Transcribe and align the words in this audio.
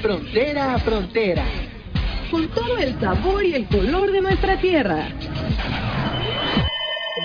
frontera 0.00 0.74
a 0.74 0.78
frontera. 0.78 1.44
con 2.30 2.48
todo 2.48 2.78
el 2.78 2.98
sabor 3.00 3.44
y 3.44 3.54
el 3.54 3.66
color 3.66 4.12
de 4.12 4.20
nuestra 4.20 4.56
tierra. 4.60 5.08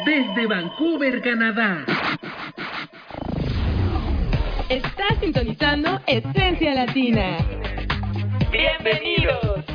Desde 0.06 0.46
Vancouver, 0.46 1.20
Canadá. 1.20 1.84
Estás 4.70 5.20
sintonizando 5.20 6.00
Esencia 6.06 6.76
Latina. 6.76 7.38
¡Bienvenidos! 8.52 9.66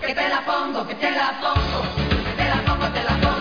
Que 0.00 0.14
te 0.14 0.28
la 0.28 0.44
pongo, 0.44 0.86
que 0.86 0.94
te 0.96 1.10
la 1.12 1.32
pongo, 1.40 1.82
que 1.96 2.42
te 2.42 2.44
la 2.44 2.62
pongo, 2.66 2.88
te 2.88 3.04
la 3.04 3.20
pongo 3.20 3.31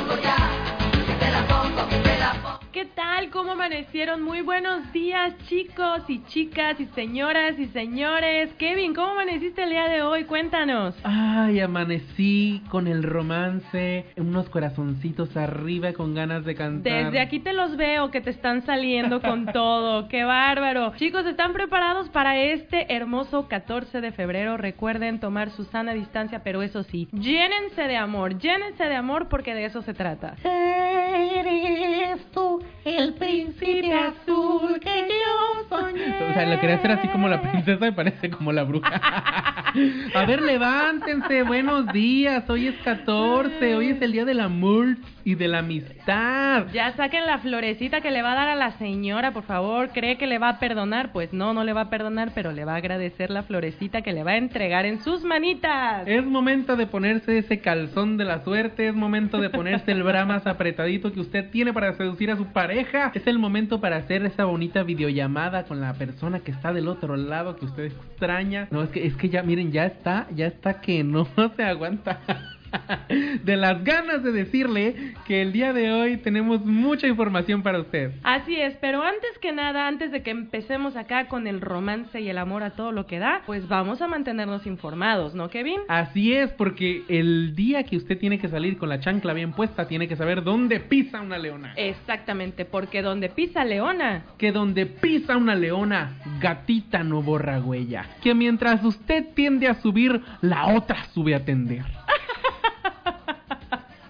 ¿Cómo 3.42 3.54
amanecieron? 3.54 4.22
Muy 4.22 4.42
buenos 4.42 4.94
días, 4.94 5.36
chicos 5.48 6.04
y 6.08 6.24
chicas 6.26 6.80
y 6.80 6.86
señoras 6.86 7.58
y 7.58 7.66
señores. 7.70 8.54
Kevin, 8.60 8.94
¿cómo 8.94 9.14
amaneciste 9.14 9.64
el 9.64 9.72
día 9.72 9.88
de 9.88 10.04
hoy? 10.04 10.26
Cuéntanos. 10.26 10.94
Ay, 11.04 11.60
amanecí 11.60 12.62
con 12.70 12.86
el 12.86 13.02
romance, 13.02 14.06
unos 14.16 14.48
corazoncitos 14.50 15.36
arriba 15.36 15.94
con 15.94 16.14
ganas 16.14 16.46
de 16.46 16.54
cantar. 16.54 17.06
Desde 17.06 17.20
aquí 17.20 17.40
te 17.40 17.54
los 17.54 17.78
veo 17.78 18.12
que 18.12 18.22
te 18.22 18.30
están 18.30 18.62
saliendo 18.62 19.24
con 19.24 19.48
todo. 19.54 20.08
¡Qué 20.08 20.24
bárbaro! 20.24 20.94
Chicos, 20.98 21.26
¿están 21.26 21.54
preparados 21.54 22.10
para 22.10 22.38
este 22.40 22.94
hermoso 22.94 23.48
14 23.48 24.02
de 24.02 24.12
febrero? 24.12 24.58
Recuerden 24.58 25.20
tomar 25.20 25.50
su 25.50 25.64
sana 25.64 25.96
distancia, 25.96 26.44
pero 26.44 26.62
eso 26.62 26.84
sí, 26.84 27.10
llénense 27.12 27.88
de 27.88 27.98
amor, 27.98 28.38
llénense 28.38 28.84
de 28.84 28.96
amor 28.96 29.30
porque 29.30 29.56
de 29.56 29.66
eso 29.66 29.82
se 29.82 29.96
trata. 29.96 30.36
Eres 30.44 32.24
tú 32.32 32.64
el 32.86 33.16
príncipe 33.32 33.94
azul 33.94 34.80
que 34.80 35.08
yo 35.08 35.70
soñé. 35.70 36.02
O 36.32 36.34
sea, 36.34 36.46
lo 36.46 36.60
quería 36.60 36.76
hacer 36.76 36.92
así 36.92 37.08
como 37.08 37.28
la 37.28 37.42
princesa 37.42 37.88
y 37.88 37.92
parece 37.92 38.30
como 38.30 38.52
la 38.52 38.64
bruja. 38.64 39.02
A 40.16 40.26
ver, 40.26 40.42
levántense, 40.42 41.44
buenos 41.44 41.88
días. 41.94 42.50
Hoy 42.50 42.68
es 42.68 42.76
14, 42.84 43.76
hoy 43.76 43.90
es 43.92 44.02
el 44.02 44.12
día 44.12 44.26
del 44.26 44.42
amor 44.42 44.98
y 45.24 45.36
de 45.36 45.48
la 45.48 45.60
amistad. 45.60 46.68
Ya 46.74 46.92
saquen 46.94 47.26
la 47.26 47.40
florecita 47.40 48.02
que 48.02 48.12
le 48.12 48.22
va 48.22 48.34
a 48.34 48.36
dar 48.36 48.48
a 48.50 48.56
la 48.56 48.72
señora, 48.78 49.32
por 49.32 49.44
favor. 49.44 49.90
¿Cree 49.90 50.18
que 50.18 50.28
le 50.28 50.40
va 50.40 50.50
a 50.50 50.60
perdonar? 50.60 51.12
Pues 51.12 51.34
no, 51.34 51.54
no 51.54 51.64
le 51.64 51.74
va 51.74 51.82
a 51.82 51.90
perdonar, 51.90 52.32
pero 52.34 52.52
le 52.52 52.66
va 52.66 52.74
a 52.74 52.78
agradecer 52.78 53.30
la 53.30 53.44
florecita 53.44 54.02
que 54.02 54.14
le 54.14 54.24
va 54.24 54.32
a 54.32 54.38
entregar 54.38 54.86
en 54.86 55.02
sus 55.02 55.24
manitas. 55.24 56.08
Es 56.08 56.26
momento 56.26 56.76
de 56.76 56.88
ponerse 56.88 57.38
ese 57.38 57.60
calzón 57.60 58.18
de 58.18 58.26
la 58.26 58.44
suerte, 58.44 58.88
es 58.88 58.96
momento 58.96 59.40
de 59.40 59.50
ponerse 59.50 59.92
el 59.92 60.04
bra 60.04 60.26
más 60.26 60.48
apretadito 60.48 61.12
que 61.12 61.20
usted 61.20 61.50
tiene 61.50 61.74
para 61.74 61.94
seducir 61.94 62.32
a 62.32 62.38
su 62.38 62.48
pareja. 62.48 63.12
Es 63.14 63.28
el 63.28 63.40
momento 63.40 63.82
para 63.82 63.98
hacer 63.98 64.26
esa 64.26 64.46
bonita 64.46 64.84
videollamada 64.84 65.64
con 65.64 65.82
la 65.82 65.94
persona 65.94 66.40
que 66.40 66.52
está 66.52 66.74
del 66.74 66.88
otro 66.88 67.16
lado 67.16 67.56
que 67.56 67.66
usted 67.66 67.86
extraña. 67.86 68.68
No, 68.72 68.84
es 68.84 68.90
que 68.90 69.06
es 69.06 69.16
que 69.16 69.30
ya 69.30 69.44
miren, 69.44 69.72
ya 69.72 69.86
está, 69.86 70.28
ya 70.36 70.48
está 70.48 70.82
que 70.82 71.04
no 71.04 71.28
se 71.56 71.64
aguanta. 71.64 72.20
De 73.44 73.58
las 73.58 73.84
ganas 73.84 74.24
de 74.24 74.32
decirle 74.32 75.14
que 75.26 75.42
el 75.42 75.52
día 75.52 75.74
de 75.74 75.92
hoy 75.92 76.18
tenemos 76.18 76.66
mucha 76.66 77.08
información 77.08 77.64
para 77.64 77.80
usted. 77.80 78.12
Así 78.24 78.60
es, 78.60 78.76
pero 78.82 79.04
antes 79.04 79.38
que 79.42 79.52
nada, 79.52 79.88
antes 79.88 80.12
de 80.12 80.24
que 80.24 80.32
empecemos 80.32 80.96
acá 80.96 81.28
con 81.28 81.48
el 81.48 81.62
romance 81.62 82.20
y 82.22 82.30
el 82.30 82.38
amor 82.38 82.64
a 82.64 82.72
todo 82.72 82.92
lo 82.92 83.06
que 83.06 83.20
da, 83.20 83.42
pues 83.46 83.68
vamos 83.68 84.02
a 84.02 84.08
mantenernos 84.08 84.66
informados, 84.66 85.36
¿no, 85.36 85.50
Kevin? 85.50 85.82
Así 85.88 86.34
es, 86.34 86.52
porque 86.52 87.04
el 87.08 87.56
día 87.56 87.84
que 87.84 87.98
usted 87.98 88.18
tiene 88.18 88.40
que 88.40 88.50
salir 88.50 88.78
con 88.78 88.90
la 88.90 89.00
chancla 89.00 89.34
bien 89.34 89.54
puesta, 89.54 89.88
tiene 89.88 90.08
que 90.08 90.16
saber 90.16 90.44
dónde 90.44 90.80
pisa 90.80 91.22
una 91.22 91.38
leona. 91.38 91.74
Exactamente, 91.76 92.66
porque 92.66 93.02
donde 93.02 93.30
pisa 93.30 93.64
leona, 93.64 94.24
Que 94.38 94.52
donde 94.52 94.86
pisa 94.86 95.38
una 95.38 95.56
leona, 95.56 96.18
gatita 96.40 97.04
no 97.04 97.22
borra 97.22 97.60
huella. 97.60 98.06
Que 98.22 98.34
mientras 98.34 98.84
usted 98.84 99.26
tiende 99.34 99.68
a 99.68 99.76
subir, 99.76 100.22
la 100.42 100.68
otra 100.76 101.06
sube 101.14 101.36
a 101.36 101.44
tender. 101.46 101.84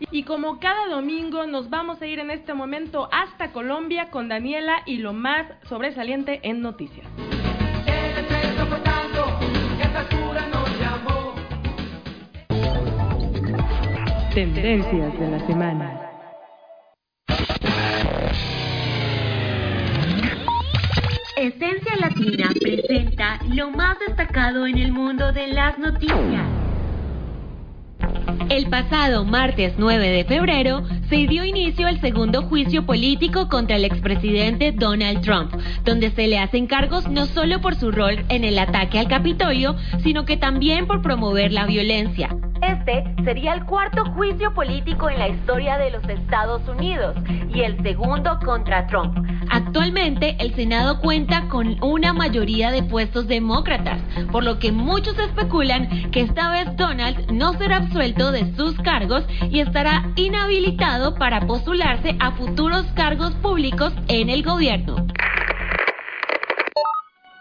Y 0.10 0.24
como 0.24 0.60
cada 0.60 0.88
domingo 0.88 1.46
nos 1.46 1.70
vamos 1.70 2.02
a 2.02 2.08
ir 2.08 2.20
en 2.20 2.32
este 2.32 2.54
momento 2.54 3.08
hasta 3.12 3.52
Colombia 3.52 4.10
con 4.10 4.30
Daniela 4.30 4.82
y 4.86 4.98
lo 4.98 5.14
más 5.14 5.46
sobresaliente 5.68 6.40
en 6.44 6.62
noticias. 6.62 7.06
Tendencias 14.34 15.20
de 15.20 15.28
la 15.30 15.46
semana. 15.46 16.12
Esencia 21.36 21.96
Latina 21.98 22.50
presenta 22.62 23.40
lo 23.50 23.72
más 23.72 24.00
destacado 24.00 24.66
en 24.68 24.78
el 24.78 24.92
mundo 24.92 25.34
de 25.34 25.48
las 25.48 25.78
noticias. 25.80 26.71
El 28.50 28.68
pasado 28.68 29.26
martes 29.26 29.74
9 29.78 30.10
de 30.10 30.24
febrero 30.26 30.84
se 31.12 31.28
dio 31.28 31.44
inicio 31.44 31.88
al 31.88 32.00
segundo 32.00 32.44
juicio 32.44 32.86
político 32.86 33.50
contra 33.50 33.76
el 33.76 33.84
expresidente 33.84 34.72
Donald 34.72 35.20
Trump, 35.20 35.54
donde 35.84 36.10
se 36.12 36.26
le 36.26 36.40
hacen 36.40 36.68
cargos 36.68 37.10
no 37.10 37.26
solo 37.26 37.60
por 37.60 37.76
su 37.76 37.92
rol 37.92 38.24
en 38.30 38.46
el 38.46 38.58
ataque 38.58 38.98
al 38.98 39.10
Capitolio, 39.10 39.76
sino 40.04 40.24
que 40.24 40.38
también 40.38 40.88
por 40.88 41.02
promover 41.02 41.52
la 41.52 41.66
violencia. 41.66 42.30
Este 42.62 43.04
sería 43.26 43.54
el 43.54 43.66
cuarto 43.66 44.06
juicio 44.14 44.54
político 44.54 45.10
en 45.10 45.20
la 45.20 45.28
historia 45.28 45.78
de 45.78 45.92
los 45.92 46.08
Estados 46.08 46.62
Unidos 46.70 47.18
y 47.54 47.62
el 47.62 47.82
segundo 47.82 48.40
contra 48.46 48.88
Trump. 48.88 49.18
Actualmente 49.50 50.38
el 50.40 50.54
Senado 50.56 51.00
cuenta 51.00 51.50
con 51.50 51.84
una 51.84 52.14
mayoría 52.14 52.72
de 52.72 52.84
puestos 52.84 53.28
demócratas, 53.28 54.00
por 54.32 54.44
lo 54.44 54.60
que 54.60 54.72
muchos 54.72 55.18
especulan 55.20 56.12
que 56.12 56.22
esta 56.22 56.52
vez 56.52 56.78
Donald 56.78 57.32
no 57.32 57.54
será 57.54 57.78
absuelto 57.78 58.32
de 58.32 58.56
sus 58.56 58.76
cargos 58.78 59.26
y 59.50 59.60
estará 59.60 60.12
inhabilitado 60.16 61.01
para 61.10 61.48
postularse 61.48 62.16
a 62.20 62.32
futuros 62.34 62.86
cargos 62.94 63.34
públicos 63.36 63.92
en 64.08 64.30
el 64.30 64.44
gobierno. 64.44 65.08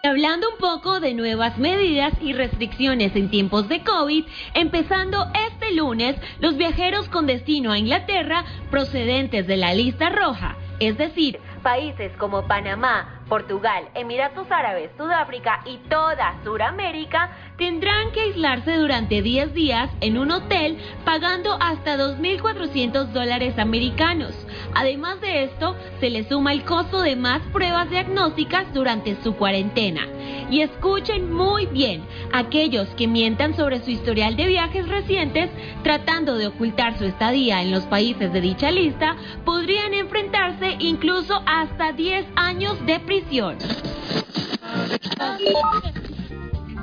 Hablando 0.02 0.48
un 0.48 0.56
poco 0.56 0.98
de 0.98 1.12
nuevas 1.12 1.58
medidas 1.58 2.14
y 2.22 2.32
restricciones 2.32 3.14
en 3.16 3.28
tiempos 3.28 3.68
de 3.68 3.84
COVID, 3.84 4.24
empezando 4.54 5.30
este 5.46 5.74
lunes, 5.74 6.16
los 6.40 6.56
viajeros 6.56 7.06
con 7.10 7.26
destino 7.26 7.70
a 7.70 7.78
Inglaterra 7.78 8.46
procedentes 8.70 9.46
de 9.46 9.58
la 9.58 9.74
lista 9.74 10.08
roja, 10.08 10.56
es 10.78 10.96
decir, 10.96 11.38
países 11.62 12.12
como 12.18 12.46
Panamá, 12.46 13.20
Portugal, 13.28 13.88
Emiratos 13.94 14.50
Árabes, 14.50 14.90
Sudáfrica 14.96 15.60
y 15.64 15.78
toda 15.88 16.34
Suramérica, 16.42 17.30
tendrán 17.56 18.10
que 18.10 18.22
aislarse 18.22 18.76
durante 18.76 19.22
10 19.22 19.54
días 19.54 19.88
en 20.00 20.18
un 20.18 20.32
hotel 20.32 20.78
pagando 21.04 21.56
hasta 21.60 21.96
2.400 21.96 23.12
dólares 23.12 23.58
americanos. 23.58 24.34
Además 24.74 25.20
de 25.20 25.44
esto, 25.44 25.76
se 26.00 26.10
le 26.10 26.24
suma 26.24 26.52
el 26.52 26.64
costo 26.64 27.02
de 27.02 27.14
más 27.16 27.40
pruebas 27.52 27.88
diagnósticas 27.88 28.72
durante 28.74 29.14
su 29.22 29.36
cuarentena. 29.36 30.06
Y 30.50 30.62
escuchen 30.62 31.32
muy 31.32 31.66
bien, 31.66 32.02
aquellos 32.32 32.88
que 32.96 33.06
mientan 33.06 33.54
sobre 33.54 33.80
su 33.80 33.90
historial 33.90 34.34
de 34.36 34.46
viajes 34.46 34.88
recientes 34.88 35.50
tratando 35.84 36.36
de 36.36 36.48
ocultar 36.48 36.98
su 36.98 37.04
estadía 37.04 37.62
en 37.62 37.70
los 37.70 37.84
países 37.84 38.32
de 38.32 38.40
dicha 38.40 38.72
lista, 38.72 39.14
podrían 39.44 39.94
enfrentarse 39.94 40.76
incluso 40.80 41.40
hasta 41.50 41.92
10 41.92 42.26
años 42.36 42.86
de 42.86 43.00
prisión. 43.00 43.58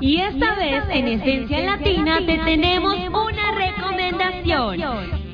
Y 0.00 0.20
esta 0.20 0.54
vez 0.54 0.84
en 0.90 1.08
Esencia 1.08 1.60
Latina 1.60 2.18
te 2.18 2.38
tenemos 2.38 2.94
una 2.94 3.50
recomendación. 3.52 4.78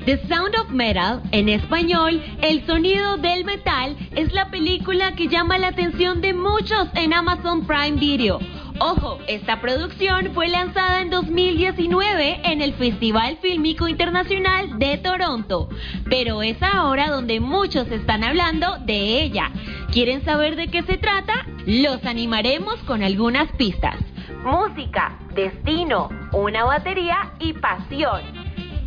The 0.06 0.18
Sound 0.28 0.54
of 0.56 0.70
Metal, 0.70 1.20
en 1.32 1.48
español, 1.48 2.22
El 2.42 2.64
sonido 2.66 3.16
del 3.16 3.44
metal, 3.44 3.96
es 4.14 4.32
la 4.32 4.50
película 4.50 5.14
que 5.16 5.28
llama 5.28 5.58
la 5.58 5.68
atención 5.68 6.20
de 6.20 6.32
muchos 6.32 6.88
en 6.94 7.12
Amazon 7.12 7.66
Prime 7.66 7.98
Video. 7.98 8.38
Ojo, 8.80 9.20
esta 9.28 9.60
producción 9.60 10.32
fue 10.34 10.48
lanzada 10.48 11.00
en 11.00 11.08
2019 11.08 12.40
en 12.42 12.60
el 12.60 12.74
Festival 12.74 13.38
Fílmico 13.40 13.86
Internacional 13.86 14.80
de 14.80 14.98
Toronto, 14.98 15.68
pero 16.10 16.42
es 16.42 16.60
ahora 16.60 17.08
donde 17.08 17.38
muchos 17.38 17.88
están 17.92 18.24
hablando 18.24 18.78
de 18.78 19.22
ella. 19.22 19.52
¿Quieren 19.92 20.24
saber 20.24 20.56
de 20.56 20.68
qué 20.68 20.82
se 20.82 20.98
trata? 20.98 21.46
Los 21.66 22.04
animaremos 22.04 22.74
con 22.80 23.04
algunas 23.04 23.50
pistas. 23.52 23.96
Música, 24.44 25.20
destino, 25.34 26.08
una 26.32 26.64
batería 26.64 27.32
y 27.38 27.52
pasión. 27.52 28.22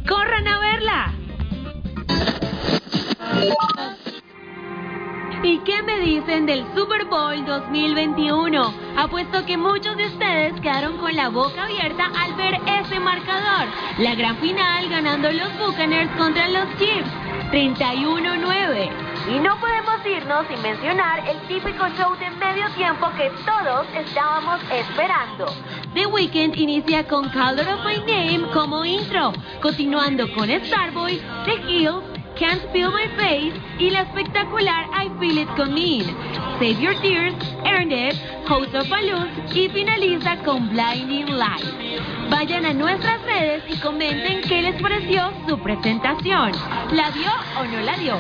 ¡Corran 0.06 0.48
a 0.48 0.60
verla! 0.60 1.13
¿Y 5.44 5.60
qué 5.60 5.84
me 5.84 6.00
dicen 6.00 6.46
del 6.46 6.66
Super 6.76 7.06
Bowl 7.06 7.46
2021? 7.46 8.74
Apuesto 8.98 9.46
que 9.46 9.56
muchos 9.56 9.96
de 9.96 10.08
ustedes 10.08 10.60
quedaron 10.62 10.98
con 10.98 11.16
la 11.16 11.30
boca 11.30 11.66
abierta 11.66 12.12
al 12.20 12.34
ver 12.34 12.60
ese 12.66 13.00
marcador. 13.00 13.68
La 14.00 14.16
gran 14.16 14.38
final 14.38 14.90
ganando 14.90 15.32
los 15.32 15.58
Buccaneers 15.60 16.10
contra 16.18 16.48
los 16.50 16.66
Chiefs, 16.78 17.10
31-9. 17.52 18.90
Y 19.30 19.40
no 19.40 19.60
podemos 19.60 20.06
irnos 20.06 20.48
sin 20.48 20.62
mencionar 20.62 21.20
el 21.28 21.38
típico 21.48 21.88
show 21.98 22.16
de 22.18 22.30
medio 22.32 22.70
tiempo 22.72 23.08
que 23.18 23.30
todos 23.46 23.86
estábamos 23.96 24.60
esperando. 24.72 25.46
The 25.94 26.08
Weeknd 26.08 26.56
inicia 26.58 27.08
con 27.08 27.30
Color 27.30 27.68
of 27.68 27.86
My 27.86 28.00
Name 28.00 28.52
como 28.54 28.86
intro, 28.86 29.34
continuando 29.62 30.32
con 30.34 30.50
Starboy, 30.50 31.22
The 31.46 31.56
Hills, 31.72 32.04
Can't 32.39 32.62
Feel 32.72 32.92
My 32.92 33.07
Face 33.18 33.54
y 33.80 33.89
la 33.89 34.01
espectacular 34.01 34.86
I 34.94 35.10
Feel 35.19 35.39
It 35.39 35.50
Coming. 35.56 36.04
Save 36.60 36.80
Your 36.80 36.94
Tears, 37.01 37.34
Earn 37.66 37.92
It, 37.92 38.16
Host 38.48 38.75
of 38.75 38.88
Balloons 38.89 39.56
y 39.56 39.68
finaliza 39.69 40.38
con 40.45 40.69
Blinding 40.69 41.36
Lights. 41.36 41.74
Vayan 42.30 42.66
a 42.66 42.74
nuestras 42.74 43.22
redes 43.24 43.63
y 43.68 43.78
comenten 43.78 44.42
qué 44.42 44.62
les 44.62 44.80
pareció 44.80 45.31
su 45.48 45.57
presentación. 45.57 46.51
¿La 46.92 47.10
vio 47.10 47.31
o 47.60 47.66
no 47.66 47.81
la 47.81 47.95
vio? 47.95 48.18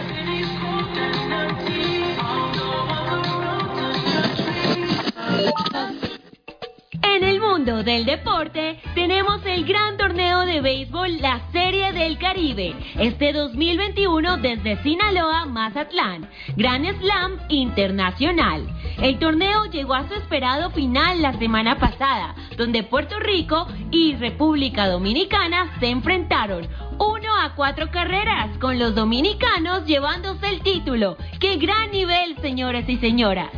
Del 7.67 8.05
deporte 8.05 8.79
tenemos 8.95 9.45
el 9.45 9.65
gran 9.65 9.97
torneo 9.97 10.45
de 10.45 10.61
béisbol, 10.61 11.19
la 11.19 11.41
Serie 11.51 11.91
del 11.91 12.17
Caribe, 12.17 12.73
este 12.97 13.33
2021 13.33 14.37
desde 14.37 14.81
Sinaloa, 14.83 15.45
Mazatlán, 15.47 16.29
Gran 16.55 16.85
Slam 16.85 17.37
Internacional. 17.49 18.65
El 19.01 19.19
torneo 19.19 19.65
llegó 19.65 19.95
a 19.95 20.07
su 20.07 20.13
esperado 20.13 20.71
final 20.71 21.21
la 21.21 21.33
semana 21.33 21.77
pasada, 21.77 22.35
donde 22.55 22.83
Puerto 22.83 23.19
Rico 23.19 23.67
y 23.91 24.15
República 24.15 24.87
Dominicana 24.87 25.75
se 25.81 25.87
enfrentaron 25.87 26.69
uno 26.99 27.35
a 27.37 27.53
cuatro 27.53 27.91
carreras, 27.91 28.57
con 28.59 28.79
los 28.79 28.95
dominicanos 28.95 29.85
llevándose 29.85 30.47
el 30.47 30.61
título. 30.61 31.17
¡Qué 31.41 31.57
gran 31.57 31.91
nivel, 31.91 32.37
señores 32.37 32.87
y 32.87 32.95
señoras! 32.95 33.51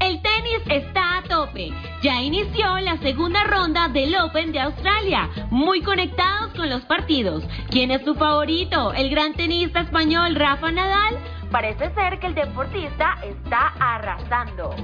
El 0.00 0.22
tenis 0.22 0.62
está 0.70 1.18
a 1.18 1.22
tope. 1.22 1.72
Ya 2.02 2.22
inició 2.22 2.78
la 2.78 2.96
segunda 2.98 3.44
ronda 3.44 3.88
del 3.88 4.14
Open 4.16 4.52
de 4.52 4.60
Australia. 4.60 5.28
Muy 5.50 5.82
conectados 5.82 6.52
con 6.54 6.70
los 6.70 6.82
partidos. 6.82 7.44
¿Quién 7.70 7.90
es 7.90 8.04
su 8.04 8.14
favorito? 8.14 8.92
¿El 8.92 9.10
gran 9.10 9.34
tenista 9.34 9.80
español 9.80 10.34
Rafa 10.34 10.70
Nadal? 10.70 11.18
Parece 11.50 11.92
ser 11.94 12.20
que 12.20 12.28
el 12.28 12.34
deportista 12.34 13.18
está 13.24 13.74
arrasando. 13.80 14.74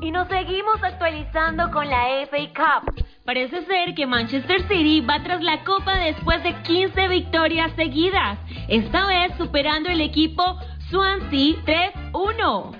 Y 0.00 0.10
nos 0.10 0.28
seguimos 0.28 0.82
actualizando 0.82 1.70
con 1.70 1.88
la 1.88 2.26
FA 2.26 2.82
Cup. 2.82 3.04
Parece 3.24 3.64
ser 3.66 3.94
que 3.94 4.06
Manchester 4.06 4.66
City 4.66 5.00
va 5.00 5.22
tras 5.22 5.42
la 5.42 5.62
copa 5.64 5.94
después 5.98 6.42
de 6.42 6.54
15 6.62 7.08
victorias 7.08 7.70
seguidas. 7.76 8.38
Esta 8.68 9.06
vez 9.06 9.32
superando 9.36 9.90
el 9.90 10.00
equipo 10.00 10.58
Swansea 10.90 11.92
3-1. 12.12 12.76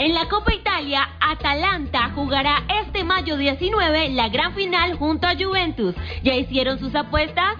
En 0.00 0.14
la 0.14 0.30
Copa 0.30 0.54
Italia, 0.54 1.10
Atalanta 1.20 2.10
jugará 2.14 2.62
este 2.82 3.04
mayo 3.04 3.36
19 3.36 4.08
la 4.08 4.30
gran 4.30 4.54
final 4.54 4.96
junto 4.96 5.26
a 5.26 5.34
Juventus. 5.36 5.94
¿Ya 6.22 6.36
hicieron 6.36 6.78
sus 6.78 6.94
apuestas? 6.94 7.58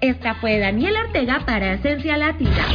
Esta 0.00 0.36
fue 0.36 0.58
Daniela 0.58 1.00
Ortega 1.00 1.42
para 1.44 1.74
Esencia 1.74 2.16
Latina. 2.16 2.66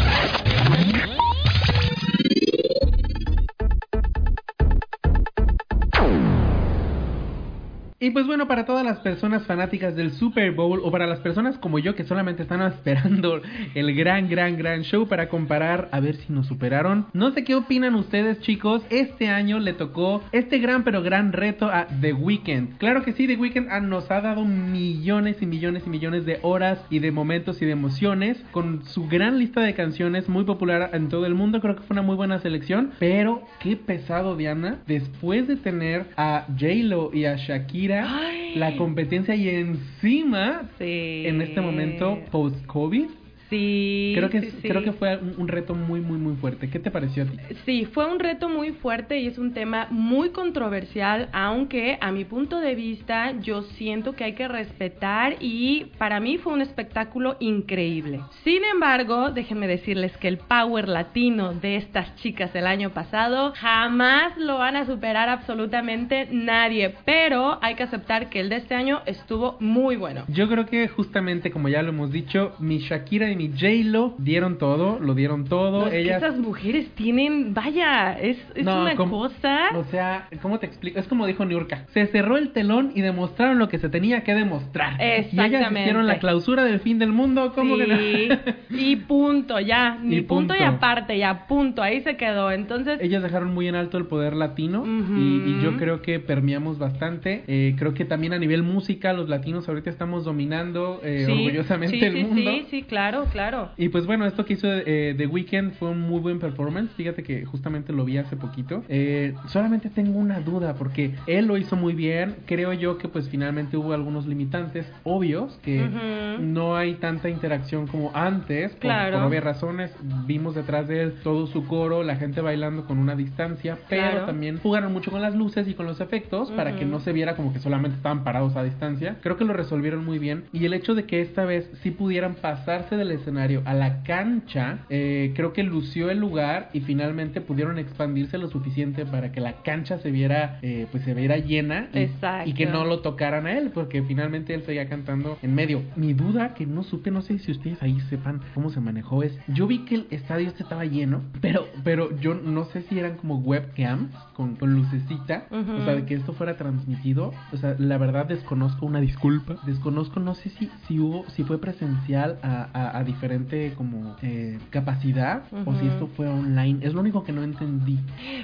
Y 8.03 8.09
pues 8.09 8.25
bueno, 8.25 8.47
para 8.47 8.65
todas 8.65 8.83
las 8.83 8.97
personas 8.97 9.45
fanáticas 9.45 9.95
del 9.95 10.09
Super 10.09 10.53
Bowl 10.53 10.81
o 10.83 10.89
para 10.89 11.05
las 11.05 11.19
personas 11.19 11.59
como 11.59 11.77
yo 11.77 11.93
que 11.93 12.03
solamente 12.03 12.41
están 12.41 12.59
esperando 12.73 13.43
el 13.75 13.93
gran, 13.93 14.27
gran, 14.27 14.57
gran 14.57 14.81
show 14.81 15.07
para 15.07 15.29
comparar 15.29 15.87
a 15.91 15.99
ver 15.99 16.15
si 16.15 16.33
nos 16.33 16.47
superaron. 16.47 17.05
No 17.13 17.29
sé 17.29 17.43
qué 17.43 17.53
opinan 17.53 17.93
ustedes 17.93 18.39
chicos, 18.39 18.81
este 18.89 19.27
año 19.27 19.59
le 19.59 19.73
tocó 19.73 20.23
este 20.31 20.57
gran 20.57 20.83
pero 20.83 21.03
gran 21.03 21.31
reto 21.31 21.67
a 21.67 21.85
The 22.01 22.13
Weeknd. 22.13 22.79
Claro 22.79 23.03
que 23.03 23.13
sí, 23.13 23.27
The 23.27 23.35
Weeknd 23.35 23.67
ah, 23.69 23.81
nos 23.81 24.09
ha 24.09 24.19
dado 24.19 24.45
millones 24.45 25.39
y 25.39 25.45
millones 25.45 25.83
y 25.85 25.91
millones 25.91 26.25
de 26.25 26.39
horas 26.41 26.83
y 26.89 26.97
de 26.97 27.11
momentos 27.11 27.61
y 27.61 27.65
de 27.65 27.73
emociones 27.73 28.43
con 28.51 28.83
su 28.83 29.07
gran 29.07 29.37
lista 29.37 29.61
de 29.61 29.75
canciones 29.75 30.27
muy 30.27 30.43
popular 30.43 30.89
en 30.93 31.09
todo 31.09 31.27
el 31.27 31.35
mundo. 31.35 31.61
Creo 31.61 31.75
que 31.75 31.83
fue 31.83 31.93
una 31.93 32.01
muy 32.01 32.15
buena 32.15 32.39
selección, 32.39 32.93
pero 32.97 33.43
qué 33.59 33.75
pesado 33.75 34.35
Diana, 34.35 34.79
después 34.87 35.47
de 35.47 35.55
tener 35.55 36.07
a 36.17 36.47
J-Lo 36.59 37.13
y 37.13 37.25
a 37.25 37.35
Shakira 37.35 37.90
Ay. 37.99 38.55
la 38.55 38.75
competencia 38.77 39.35
y 39.35 39.49
encima 39.49 40.69
Sí. 40.77 41.23
en 41.25 41.41
este 41.41 41.61
momento 41.61 42.19
post 42.31 42.65
COVID 42.65 43.05
Sí. 43.51 44.13
creo 44.15 44.29
que 44.29 44.41
sí, 44.41 44.51
sí. 44.61 44.67
creo 44.67 44.81
que 44.81 44.93
fue 44.93 45.17
un, 45.17 45.35
un 45.37 45.47
reto 45.47 45.75
muy 45.75 45.99
muy 46.01 46.17
muy 46.17 46.35
fuerte 46.37 46.69
qué 46.69 46.79
te 46.79 46.89
pareció 46.89 47.23
a 47.23 47.25
ti 47.27 47.37
Sí, 47.65 47.85
fue 47.85 48.11
un 48.11 48.19
reto 48.19 48.49
muy 48.49 48.71
fuerte 48.71 49.19
y 49.19 49.27
es 49.27 49.37
un 49.37 49.53
tema 49.53 49.87
muy 49.91 50.29
controversial, 50.29 51.29
aunque 51.33 51.97
a 52.01 52.11
mi 52.11 52.25
punto 52.25 52.59
de 52.59 52.73
vista 52.75 53.33
yo 53.41 53.61
siento 53.77 54.13
que 54.13 54.23
hay 54.23 54.33
que 54.33 54.47
respetar 54.47 55.35
y 55.39 55.85
para 55.97 56.19
mí 56.19 56.37
fue 56.37 56.53
un 56.53 56.61
espectáculo 56.61 57.35
increíble. 57.39 58.21
Sin 58.43 58.63
embargo, 58.63 59.31
déjenme 59.31 59.67
decirles 59.67 60.15
que 60.17 60.27
el 60.29 60.37
power 60.37 60.87
latino 60.87 61.53
de 61.53 61.75
estas 61.75 62.15
chicas 62.15 62.53
del 62.53 62.65
año 62.65 62.91
pasado 62.91 63.53
jamás 63.57 64.37
lo 64.37 64.57
van 64.57 64.77
a 64.77 64.85
superar 64.85 65.27
absolutamente 65.29 66.27
nadie, 66.31 66.95
pero 67.05 67.59
hay 67.61 67.75
que 67.75 67.83
aceptar 67.83 68.29
que 68.29 68.39
el 68.39 68.49
de 68.49 68.55
este 68.57 68.75
año 68.75 69.01
estuvo 69.05 69.57
muy 69.59 69.97
bueno. 69.97 70.23
yo 70.29 70.47
creo 70.47 70.65
que 70.65 70.87
justamente 70.87 71.51
como 71.51 71.67
ya 71.67 71.81
lo 71.81 71.89
hemos 71.89 72.11
dicho 72.11 72.53
mi 72.59 72.79
Shakira 72.79 73.29
y 73.29 73.35
mi 73.41 73.47
J-Lo 73.49 74.15
dieron 74.17 74.57
todo 74.57 74.99
lo 74.99 75.13
dieron 75.15 75.45
todo 75.45 75.81
No, 75.81 75.87
es 75.87 75.93
que 76.05 76.13
esas 76.13 76.37
mujeres 76.37 76.89
tienen, 76.95 77.53
vaya, 77.53 78.13
es, 78.19 78.37
es 78.55 78.65
No, 78.65 78.81
una 78.81 78.95
como- 78.95 79.11
cosa. 79.21 79.69
O 79.75 79.83
sea, 79.85 80.27
¿cómo 80.41 80.59
te 80.59 80.65
explico? 80.67 80.99
Es 80.99 81.07
como 81.07 81.25
dijo 81.27 81.45
Niurka. 81.45 81.85
Se 81.93 82.05
cerró 82.07 82.37
el 82.37 82.49
telón 82.51 82.91
y 82.95 83.01
demostraron 83.01 83.57
lo 83.59 83.69
que 83.69 83.77
se 83.79 83.89
tenía 83.89 84.23
que 84.23 84.33
demostrar. 84.33 84.93
Y 84.99 85.03
ellas 85.03 85.25
Exactamente. 85.33 85.81
hicieron 85.81 86.07
la 86.07 86.19
clausura 86.19 86.63
del 86.63 86.79
fin 86.79 86.99
del 86.99 87.11
mundo. 87.11 87.51
¿Cómo 87.55 87.77
que 87.77 87.85
Sí, 87.85 88.29
no? 88.29 88.77
y 88.79 88.95
punto, 88.97 89.59
ya, 89.59 89.97
ni 90.03 90.17
Y 90.17 90.21
punto. 90.21 90.53
y 90.57 90.63
aparte, 90.63 91.17
ya, 91.17 91.47
punto, 91.47 91.81
ahí 91.81 92.01
se 92.01 92.15
quedó. 92.17 92.51
Entonces, 92.51 92.99
Ellas 93.01 93.23
dejaron 93.23 93.53
muy 93.53 93.67
en 93.67 93.75
alto 93.75 93.97
el 93.97 94.05
poder 94.05 94.35
latino 94.35 94.83
y, 94.85 95.43
y 95.51 95.59
yo 95.63 95.77
creo 95.77 96.01
que 96.01 96.19
permeamos 96.19 96.77
bastante. 96.79 97.43
Eh, 97.47 97.75
creo 97.77 97.93
que 97.93 98.05
también 98.05 98.33
a 98.33 98.37
nivel 98.39 98.63
música 98.63 99.13
los 99.13 99.29
latinos 99.29 99.67
ahorita 99.67 99.89
estamos 99.89 100.25
dominando 100.25 100.99
eh, 101.03 101.23
sí, 101.25 101.31
orgullosamente 101.31 101.99
sí, 101.99 102.05
el 102.05 102.13
sí, 102.13 102.23
mundo. 102.23 102.51
Sí, 102.51 102.65
sí, 102.69 102.83
claro, 102.83 103.25
claro. 103.31 103.69
Y 103.77 103.89
pues 103.89 104.05
bueno, 104.05 104.25
esto 104.25 104.45
que 104.45 104.53
hizo 104.53 104.67
eh, 104.67 105.13
The 105.17 105.27
Weeknd 105.27 105.71
fue 105.73 105.89
un 105.89 106.01
muy 106.01 106.19
buen 106.19 106.39
performance. 106.39 106.91
Fíjate 106.95 107.23
que 107.23 107.45
justamente 107.45 107.93
lo 107.93 108.05
vi 108.05 108.17
hace 108.17 108.35
poquito. 108.35 108.83
Eh, 108.89 109.33
solamente 109.47 109.89
tengo 109.89 110.17
una 110.19 110.39
duda 110.39 110.75
porque 110.75 111.15
él 111.27 111.45
lo 111.47 111.57
hizo 111.57 111.75
muy 111.75 111.93
bien. 111.93 112.35
Creo 112.45 112.73
yo 112.73 112.97
que 112.97 113.07
pues 113.07 113.29
finalmente 113.29 113.77
hubo 113.77 113.93
algunos 113.93 114.27
limitantes 114.27 114.91
obvios 115.03 115.57
que 115.63 115.83
Ujú. 115.83 116.43
no 116.43 116.75
hay 116.75 116.95
tanta 116.95 117.29
interacción 117.29 117.87
como 117.87 118.11
antes. 118.15 118.71
Por, 118.71 118.79
Claro. 118.81 119.17
por 119.19 119.27
obvias 119.27 119.43
razones. 119.43 119.95
Vimos 120.25 120.55
detrás 120.55 120.87
de 120.87 121.01
él 121.03 121.13
todo 121.23 121.47
su 121.47 121.65
coro, 121.67 122.03
la 122.03 122.15
gente 122.15 122.41
bailando 122.41 122.85
con 122.85 122.97
una 122.97 123.15
distancia. 123.15 123.77
Pero 123.89 124.01
Claro. 124.11 124.25
también 124.25 124.57
jugaron 124.59 124.91
mucho 124.93 125.11
con 125.11 125.21
las 125.21 125.35
luces 125.35 125.67
y 125.67 125.73
con 125.73 125.85
los 125.85 126.01
efectos 126.01 126.51
para 126.51 126.75
que 126.75 126.85
no 126.85 126.99
se 126.99 127.13
viera 127.13 127.35
como 127.35 127.53
que 127.53 127.59
solamente 127.59 127.97
estaban 127.97 128.23
parados 128.23 128.55
a 128.55 128.63
distancia. 128.63 129.17
Creo 129.21 129.37
que 129.37 129.45
lo 129.45 129.53
resolvieron 129.53 130.03
muy 130.05 130.19
bien. 130.19 130.43
Y 130.53 130.65
el 130.65 130.73
hecho 130.73 130.95
de 130.95 131.05
que 131.05 131.21
esta 131.21 131.45
vez 131.45 131.69
sí 131.81 131.91
pudieran 131.91 132.35
pasarse 132.35 132.95
del 132.97 133.11
escenario 133.21 133.61
a 133.65 133.73
la 133.73 134.03
cancha, 134.03 134.79
eh, 134.89 135.31
creo 135.35 135.53
que 135.53 135.63
lució 135.63 136.09
el 136.09 136.19
lugar 136.19 136.69
y 136.73 136.81
finalmente 136.81 137.41
pudieron 137.41 137.77
expandirse 137.79 138.37
lo 138.37 138.49
suficiente 138.49 139.05
para 139.05 139.31
que 139.31 139.39
la 139.41 139.61
cancha 139.63 139.99
se 139.99 140.11
viera, 140.11 140.59
eh, 140.61 140.87
pues 140.91 141.03
se 141.03 141.13
viera 141.13 141.37
llena 141.37 141.89
y, 141.93 142.09
y 142.49 142.53
que 142.53 142.65
no 142.65 142.85
lo 142.85 142.99
tocaran 142.99 143.45
a 143.47 143.57
él, 143.57 143.71
porque 143.73 144.03
finalmente 144.03 144.53
él 144.53 144.63
seguía 144.63 144.87
cantando 144.89 145.37
en 145.41 145.55
medio. 145.55 145.81
Mi 145.95 146.13
duda, 146.13 146.53
que 146.53 146.65
no 146.65 146.83
supe, 146.83 147.11
no 147.11 147.21
sé 147.21 147.39
si 147.39 147.51
ustedes 147.51 147.81
ahí 147.81 147.99
sepan 148.09 148.41
cómo 148.53 148.69
se 148.69 148.79
manejó, 148.79 149.23
es, 149.23 149.37
yo 149.47 149.67
vi 149.67 149.79
que 149.85 149.95
el 149.95 150.07
estadio 150.11 150.47
este 150.47 150.63
estaba 150.63 150.85
lleno, 150.85 151.21
pero, 151.41 151.67
pero 151.83 152.17
yo 152.19 152.33
no 152.35 152.65
sé 152.65 152.81
si 152.83 152.99
eran 152.99 153.17
como 153.17 153.37
webcams 153.37 154.11
con, 154.33 154.55
con 154.55 154.73
lucecita, 154.73 155.45
Ujú. 155.51 155.71
o 155.81 155.85
sea, 155.85 155.95
de 155.95 156.05
que 156.05 156.15
esto 156.15 156.33
fuera 156.33 156.57
transmitido, 156.57 157.33
o 157.51 157.57
sea, 157.57 157.75
la 157.77 157.97
verdad 157.97 158.25
desconozco 158.25 158.85
una 158.85 158.99
disculpa, 158.99 159.57
desconozco, 159.65 160.19
no 160.19 160.35
sé 160.35 160.49
si, 160.49 160.69
si 160.87 160.99
hubo, 160.99 161.25
si 161.29 161.43
fue 161.43 161.59
presencial 161.59 162.39
a, 162.41 162.69
a, 162.73 162.97
a 162.97 163.03
diferente 163.11 163.73
como 163.75 164.15
eh, 164.21 164.57
capacidad 164.69 165.43
o 165.65 165.75
si 165.75 165.87
esto 165.87 166.07
fue 166.15 166.27
online. 166.27 166.79
Es 166.81 166.93
lo 166.93 167.01
único 167.01 167.23
que 167.23 167.31
no 167.31 167.43
entendí. 167.43 167.99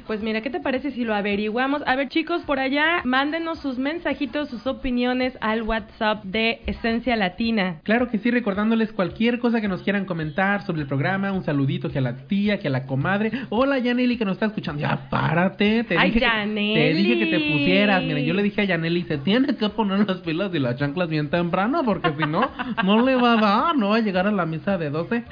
Pues 0.05 0.21
mira, 0.21 0.41
¿qué 0.41 0.49
te 0.49 0.59
parece 0.59 0.91
si 0.91 1.03
lo 1.03 1.15
averiguamos? 1.15 1.81
A 1.85 1.95
ver, 1.95 2.09
chicos, 2.09 2.41
por 2.43 2.59
allá, 2.59 3.01
mándenos 3.03 3.59
sus 3.59 3.77
mensajitos, 3.77 4.49
sus 4.49 4.67
opiniones 4.67 5.37
al 5.41 5.63
WhatsApp 5.63 6.23
de 6.23 6.61
Esencia 6.65 7.15
Latina. 7.15 7.77
Claro 7.83 8.09
que 8.09 8.17
sí, 8.17 8.31
recordándoles 8.31 8.91
cualquier 8.91 9.39
cosa 9.39 9.61
que 9.61 9.67
nos 9.67 9.81
quieran 9.83 10.05
comentar 10.05 10.65
sobre 10.65 10.81
el 10.81 10.87
programa, 10.87 11.31
un 11.31 11.43
saludito 11.43 11.89
que 11.89 11.99
a 11.99 12.01
la 12.01 12.27
tía, 12.27 12.59
que 12.59 12.67
a 12.67 12.71
la 12.71 12.85
comadre. 12.85 13.31
Hola, 13.49 13.79
Yaneli, 13.79 14.17
que 14.17 14.25
nos 14.25 14.33
está 14.33 14.47
escuchando. 14.47 14.81
Ya, 14.81 15.09
párate. 15.09 15.83
Te 15.83 15.97
Ay, 15.97 16.11
dije, 16.11 16.25
que, 16.25 16.73
te 16.73 16.93
dije 16.93 17.19
que 17.19 17.25
te 17.25 17.39
pusieras. 17.51 18.03
Mira, 18.03 18.19
yo 18.19 18.33
le 18.33 18.43
dije 18.43 18.61
a 18.61 18.65
Yaneli, 18.65 19.03
se 19.03 19.17
tiene 19.17 19.55
que 19.55 19.69
poner 19.69 20.07
las 20.07 20.17
pilas 20.17 20.53
y 20.53 20.59
las 20.59 20.75
chanclas 20.77 21.09
bien 21.09 21.29
temprano, 21.29 21.83
porque 21.85 22.11
si 22.17 22.25
no, 22.25 22.49
no 22.83 23.05
le 23.05 23.15
va 23.15 23.33
a 23.33 23.41
dar, 23.41 23.77
no 23.77 23.89
va 23.89 23.97
a 23.97 24.01
llegar 24.01 24.27
a 24.27 24.31
la 24.31 24.45
misa 24.47 24.77
de 24.77 24.89
12. 24.89 25.23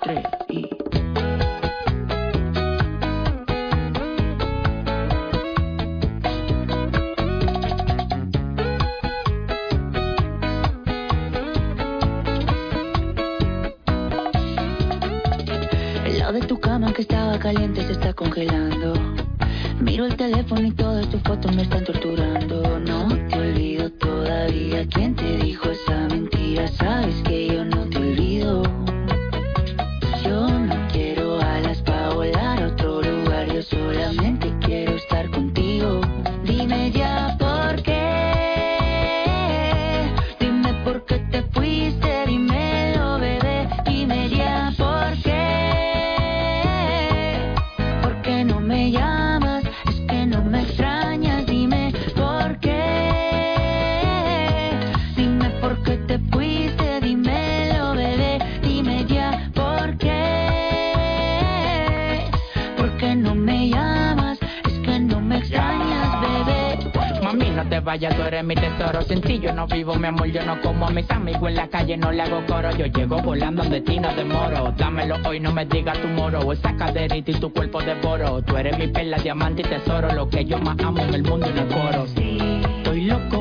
pongo. 0.00 0.22
El 16.04 16.18
lado 16.18 16.32
de 16.32 16.40
tu 16.40 16.58
cama 16.60 16.92
que 16.92 17.02
estaba 17.02 17.38
caliente 17.38 17.82
se 17.86 17.92
está 17.92 18.12
congelando. 18.12 18.94
Miro 19.80 20.06
el 20.06 20.16
teléfono 20.16 20.66
y 20.66 20.72
todas 20.72 21.08
tus 21.08 21.22
fotos 21.22 21.54
me 21.54 21.62
están 21.62 21.84
torturando. 21.84 22.80
No 22.80 23.08
te 23.28 23.38
olvido 23.38 23.90
todavía. 23.92 24.86
¿Quién 24.88 25.14
te 25.14 25.36
dijo 25.38 25.70
Vayas, 67.88 68.14
tú 68.16 68.22
eres 68.22 68.44
mi 68.44 68.54
tesoro. 68.54 69.00
Sin 69.00 69.22
ti 69.22 69.40
yo 69.40 69.50
no 69.54 69.66
vivo, 69.66 69.94
mi 69.94 70.08
amor, 70.08 70.26
yo 70.26 70.44
no 70.44 70.60
como 70.60 70.88
a 70.88 70.90
mis 70.90 71.10
amigos 71.10 71.48
en 71.48 71.54
la 71.54 71.68
calle, 71.68 71.96
no 71.96 72.12
le 72.12 72.20
hago 72.20 72.44
coro. 72.46 72.70
Yo 72.76 72.84
llego 72.84 73.22
volando 73.22 73.64
de 73.64 73.80
ti, 73.80 73.98
no 73.98 74.14
demoro. 74.14 74.74
Dámelo 74.76 75.16
hoy, 75.24 75.40
no 75.40 75.54
me 75.54 75.64
digas 75.64 75.98
tu 75.98 76.06
moro. 76.08 76.52
Esa 76.52 76.76
caderita 76.76 77.30
y 77.30 77.34
tu 77.40 77.50
cuerpo 77.50 77.80
devoro. 77.80 78.42
Tú 78.42 78.58
eres 78.58 78.78
mi 78.78 78.88
perla, 78.88 79.16
diamante 79.16 79.62
y 79.62 79.64
tesoro. 79.64 80.12
Lo 80.12 80.28
que 80.28 80.44
yo 80.44 80.58
más 80.58 80.78
amo 80.80 81.00
en 81.00 81.14
el 81.14 81.22
mundo 81.22 81.46
y 81.48 81.58
no 81.58 81.66
coro. 81.66 82.06
Sí, 82.14 82.60
estoy 82.76 83.04
loco 83.06 83.37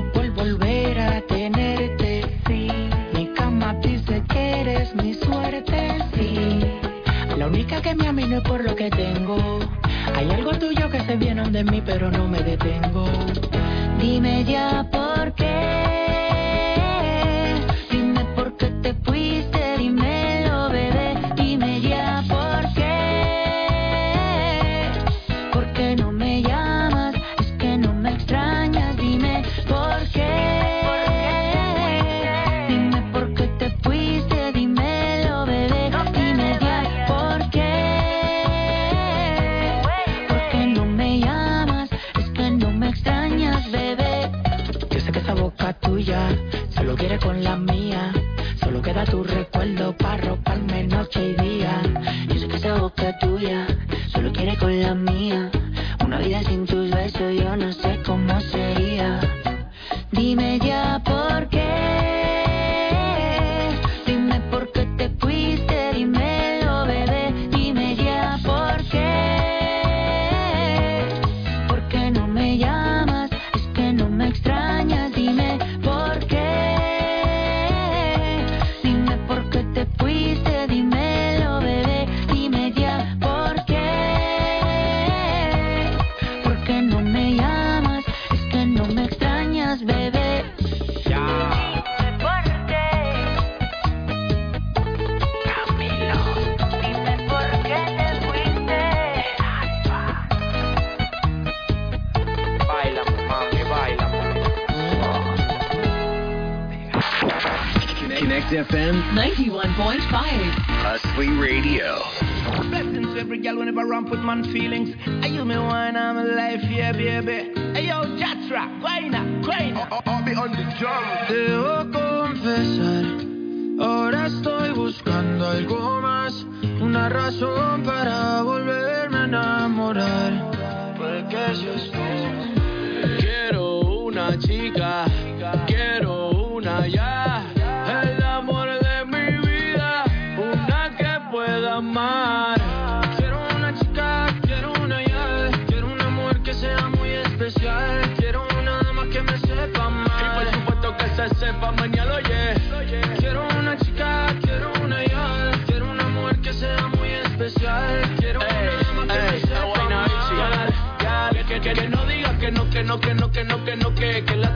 noche 51.07 51.29
y 51.29 51.35
día. 51.35 51.46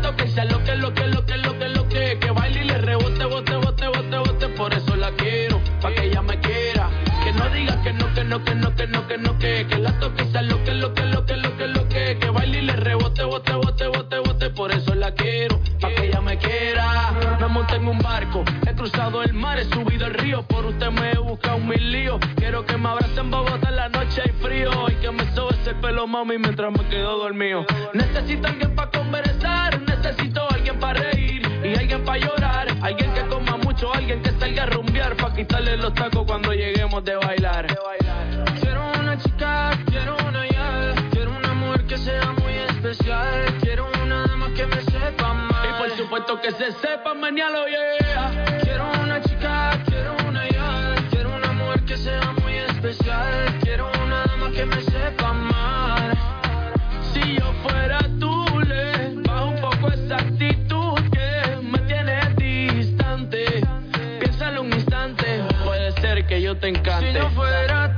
Toque 0.02 0.26
y 0.26 0.30
sea 0.30 0.46
lo 0.46 0.64
que, 0.64 0.76
lo 0.76 0.94
que, 0.94 1.08
lo 1.08 1.26
que, 1.26 1.38
lo 1.38 1.58
que, 1.58 1.70
lo 1.70 1.88
que, 1.88 2.18
que 2.20 2.32
baile 2.32 2.62
y 2.62 2.66
le 2.66 2.78
rebote, 2.78 3.26
bote, 3.26 3.56
bote, 3.56 3.88
bote, 3.88 4.18
bote, 4.18 4.48
por 4.50 4.74
eso 4.74 4.96
la 4.96 5.12
quiero, 5.12 5.62
pa' 5.82 5.94
que 5.94 6.06
ella 6.06 6.22
me 6.22 6.40
quiera. 6.40 6.90
Que 7.24 7.32
no 7.34 7.50
diga 7.50 7.82
que 7.84 7.94
no, 7.94 8.14
que 8.14 8.24
no, 8.24 8.44
que 8.44 8.56
no, 8.56 8.76
que 8.76 8.88
no, 8.88 9.08
que 9.08 9.18
no, 9.18 9.38
que, 9.38 9.68
que 9.68 9.78
la 9.78 10.00
toque 10.00 10.26
sea 10.26 10.42
lo 10.42 10.64
que, 10.64 10.74
lo 10.74 10.94
que, 10.94 11.04
lo 11.06 11.26
que, 11.26 11.38
lo 11.38 11.58
que, 11.58 11.68
lo 11.68 11.88
que, 11.88 12.18
que 12.20 12.30
baile 12.30 12.60
y 12.60 12.62
le 12.62 12.76
rebote, 12.76 13.24
bote, 13.24 13.54
bote, 13.54 13.88
bote, 13.88 14.18
bote, 14.20 14.50
por 14.50 14.72
eso 14.72 14.96
la 14.96 15.12
quiero, 15.14 15.60
pa' 15.80 15.90
que 15.90 16.08
ella 16.08 16.22
me 16.22 16.38
quiera. 16.38 17.38
Me 17.40 17.48
monté 17.48 17.76
en 17.76 17.88
un 17.88 18.00
barco, 18.00 18.44
he 18.68 18.74
cruzado 18.74 19.24
el 19.24 19.34
mar, 19.34 19.60
he 19.60 19.66
subido 19.66 20.08
el 20.08 20.14
río, 20.14 20.44
por 20.44 20.66
usted 20.66 20.90
me 20.90 21.12
he 21.12 21.18
buscado 21.18 21.60
mil 21.60 21.92
líos. 21.92 22.20
Quiero 22.36 22.66
que 22.66 22.78
me 22.78 22.90
abracen 22.90 23.30
Bogotá 23.30 23.70
en 23.70 23.76
la 23.76 23.90
noche 23.90 24.22
hay 24.24 24.32
frío 24.42 24.91
pelo 25.76 26.08
mami 26.08 26.38
mientras 26.38 26.72
me 26.72 26.86
quedo 26.90 27.20
dormido. 27.20 27.66
Necesito 27.94 28.48
alguien 28.48 28.76
para 28.76 28.92
conversar, 28.92 29.82
necesito 29.82 30.50
alguien 30.50 30.80
para 30.80 31.00
reír 31.02 31.42
y 31.64 31.76
alguien 31.78 32.04
para 32.04 32.20
llorar, 32.20 32.68
alguien 32.82 33.14
que 33.14 33.22
coma 33.28 33.58
mucho, 33.58 33.94
alguien 33.94 34.22
que 34.22 34.32
salga 34.32 34.64
a 34.64 34.66
rumbear 34.68 35.16
para 35.16 35.34
quitarle 35.36 35.78
los 35.78 35.94
tacos 35.94 36.26
cuando 36.26 36.52
lleguemos 36.54 37.04
de 37.04 37.16
bailar. 37.16 37.68
Quiero 38.60 38.92
una 39.00 39.18
chica, 39.18 39.72
quiero 39.86 40.18
una 40.28 40.48
ya, 40.48 40.94
quiero 41.12 41.32
una 41.38 41.54
mujer 41.54 41.86
que 41.86 41.98
sea 41.98 42.32
muy 42.32 42.54
especial, 42.54 43.58
quiero 43.62 43.88
una 44.04 44.28
dama 44.28 44.48
que 44.56 44.66
me 44.66 44.82
sepa 44.82 45.34
mal. 45.34 45.70
Y 45.70 45.80
por 45.80 45.98
supuesto 45.98 46.42
que 46.42 46.52
se 46.52 46.72
sepa 46.74 47.14
mañana, 47.14 47.66
yeah. 47.68 48.60
Quiero 48.64 48.92
una 49.04 49.22
chica, 49.22 49.80
quiero 49.86 50.16
una 50.28 50.48
ya, 50.50 50.96
quiero 51.12 51.36
una 51.36 51.52
mujer 51.52 51.82
que 51.86 51.98
sea 51.98 52.34
muy 52.42 52.54
especial, 52.54 53.60
quiero 53.62 53.92
una 54.04 54.24
dama 54.26 54.52
que 54.52 54.66
me 54.66 54.82
sepa 54.82 55.34
mal. 55.34 55.51
Te 66.62 66.68
encante. 66.68 67.14
Si 67.14 67.18
yo 67.18 67.30
fuera 67.30 67.98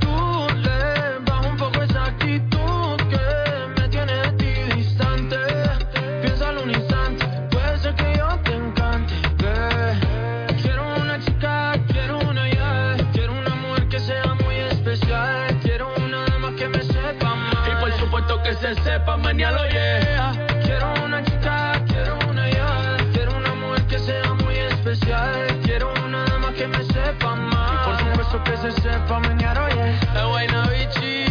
se 18.75 18.83
sepa 18.83 19.17
mañana, 19.17 19.67
yeah. 19.69 20.31
Quiero 20.63 20.93
una 21.05 21.23
chica, 21.23 21.81
quiero 21.87 22.17
una 22.29 22.49
ya, 22.49 22.97
quiero 23.13 23.37
una 23.37 23.53
mujer 23.55 23.85
que 23.87 23.99
sea 23.99 24.33
muy 24.33 24.55
especial, 24.55 25.59
quiero 25.63 25.93
una 26.05 26.25
dama 26.25 26.51
que 26.53 26.67
me 26.67 26.83
sepa 26.85 27.35
mal. 27.35 27.73
Y 27.73 27.77
por 27.85 27.99
supuesto 27.99 28.43
que 28.43 28.57
se 28.57 28.71
sepa 28.81 29.19
mañana, 29.19 29.69
yeah. 29.69 29.99
Es 30.15 30.23
Guaynabichi, 30.25 31.25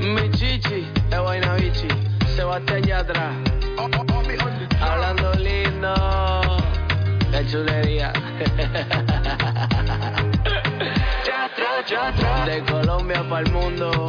mi 0.00 0.30
chichi, 0.30 0.88
es 1.10 1.18
Guaynabichi, 1.18 1.88
Sebastián 2.36 2.82
Yatra, 2.82 3.30
hablando 4.80 5.32
lindo, 5.34 5.94
de 7.30 7.46
chulería. 7.46 8.12
De 12.46 12.62
Colombia 12.64 13.22
para 13.28 13.44
el 13.44 13.52
mundo, 13.52 14.06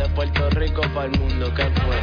de 0.00 0.08
Puerto 0.14 0.48
Rico 0.50 0.80
para 0.94 1.06
el 1.12 1.18
mundo, 1.18 1.52
¿qué 1.54 1.64
fue? 1.64 1.96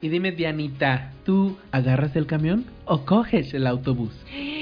Y 0.00 0.08
dime, 0.08 0.32
Dianita, 0.32 1.12
¿tú 1.26 1.58
agarras 1.70 2.16
el 2.16 2.26
camión 2.26 2.64
o 2.86 3.04
coges 3.04 3.52
el 3.52 3.66
autobús? 3.66 4.12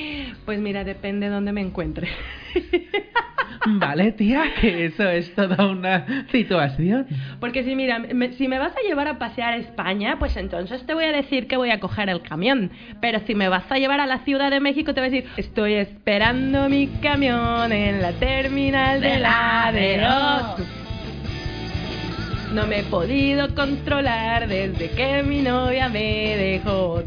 Pues 0.44 0.60
mira, 0.60 0.84
depende 0.84 1.26
de 1.26 1.32
dónde 1.34 1.50
me 1.50 1.60
encuentre. 1.60 2.08
Vale, 3.64 4.12
tía, 4.12 4.42
que 4.60 4.86
eso 4.86 5.08
es 5.08 5.34
toda 5.34 5.66
una 5.66 6.26
situación. 6.30 7.06
Porque 7.40 7.64
si 7.64 7.74
mira, 7.74 7.98
me- 7.98 8.32
si 8.34 8.48
me 8.48 8.58
vas 8.58 8.72
a 8.76 8.80
llevar 8.86 9.08
a 9.08 9.18
pasear 9.18 9.54
a 9.54 9.56
España, 9.56 10.16
pues 10.18 10.36
entonces 10.36 10.84
te 10.86 10.94
voy 10.94 11.04
a 11.04 11.12
decir 11.12 11.46
que 11.46 11.56
voy 11.56 11.70
a 11.70 11.80
coger 11.80 12.08
el 12.08 12.22
camión. 12.22 12.70
Pero 13.00 13.20
si 13.26 13.34
me 13.34 13.48
vas 13.48 13.64
a 13.70 13.78
llevar 13.78 14.00
a 14.00 14.06
la 14.06 14.18
Ciudad 14.20 14.50
de 14.50 14.60
México, 14.60 14.94
te 14.94 15.00
voy 15.00 15.08
a 15.08 15.10
decir, 15.10 15.30
estoy 15.36 15.74
esperando 15.74 16.68
mi 16.68 16.86
camión 17.02 17.72
en 17.72 18.02
la 18.02 18.12
terminal 18.12 19.00
de 19.00 19.18
laderos. 19.18 20.60
No 22.52 22.66
me 22.66 22.80
he 22.80 22.82
podido 22.84 23.54
controlar 23.54 24.48
desde 24.48 24.90
que 24.90 25.22
mi 25.22 25.42
novia 25.42 25.88
me 25.88 26.36
dejó. 26.36 27.02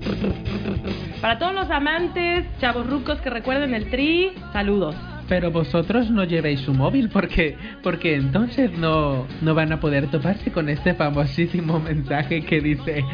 Para 1.22 1.40
todos 1.40 1.54
los 1.54 1.70
amantes, 1.72 2.46
chavos 2.62 2.86
rucos 2.88 3.20
que 3.22 3.30
recuerden 3.30 3.74
el 3.74 3.90
tri, 3.90 4.32
saludos. 4.54 4.96
Pero 5.30 5.52
vosotros 5.52 6.10
no 6.10 6.24
llevéis 6.24 6.62
su 6.62 6.74
móvil 6.74 7.10
porque 7.10 7.56
porque 7.84 8.16
entonces 8.16 8.78
no 8.78 9.28
no 9.42 9.54
van 9.54 9.72
a 9.72 9.80
poder 9.80 10.08
toparse 10.08 10.52
con 10.52 10.70
este 10.70 10.96
famosísimo 10.96 11.80
mensaje 11.80 12.42
que 12.42 12.60
dice 12.60 13.06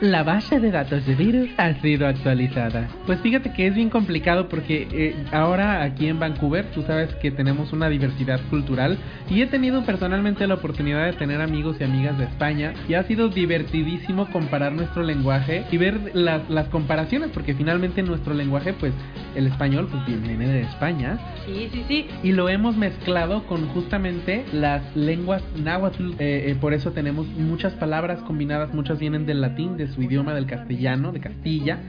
la 0.00 0.22
base 0.22 0.60
de 0.60 0.70
datos 0.70 1.04
de 1.04 1.14
virus 1.14 1.48
ha 1.56 1.74
sido 1.80 2.06
actualizada. 2.06 2.88
Pues 3.06 3.20
fíjate 3.20 3.52
que 3.52 3.66
es 3.66 3.74
bien 3.74 3.90
complicado 3.90 4.48
porque 4.48 4.86
eh, 4.92 5.16
ahora 5.32 5.82
aquí 5.82 6.06
en 6.06 6.18
Vancouver 6.18 6.66
tú 6.72 6.82
sabes 6.82 7.12
que 7.16 7.30
tenemos 7.30 7.72
una 7.72 7.88
diversidad 7.88 8.40
cultural 8.50 8.98
y 9.28 9.42
he 9.42 9.46
tenido 9.46 9.84
personalmente 9.84 10.46
la 10.46 10.54
oportunidad 10.54 11.06
de 11.06 11.12
tener 11.14 11.40
amigos 11.40 11.76
y 11.80 11.84
amigas 11.84 12.16
de 12.18 12.24
España 12.24 12.72
y 12.88 12.94
ha 12.94 13.02
sido 13.04 13.28
divertidísimo 13.28 14.30
comparar 14.30 14.72
nuestro 14.72 15.02
lenguaje 15.02 15.64
y 15.70 15.76
ver 15.76 16.12
las, 16.14 16.48
las 16.48 16.68
comparaciones 16.68 17.30
porque 17.34 17.54
finalmente 17.54 18.02
nuestro 18.02 18.32
lenguaje 18.32 18.72
pues 18.72 18.92
el 19.34 19.46
español 19.48 19.88
pues 19.90 20.04
viene 20.06 20.46
de 20.46 20.62
España 20.62 21.18
Sí, 21.46 21.63
sí, 21.72 21.84
sí. 21.88 22.06
y 22.22 22.32
lo 22.32 22.48
hemos 22.48 22.76
mezclado 22.76 23.46
con 23.46 23.68
justamente 23.68 24.44
las 24.52 24.94
lenguas 24.96 25.42
náhuatl. 25.56 26.12
eh, 26.18 26.50
eh, 26.50 26.56
por 26.60 26.74
eso 26.74 26.92
tenemos 26.92 27.26
muchas 27.26 27.72
palabras 27.74 28.20
combinadas, 28.22 28.72
muchas 28.74 28.98
vienen 28.98 29.26
del 29.26 29.40
latín, 29.40 29.76
de 29.76 29.88
su 29.88 30.02
idioma, 30.02 30.34
del 30.34 30.46
castellano, 30.46 31.12
de 31.12 31.20
Castilla, 31.20 31.80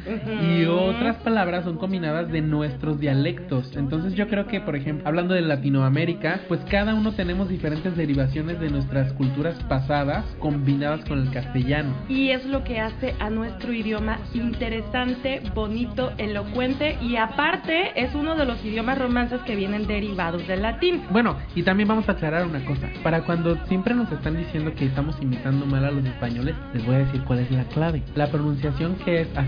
y 0.41 0.65
otras 0.65 1.17
palabras 1.17 1.63
son 1.63 1.77
combinadas 1.77 2.31
de 2.31 2.41
nuestros 2.41 2.99
dialectos. 2.99 3.71
Entonces 3.75 4.13
yo 4.13 4.27
creo 4.27 4.47
que, 4.47 4.61
por 4.61 4.75
ejemplo, 4.75 5.07
hablando 5.07 5.33
de 5.33 5.41
Latinoamérica, 5.41 6.41
pues 6.47 6.59
cada 6.69 6.93
uno 6.93 7.13
tenemos 7.13 7.49
diferentes 7.49 7.95
derivaciones 7.95 8.59
de 8.59 8.69
nuestras 8.69 9.13
culturas 9.13 9.55
pasadas 9.69 10.25
combinadas 10.39 11.03
con 11.05 11.19
el 11.19 11.31
castellano. 11.31 11.93
Y 12.09 12.29
es 12.29 12.45
lo 12.45 12.63
que 12.63 12.79
hace 12.79 13.15
a 13.19 13.29
nuestro 13.29 13.73
idioma 13.73 14.19
interesante, 14.33 15.41
bonito, 15.53 16.11
elocuente 16.17 16.97
y 17.01 17.15
aparte 17.17 17.91
es 17.95 18.13
uno 18.15 18.35
de 18.35 18.45
los 18.45 18.63
idiomas 18.63 18.97
romances 18.97 19.41
que 19.41 19.55
vienen 19.67 19.87
derivados 19.87 20.45
del 20.47 20.61
latín. 20.61 21.01
Bueno, 21.09 21.35
y 21.55 21.63
también 21.63 21.87
vamos 21.89 22.07
a 22.07 22.11
aclarar 22.11 22.45
una 22.45 22.63
cosa. 22.65 22.87
Para 23.03 23.21
cuando 23.21 23.55
siempre 23.67 23.95
nos 23.95 24.11
están 24.11 24.37
diciendo 24.37 24.71
que 24.75 24.85
estamos 24.85 25.15
imitando 25.21 25.65
mal 25.65 25.83
a 25.85 25.91
los 25.91 26.05
españoles, 26.05 26.55
les 26.73 26.85
voy 26.85 26.95
a 26.95 26.99
decir 26.99 27.21
cuál 27.23 27.39
es 27.39 27.49
la 27.51 27.63
clave. 27.65 28.03
La 28.15 28.27
pronunciación 28.27 28.95
que 29.03 29.21
es 29.21 29.27
as- 29.35 29.47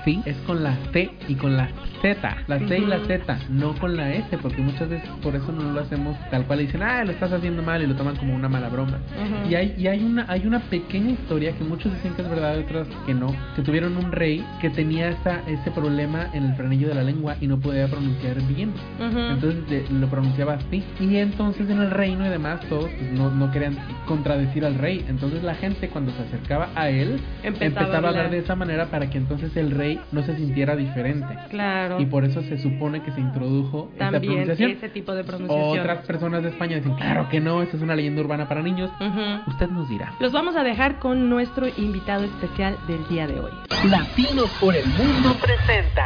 así 0.00 0.22
es 0.24 0.36
con 0.46 0.62
la 0.64 0.74
T 0.92 1.10
y 1.28 1.34
con 1.34 1.56
la 1.56 1.68
Z. 2.00 2.36
La 2.46 2.58
C 2.60 2.78
y 2.78 2.86
la. 2.86 2.98
Z, 3.00 3.38
no 3.50 3.74
con 3.74 3.96
la 3.96 4.12
S, 4.12 4.38
porque 4.38 4.60
muchas 4.62 4.88
veces 4.88 5.08
por 5.22 5.34
eso 5.36 5.52
no 5.52 5.70
lo 5.72 5.80
hacemos 5.80 6.16
tal 6.30 6.44
cual. 6.46 6.60
Dicen, 6.60 6.82
ah, 6.82 7.04
lo 7.04 7.12
estás 7.12 7.32
haciendo 7.32 7.62
mal 7.62 7.82
y 7.82 7.86
lo 7.86 7.94
toman 7.94 8.16
como 8.16 8.34
una 8.34 8.48
mala 8.48 8.68
broma. 8.68 8.98
Ujú. 9.22 9.50
Y 9.50 9.54
hay, 9.54 9.74
y 9.78 9.86
hay 9.86 10.02
una 10.02 10.24
hay 10.28 10.46
una 10.46 10.60
pequeña 10.60 11.10
historia 11.10 11.52
que 11.56 11.64
muchos 11.64 11.92
dicen 11.94 12.14
que 12.14 12.22
es 12.22 12.30
verdad 12.30 12.56
y 12.56 12.60
otros 12.62 12.88
que 13.06 13.14
no, 13.14 13.34
que 13.54 13.62
tuvieron 13.62 13.96
un 13.96 14.12
rey 14.12 14.44
que 14.60 14.70
tenía 14.70 15.10
esa, 15.10 15.40
ese 15.46 15.70
problema 15.70 16.26
en 16.32 16.44
el 16.44 16.54
frenillo 16.54 16.88
de 16.88 16.94
la 16.94 17.02
lengua 17.02 17.36
y 17.40 17.46
no 17.46 17.58
podía 17.58 17.86
pronunciar 17.86 18.36
bien. 18.42 18.70
Ujú. 18.98 19.18
Entonces 19.18 19.57
de- 19.68 19.86
lo 19.90 20.06
pronunciaba 20.08 20.54
así. 20.54 20.84
Y 21.00 21.16
entonces 21.16 21.68
en 21.70 21.80
el 21.80 21.90
reino 21.90 22.26
y 22.26 22.28
demás 22.28 22.60
todos 22.68 22.84
pues, 22.90 23.12
no, 23.12 23.30
no 23.30 23.50
querían 23.50 23.76
contradecir 24.06 24.64
al 24.64 24.74
rey. 24.76 25.04
Entonces 25.08 25.42
la 25.42 25.54
gente 25.54 25.88
cuando 25.88 26.12
se 26.12 26.22
acercaba 26.22 26.68
a 26.74 26.88
él 26.90 27.20
Empezaba 27.42 27.66
empezaba, 27.66 27.80
a 27.80 27.94
a 27.94 27.96
hablar 27.98 28.08
hablar. 28.16 28.30
de 28.30 28.38
esa 28.38 28.54
manera 28.54 28.86
para 28.86 29.10
que 29.10 29.18
entonces 29.18 29.56
el 29.56 29.70
rey 29.70 30.00
no 30.12 30.22
se 30.22 30.36
sintiera 30.36 30.76
diferente. 30.76 31.26
Claro. 31.50 32.00
Y 32.00 32.06
por 32.06 32.24
eso 32.24 32.42
se 32.42 32.58
supone 32.58 33.02
que 33.02 33.10
se 33.12 33.20
introdujo 33.20 33.88
esta 33.92 34.10
También 34.10 34.32
pronunciación. 34.34 34.70
ese 34.72 34.88
tipo 34.88 35.14
de 35.14 35.24
pronunciación. 35.24 35.78
Otras 35.80 36.06
personas 36.06 36.42
de 36.42 36.50
España 36.50 36.76
dicen, 36.76 36.94
claro 36.94 37.28
que 37.28 37.40
no, 37.40 37.62
esta 37.62 37.76
es 37.76 37.82
una 37.82 37.94
leyenda 37.94 38.20
urbana 38.22 38.48
para 38.48 38.62
niños. 38.62 38.90
Ujú. 39.00 39.50
Usted 39.50 39.68
nos 39.68 39.88
dirá. 39.88 40.12
Los 40.20 40.32
vamos 40.32 40.56
a 40.56 40.62
dejar 40.62 40.98
con 40.98 41.28
nuestro 41.28 41.66
invitado 41.76 42.24
especial 42.24 42.76
del 42.86 43.06
día 43.08 43.26
de 43.26 43.40
hoy. 43.40 43.50
Latinos 43.88 44.50
por 44.60 44.74
el 44.74 44.86
mundo 44.86 45.36
presenta. 45.40 46.04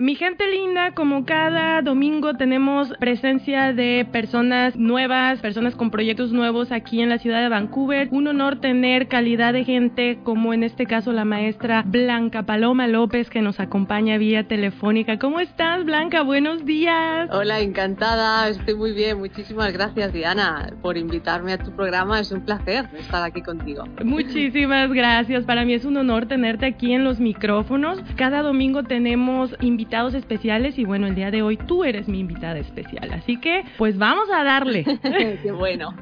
Mi 0.00 0.14
gente 0.14 0.48
linda, 0.48 0.94
como 0.94 1.26
cada 1.26 1.82
domingo 1.82 2.32
tenemos 2.32 2.90
presencia 3.00 3.74
de 3.74 4.08
personas 4.10 4.74
nuevas, 4.76 5.40
personas 5.40 5.76
con 5.76 5.90
proyectos 5.90 6.32
nuevos 6.32 6.72
aquí 6.72 7.02
en 7.02 7.10
la 7.10 7.18
ciudad 7.18 7.42
de 7.42 7.50
Vancouver. 7.50 8.08
Un 8.10 8.26
honor 8.26 8.62
tener 8.62 9.08
calidad 9.08 9.52
de 9.52 9.64
gente 9.64 10.18
como 10.24 10.54
en 10.54 10.62
este 10.62 10.86
caso 10.86 11.12
la 11.12 11.26
maestra 11.26 11.82
Blanca 11.86 12.44
Paloma 12.44 12.86
López 12.86 13.28
que 13.28 13.42
nos 13.42 13.60
acompaña 13.60 14.16
vía 14.16 14.48
telefónica. 14.48 15.18
¿Cómo 15.18 15.38
estás, 15.38 15.84
Blanca? 15.84 16.22
Buenos 16.22 16.64
días. 16.64 17.28
Hola, 17.30 17.60
encantada, 17.60 18.48
estoy 18.48 18.76
muy 18.76 18.92
bien. 18.92 19.18
Muchísimas 19.18 19.70
gracias, 19.74 20.14
Diana, 20.14 20.72
por 20.80 20.96
invitarme 20.96 21.52
a 21.52 21.58
tu 21.58 21.72
programa. 21.72 22.20
Es 22.20 22.32
un 22.32 22.40
placer 22.40 22.86
estar 22.98 23.22
aquí 23.22 23.42
contigo. 23.42 23.84
Muchísimas 24.02 24.90
gracias. 24.94 25.44
Para 25.44 25.66
mí 25.66 25.74
es 25.74 25.84
un 25.84 25.98
honor 25.98 26.24
tenerte 26.24 26.64
aquí 26.64 26.94
en 26.94 27.04
los 27.04 27.20
micrófonos. 27.20 27.98
Cada 28.16 28.40
domingo 28.40 28.82
tenemos 28.82 29.54
invitados 29.60 29.89
especiales 30.14 30.78
y 30.78 30.84
bueno, 30.84 31.06
el 31.06 31.14
día 31.14 31.30
de 31.30 31.42
hoy 31.42 31.56
tú 31.56 31.84
eres 31.84 32.08
mi 32.08 32.20
invitada 32.20 32.58
especial. 32.58 33.12
Así 33.12 33.38
que, 33.38 33.64
pues 33.76 33.98
vamos 33.98 34.28
a 34.30 34.44
darle. 34.44 34.84
Qué 35.42 35.52
bueno. 35.52 35.94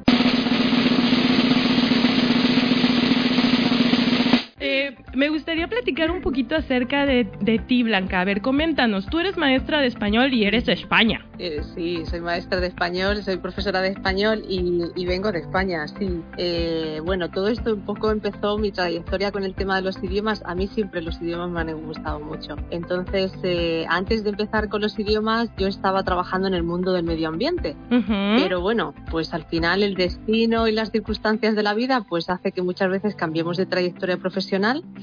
Eh, 4.60 4.96
me 5.14 5.28
gustaría 5.28 5.68
platicar 5.68 6.10
un 6.10 6.20
poquito 6.20 6.56
acerca 6.56 7.06
de, 7.06 7.28
de 7.40 7.58
ti, 7.58 7.82
Blanca. 7.82 8.20
A 8.20 8.24
ver, 8.24 8.40
coméntanos. 8.42 9.06
Tú 9.06 9.20
eres 9.20 9.36
maestra 9.36 9.80
de 9.80 9.86
español 9.86 10.32
y 10.32 10.44
eres 10.44 10.66
de 10.66 10.72
España. 10.72 11.24
Eh, 11.38 11.60
sí, 11.74 12.04
soy 12.06 12.20
maestra 12.20 12.58
de 12.58 12.66
español, 12.66 13.22
soy 13.22 13.36
profesora 13.36 13.80
de 13.80 13.90
español 13.90 14.42
y, 14.48 14.82
y 14.96 15.06
vengo 15.06 15.30
de 15.30 15.38
España, 15.38 15.86
sí. 15.86 16.20
Eh, 16.36 17.00
bueno, 17.04 17.30
todo 17.30 17.46
esto 17.48 17.74
un 17.74 17.82
poco 17.82 18.10
empezó 18.10 18.58
mi 18.58 18.72
trayectoria 18.72 19.30
con 19.30 19.44
el 19.44 19.54
tema 19.54 19.76
de 19.76 19.82
los 19.82 20.02
idiomas. 20.02 20.42
A 20.44 20.56
mí 20.56 20.66
siempre 20.66 21.02
los 21.02 21.20
idiomas 21.22 21.50
me 21.50 21.60
han 21.60 21.80
gustado 21.86 22.18
mucho. 22.18 22.56
Entonces, 22.70 23.32
eh, 23.44 23.86
antes 23.88 24.24
de 24.24 24.30
empezar 24.30 24.68
con 24.68 24.80
los 24.80 24.98
idiomas, 24.98 25.50
yo 25.56 25.68
estaba 25.68 26.02
trabajando 26.02 26.48
en 26.48 26.54
el 26.54 26.64
mundo 26.64 26.92
del 26.92 27.04
medio 27.04 27.28
ambiente. 27.28 27.76
Ujú. 27.92 28.42
Pero 28.42 28.60
bueno, 28.60 28.92
pues 29.10 29.32
al 29.32 29.44
final 29.44 29.84
el 29.84 29.94
destino 29.94 30.66
y 30.66 30.72
las 30.72 30.90
circunstancias 30.90 31.54
de 31.54 31.62
la 31.62 31.74
vida 31.74 32.04
pues 32.08 32.28
hace 32.28 32.50
que 32.50 32.62
muchas 32.62 32.90
veces 32.90 33.14
cambiemos 33.14 33.56
de 33.56 33.66
trayectoria 33.66 34.16
profesional 34.16 34.47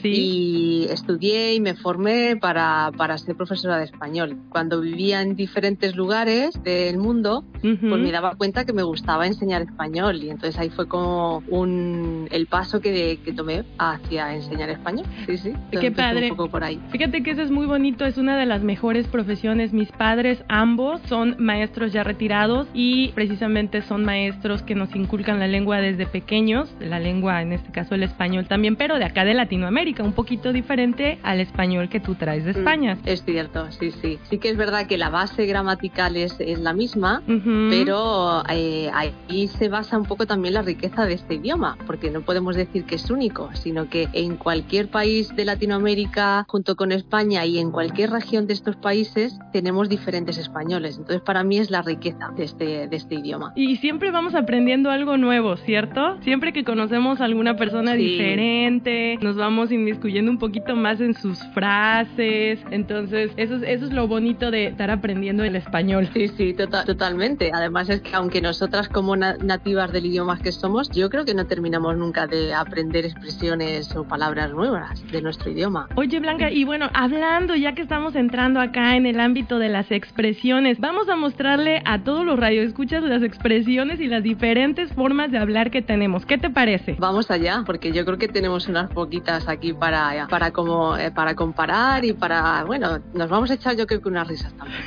y 0.04 0.88
estudié 0.90 1.56
y 1.56 1.60
me 1.60 1.76
formé 1.76 2.36
para, 2.38 2.92
para 2.98 3.18
ser 3.18 3.36
profesora 3.36 3.78
de 3.78 3.86
español. 3.86 4.38
Cuando 4.50 4.82
vivía 4.82 5.22
en 5.22 5.36
diferentes 5.36 5.96
lugares 5.96 6.62
del 6.64 6.98
mundo, 6.98 7.44
pues 7.62 8.02
me 8.02 8.12
daba 8.12 8.36
cuenta 8.36 8.66
que 8.66 8.74
me 8.74 8.84
gustaba 8.84 9.28
enseñar 9.28 9.62
español 9.62 10.24
y 10.24 10.30
entonces 10.30 10.60
ahí 10.60 10.70
fue 10.70 10.88
como 10.88 11.44
un, 11.50 12.28
el 12.32 12.48
paso 12.48 12.82
que, 12.82 13.20
que 13.24 13.34
tomé 13.34 13.64
hacia 13.78 14.34
enseñar 14.36 14.70
español. 14.70 15.06
Sí, 15.26 15.38
sí. 15.38 15.54
Qué 15.72 15.92
padre. 15.92 16.32
Un 16.32 16.38
poco 16.38 16.50
por 16.50 16.64
ahí. 16.64 16.80
Fíjate 16.90 17.24
que 17.24 17.32
eso 17.32 17.42
es 17.42 17.52
muy 17.52 17.66
bonito, 17.66 18.06
es 18.06 18.18
una 18.18 18.38
de 18.38 18.46
las 18.46 18.62
mejores 18.64 19.08
profesiones. 19.08 19.74
Mis 19.74 19.92
padres 19.92 20.44
ambos 20.48 21.02
son 21.08 21.36
maestros 21.40 21.94
ya 21.94 22.04
retirados 22.04 22.68
y 22.74 23.10
precisamente 23.10 23.82
son 23.82 24.04
maestros 24.06 24.64
que 24.64 24.76
nos 24.76 24.96
inculcan 24.96 25.40
la 25.40 25.48
lengua 25.48 25.82
desde 25.82 26.06
pequeños, 26.06 26.74
la 26.80 27.00
lengua 27.00 27.42
en 27.42 27.54
este 27.54 27.72
caso 27.72 27.96
el 27.96 28.04
español 28.04 28.48
también, 28.48 28.76
pero 28.76 28.98
de 28.98 29.06
acá 29.06 29.26
de 29.26 29.34
Latinoamérica, 29.36 30.04
un 30.04 30.14
poquito 30.14 30.52
diferente 30.54 31.20
al 31.24 31.40
español 31.40 31.90
que 31.90 32.00
tú 32.00 32.16
traes 32.16 32.46
de 32.46 32.52
España. 32.52 32.96
Mm, 32.96 33.08
Es 33.08 33.24
cierto, 33.24 33.72
sí, 33.72 33.92
sí. 33.92 34.18
Sí 34.30 34.38
que 34.40 34.50
es 34.50 34.58
verdad 34.58 34.88
que 34.88 34.98
la 34.98 35.10
base 35.10 35.46
gramatical 35.46 36.16
es, 36.18 36.36
es 36.40 36.60
la 36.60 36.74
misma, 36.74 37.22
Ujú. 37.28 37.68
pero 37.70 38.44
eh, 38.50 38.90
ahí 38.94 39.48
se 39.48 39.70
basa 39.70 39.98
un 39.98 40.06
poco 40.06 40.26
también 40.26 40.54
la 40.54 40.62
riqueza 40.62 41.06
de 41.06 41.14
este 41.14 41.36
idioma, 41.36 41.78
porque 41.86 42.10
no 42.12 42.22
podemos 42.22 42.56
decir 42.56 42.86
que 42.86 42.96
es 42.96 43.10
único, 43.10 43.50
sino 43.54 43.90
que 43.90 44.08
en 44.14 44.36
cualquier 44.38 44.88
país 44.90 45.36
de 45.36 45.46
Latinoamérica, 45.46 46.46
junto 46.48 46.76
con 46.76 46.92
España 46.92 47.46
y 47.46 47.60
en 47.60 47.72
cualquier 47.72 48.10
región 48.12 48.48
de 48.48 48.54
estos 48.54 48.76
países, 48.78 49.38
tenemos 49.52 49.90
diferentes 49.90 50.38
españoles. 50.38 50.98
Entonces, 50.98 51.22
para 51.22 51.44
mí 51.44 51.58
es 51.58 51.70
la 51.70 51.82
riqueza 51.82 52.32
de 52.36 52.44
este, 52.44 52.88
de 52.88 52.96
este 52.96 53.16
idioma. 53.16 53.54
Y 53.56 53.76
siempre 53.78 54.12
vamos 54.12 54.36
aprendiendo 54.36 54.90
algo 54.92 55.18
nuevo, 55.18 55.58
¿cierto? 55.58 56.18
Siempre 56.22 56.54
que 56.54 56.64
conocemos 56.64 57.22
a 57.22 57.26
alguna 57.26 57.56
persona 57.56 57.94
Sí. 57.96 58.00
diferente, 58.04 59.18
nos 59.26 59.36
vamos 59.36 59.72
inmiscuyendo 59.72 60.30
un 60.30 60.38
poquito 60.38 60.76
más 60.76 61.02
en 61.02 61.16
sus 61.16 61.40
frases. 61.54 62.60
Entonces, 62.72 63.32
eso 63.38 63.56
es, 63.56 63.64
eso 63.64 63.86
es 63.86 63.92
lo 63.94 64.08
bonito 64.08 64.52
de 64.52 64.68
estar 64.68 64.92
aprendiendo 64.92 65.44
el 65.44 65.56
español. 65.56 66.08
Sí, 66.14 66.28
sí, 66.30 66.54
tota- 66.54 66.86
totalmente. 66.86 67.50
Además 67.54 67.90
es 67.90 68.02
que 68.02 68.16
aunque 68.16 68.40
nosotras 68.42 68.88
como 68.88 69.16
na- 69.16 69.36
nativas 69.42 69.92
del 69.92 70.06
idioma 70.06 70.38
que 70.40 70.52
somos, 70.52 70.90
yo 70.92 71.10
creo 71.10 71.26
que 71.26 71.34
no 71.34 71.46
terminamos 71.48 71.98
nunca 71.98 72.28
de 72.28 72.54
aprender 72.54 73.06
expresiones 73.06 73.96
o 73.96 74.04
palabras 74.08 74.52
nuevas 74.54 75.04
de 75.12 75.22
nuestro 75.22 75.50
idioma. 75.52 75.88
Oye, 75.96 76.20
Blanca, 76.20 76.52
y 76.52 76.64
bueno, 76.64 76.90
hablando, 76.94 77.56
ya 77.56 77.74
que 77.74 77.82
estamos 77.82 78.16
entrando 78.16 78.60
acá 78.62 78.96
en 78.96 79.06
el 79.08 79.20
ámbito 79.20 79.58
de 79.58 79.70
las 79.70 79.92
expresiones, 79.92 80.80
vamos 80.80 81.10
a 81.10 81.16
mostrarle 81.16 81.82
a 81.86 82.04
todos 82.04 82.26
los 82.26 82.40
radioescuchas 82.40 83.04
las 83.04 83.24
expresiones 83.24 84.00
y 84.00 84.08
las 84.08 84.22
diferentes 84.24 84.94
formas 84.94 85.32
de 85.32 85.40
hablar 85.40 85.72
que 85.72 85.82
tenemos. 85.82 86.26
¿Qué 86.28 86.38
te 86.38 86.50
parece? 86.52 86.96
Vamos 87.00 87.32
allá, 87.32 87.64
porque 87.66 87.92
yo 87.92 88.06
creo 88.06 88.18
que 88.20 88.28
tenemos 88.28 88.68
unas 88.68 88.90
poquitas 88.92 89.15
aquí 89.48 89.74
para, 89.74 90.28
para, 90.30 90.52
como, 90.52 90.98
eh, 90.98 91.12
para 91.12 91.36
comparar 91.36 92.04
y 92.06 92.14
para, 92.14 92.64
bueno, 92.66 93.00
nos 93.14 93.30
vamos 93.30 93.52
a 93.52 93.56
echar 93.56 93.76
yo 93.76 93.86
creo 93.88 94.02
que 94.02 94.10
unas 94.10 94.28
risas 94.28 94.54
también. 94.56 94.80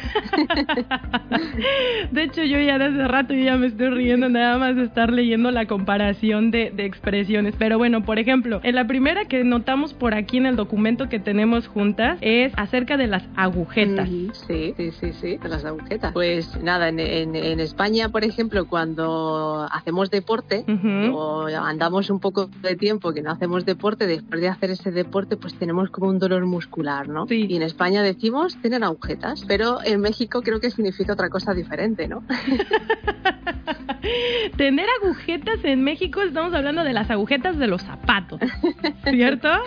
De 2.10 2.22
hecho, 2.24 2.42
yo 2.42 2.58
ya 2.60 2.78
desde 2.78 3.06
rato 3.08 3.34
yo 3.34 3.44
ya 3.44 3.56
me 3.56 3.66
estoy 3.66 3.90
riendo 3.90 4.28
nada 4.28 4.58
más 4.58 4.76
de 4.76 4.84
estar 4.84 5.12
leyendo 5.12 5.50
la 5.50 5.66
comparación 5.66 6.50
de, 6.50 6.70
de 6.70 6.84
expresiones. 6.84 7.54
Pero 7.58 7.78
bueno, 7.78 8.04
por 8.04 8.18
ejemplo, 8.18 8.60
en 8.62 8.74
la 8.74 8.86
primera 8.86 9.24
que 9.26 9.44
notamos 9.44 9.94
por 9.94 10.14
aquí 10.14 10.38
en 10.38 10.46
el 10.46 10.56
documento 10.56 11.08
que 11.08 11.18
tenemos 11.18 11.66
juntas 11.68 12.18
es 12.20 12.52
acerca 12.56 12.96
de 12.96 13.06
las 13.06 13.24
agujetas. 13.36 14.08
Sí, 14.08 14.74
sí, 14.76 14.92
sí, 14.92 15.12
sí, 15.12 15.36
de 15.38 15.48
las 15.48 15.64
agujetas. 15.64 16.12
Pues 16.12 16.56
nada, 16.62 16.88
en, 16.88 17.00
en- 17.00 17.36
en 17.36 17.60
España, 17.60 18.08
por 18.08 18.24
ejemplo, 18.24 18.66
cuando 18.66 19.66
hacemos 19.70 20.10
deporte 20.10 20.64
o 21.12 21.46
andamos 21.46 22.10
un 22.10 22.20
poco 22.20 22.46
de 22.62 22.76
tiempo 22.76 23.12
que 23.12 23.22
no 23.22 23.30
hacemos 23.30 23.64
deporte, 23.64 24.06
después 24.18 24.40
de 24.40 24.48
hacer 24.48 24.70
ese 24.70 24.90
deporte, 24.90 25.36
pues 25.36 25.54
tenemos 25.54 25.90
como 25.90 26.08
un 26.08 26.18
dolor 26.18 26.44
muscular, 26.46 27.08
¿no? 27.08 27.26
Y 27.28 27.54
en 27.54 27.62
España 27.62 28.02
decimos 28.02 28.56
tienen 28.60 28.84
agujetas, 28.84 29.44
pero 29.46 29.78
en 29.84 30.00
México 30.00 30.42
creo 30.42 30.60
que 30.60 30.70
significa 30.70 31.12
otra 31.12 31.28
cosa 31.28 31.54
diferente, 31.54 32.08
¿no? 32.08 32.22
Tener 34.56 34.86
agujetas 35.02 35.64
en 35.64 35.82
México, 35.82 36.22
estamos 36.22 36.54
hablando 36.54 36.84
de 36.84 36.92
las 36.92 37.10
agujetas 37.10 37.58
de 37.58 37.66
los 37.66 37.82
zapatos, 37.82 38.40
¿cierto? 39.04 39.48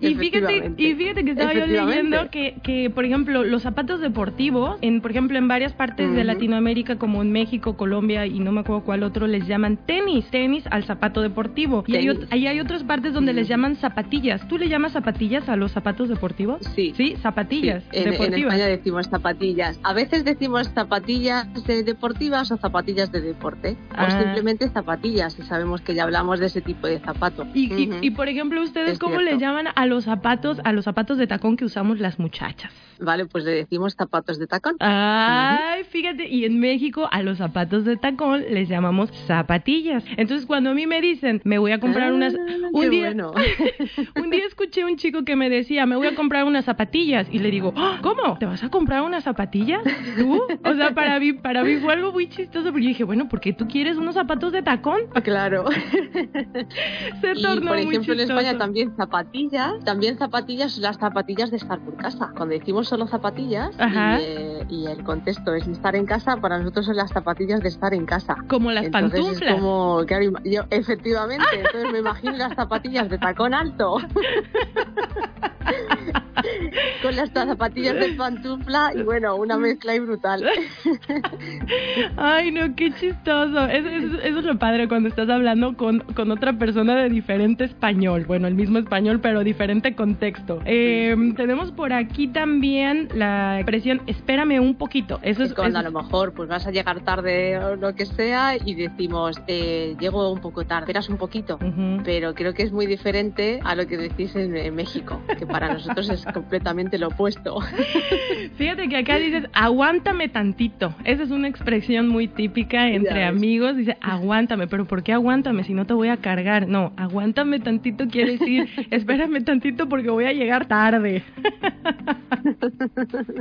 Y 0.00 0.14
fíjate, 0.14 0.72
y 0.76 0.94
fíjate 0.94 1.24
que 1.24 1.30
estaba 1.32 1.52
yo 1.54 1.66
leyendo 1.66 2.30
que, 2.30 2.56
que, 2.62 2.90
por 2.90 3.04
ejemplo, 3.04 3.44
los 3.44 3.62
zapatos 3.62 4.00
deportivos, 4.00 4.78
en, 4.82 5.00
por 5.00 5.10
ejemplo, 5.10 5.38
en 5.38 5.48
varias 5.48 5.72
partes 5.72 6.10
de 6.10 6.18
Ujú. 6.18 6.26
Latinoamérica, 6.26 6.96
como 6.96 7.22
en 7.22 7.32
México, 7.32 7.76
Colombia 7.76 8.26
y 8.26 8.40
no 8.40 8.52
me 8.52 8.60
acuerdo 8.60 8.82
cuál 8.84 9.02
otro, 9.02 9.26
les 9.26 9.46
llaman 9.46 9.78
tenis, 9.86 10.26
tenis 10.30 10.64
al 10.70 10.84
zapato 10.84 11.20
deportivo. 11.22 11.84
Y 11.86 11.96
hay, 11.96 12.08
Tenis. 12.08 12.28
ahí 12.30 12.46
hay 12.46 12.60
otras 12.60 12.84
partes 12.84 13.12
donde 13.12 13.32
les 13.32 13.48
llaman 13.48 13.59
zapatillas. 13.76 14.46
¿Tú 14.48 14.58
le 14.58 14.68
llamas 14.68 14.92
zapatillas 14.92 15.48
a 15.48 15.56
los 15.56 15.72
zapatos 15.72 16.08
deportivos? 16.08 16.60
Sí. 16.74 16.92
Sí, 16.96 17.16
zapatillas 17.22 17.82
Sí, 17.84 17.98
en, 17.98 18.04
en 18.04 18.10
deportivas. 18.12 18.54
España 18.54 18.66
decimos 18.66 19.06
zapatillas. 19.08 19.80
A 19.82 19.92
veces 19.92 20.24
decimos 20.24 20.68
zapatillas 20.74 21.46
eh, 21.68 21.82
deportivas 21.82 22.50
o 22.50 22.56
zapatillas 22.56 23.12
de 23.12 23.20
deporte. 23.20 23.76
Ah. 23.94 24.06
O 24.08 24.10
simplemente 24.22 24.68
zapatillas, 24.68 25.38
y 25.38 25.42
sabemos 25.42 25.80
que 25.80 25.94
ya 25.94 26.04
hablamos 26.04 26.40
de 26.40 26.46
ese 26.46 26.60
tipo 26.60 26.86
de 26.86 26.98
zapato. 27.00 27.46
Y, 27.54 27.72
y- 27.74 27.88
Ujú. 27.88 27.98
y, 28.02 28.10
por 28.10 28.28
ejemplo, 28.28 28.62
¿ustedes 28.62 28.92
Es 28.92 28.98
cómo 28.98 29.18
cierto. 29.18 29.34
le 29.36 29.40
llaman 29.40 29.66
a 29.74 29.86
los 29.86 30.04
zapatos, 30.04 30.60
a 30.64 30.72
los 30.72 30.84
zapatos 30.84 31.18
de 31.18 31.26
tacón 31.26 31.56
que 31.56 31.64
usamos 31.64 31.98
las 32.00 32.18
muchachas? 32.18 32.72
Vale, 33.00 33.26
pues 33.26 33.44
le 33.44 33.52
decimos 33.52 33.94
zapatos 33.94 34.38
de 34.38 34.46
tacón. 34.46 34.76
Ay, 34.80 35.84
fíjate, 35.84 36.28
y 36.28 36.44
en 36.44 36.60
México 36.60 37.08
a 37.10 37.22
los 37.22 37.38
zapatos 37.38 37.84
de 37.84 37.96
tacón 37.96 38.44
les 38.50 38.68
llamamos 38.68 39.10
zapatillas. 39.26 40.04
Entonces, 40.16 40.46
cuando 40.46 40.70
a 40.70 40.74
mí 40.74 40.86
me 40.86 41.00
dicen, 41.00 41.40
me 41.44 41.58
voy 41.58 41.72
a 41.72 41.80
comprar 41.80 42.10
Ah, 42.10 42.14
unas... 42.14 42.34
Un 42.72 42.80
qué 42.82 42.90
día, 42.90 43.06
bueno. 43.06 43.32
un 44.16 44.30
día 44.30 44.44
escuché 44.46 44.82
a 44.82 44.86
un 44.86 44.96
chico 44.96 45.24
que 45.24 45.36
me 45.36 45.48
decía, 45.50 45.86
me 45.86 45.96
voy 45.96 46.06
a 46.08 46.14
comprar 46.14 46.44
unas 46.44 46.64
zapatillas. 46.64 47.26
Y 47.30 47.38
le 47.38 47.50
digo, 47.50 47.72
"¡Ah! 47.76 47.98
¿cómo? 48.02 48.36
¿Te 48.38 48.46
vas 48.46 48.62
a 48.62 48.68
comprar 48.68 49.02
unas 49.02 49.24
zapatillas? 49.24 49.82
¿Tú? 50.18 50.40
O 50.64 50.74
sea, 50.74 50.92
para 50.94 51.18
mí, 51.18 51.32
para 51.32 51.64
mí 51.64 51.76
fue 51.76 51.92
algo 51.94 52.12
muy 52.12 52.28
chistoso, 52.28 52.68
porque 52.70 52.82
yo 52.82 52.88
dije, 52.88 53.04
bueno, 53.04 53.28
¿por 53.28 53.40
qué 53.40 53.52
tú 53.52 53.66
quieres 53.66 53.96
unos 53.96 54.14
zapatos 54.14 54.52
de 54.52 54.62
tacón? 54.62 55.00
Claro. 55.24 55.64
Se 57.20 57.32
Y 57.34 57.42
tornó 57.42 57.70
por 57.70 57.82
muy 57.84 57.88
ejemplo 57.94 58.14
en 58.14 58.20
España 58.20 58.58
también 58.58 58.94
zapatillas, 58.96 59.72
también 59.84 60.18
zapatillas, 60.18 60.76
las 60.78 60.96
zapatillas 60.98 61.50
de 61.50 61.56
estar 61.56 61.78
por 61.80 61.96
casa. 61.96 62.32
Cuando 62.36 62.54
decimos 62.54 62.89
solo 62.90 63.06
zapatillas 63.06 63.70
Ajá. 63.78 64.20
y, 64.20 64.24
eh, 64.24 64.66
y 64.68 64.86
el 64.86 65.02
contexto 65.04 65.54
es 65.54 65.66
estar 65.66 65.94
en 65.96 66.04
casa, 66.04 66.36
para 66.36 66.58
nosotros 66.58 66.86
son 66.86 66.96
las 66.96 67.10
zapatillas 67.10 67.60
de 67.60 67.68
estar 67.68 67.94
en 67.94 68.04
casa. 68.04 68.36
Como 68.48 68.70
las 68.72 68.86
Entonces 68.86 69.20
pantuflas. 69.20 69.50
Es 69.50 69.54
como, 69.54 70.04
claro, 70.06 70.32
yo, 70.44 70.62
efectivamente, 70.70 71.44
entonces 71.54 71.92
me 71.92 72.00
imagino 72.00 72.32
las 72.36 72.54
zapatillas 72.54 73.08
de 73.08 73.18
tacón 73.18 73.54
alto. 73.54 73.98
con 77.02 77.16
las 77.16 77.30
zapatillas 77.30 77.94
de 77.94 78.12
pantufla 78.12 78.92
y 78.94 79.02
bueno, 79.02 79.36
una 79.36 79.56
mezcla 79.56 79.92
ahí 79.92 79.98
brutal. 80.00 80.44
Ay, 82.16 82.50
no, 82.50 82.74
qué 82.74 82.90
chistoso. 82.92 83.66
Eso, 83.66 83.88
eso- 83.88 84.20
eso 84.22 84.38
es 84.38 84.44
lo 84.44 84.58
padre 84.58 84.88
cuando 84.88 85.08
estás 85.08 85.28
hablando 85.28 85.76
con, 85.76 86.00
con 86.00 86.30
otra 86.30 86.52
persona 86.54 86.96
de 86.96 87.08
diferente 87.08 87.64
español. 87.64 88.24
Bueno, 88.26 88.46
el 88.48 88.54
mismo 88.54 88.78
español, 88.78 89.20
pero 89.20 89.42
diferente 89.44 89.94
contexto. 89.94 90.60
Eh, 90.64 91.14
tenemos 91.36 91.72
por 91.72 91.92
aquí 91.92 92.28
también 92.28 93.08
la 93.14 93.56
expresión 93.60 94.02
espérame 94.06 94.60
un 94.60 94.74
poquito. 94.74 95.18
Eso 95.22 95.42
es, 95.42 95.54
cuando 95.54 95.78
a 95.78 95.82
lo 95.82 95.92
mejor 95.92 96.32
pues 96.32 96.48
vas 96.48 96.66
a 96.66 96.70
llegar 96.70 97.00
tarde 97.00 97.58
o 97.58 97.76
lo 97.76 97.94
que 97.94 98.06
sea 98.06 98.56
y 98.56 98.74
decimos, 98.74 99.36
eh, 99.46 99.96
llego 100.00 100.30
un 100.32 100.40
poco 100.40 100.64
tarde, 100.64 100.84
esperas 100.84 101.08
un 101.08 101.16
poquito. 101.16 101.58
Pero 102.04 102.34
creo 102.34 102.54
que 102.54 102.62
es 102.62 102.72
muy 102.72 102.86
diferente 102.86 103.60
a 103.64 103.74
lo 103.74 103.86
que 103.86 103.96
decís 103.96 104.34
en, 104.36 104.56
en 104.56 104.74
México, 104.74 105.20
que 105.38 105.46
para 105.46 105.59
nosotros 105.68 106.08
es 106.10 106.24
completamente 106.24 106.98
lo 106.98 107.08
opuesto. 107.08 107.58
Fíjate 108.56 108.88
que 108.88 108.96
acá 108.96 109.16
dices, 109.16 109.44
aguántame 109.52 110.28
tantito. 110.28 110.94
Esa 111.04 111.22
es 111.22 111.30
una 111.30 111.48
expresión 111.48 112.08
muy 112.08 112.28
típica 112.28 112.88
entre 112.88 113.24
amigos. 113.24 113.76
Dice, 113.76 113.96
aguántame, 114.00 114.66
pero 114.66 114.86
¿por 114.86 115.02
qué 115.02 115.12
aguántame 115.12 115.64
si 115.64 115.74
no 115.74 115.86
te 115.86 115.94
voy 115.94 116.08
a 116.08 116.18
cargar? 116.18 116.68
No, 116.68 116.92
aguántame 116.96 117.60
tantito 117.60 118.06
quiere 118.08 118.38
decir, 118.38 118.68
espérame 118.90 119.44
tantito 119.44 119.88
porque 119.88 120.10
voy 120.10 120.24
a 120.24 120.32
llegar 120.32 120.66
tarde. 120.66 121.22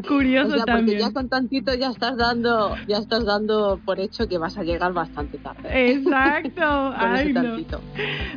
Curioso 0.08 0.48
o 0.48 0.56
sea, 0.56 0.60
porque 0.60 0.72
también. 0.72 1.00
ya 1.00 1.12
con 1.12 1.30
tantito 1.30 1.74
ya 1.76 1.90
estás 1.90 2.18
dando, 2.18 2.76
ya 2.88 2.98
estás 2.98 3.26
dando 3.26 3.80
por 3.86 4.00
hecho 4.00 4.28
que 4.28 4.38
vas 4.38 4.58
a 4.58 4.64
llegar 4.64 4.94
bastante 4.94 5.38
tarde. 5.38 5.92
Exacto. 5.92 6.94
Ay, 6.98 7.34
no. 7.34 7.58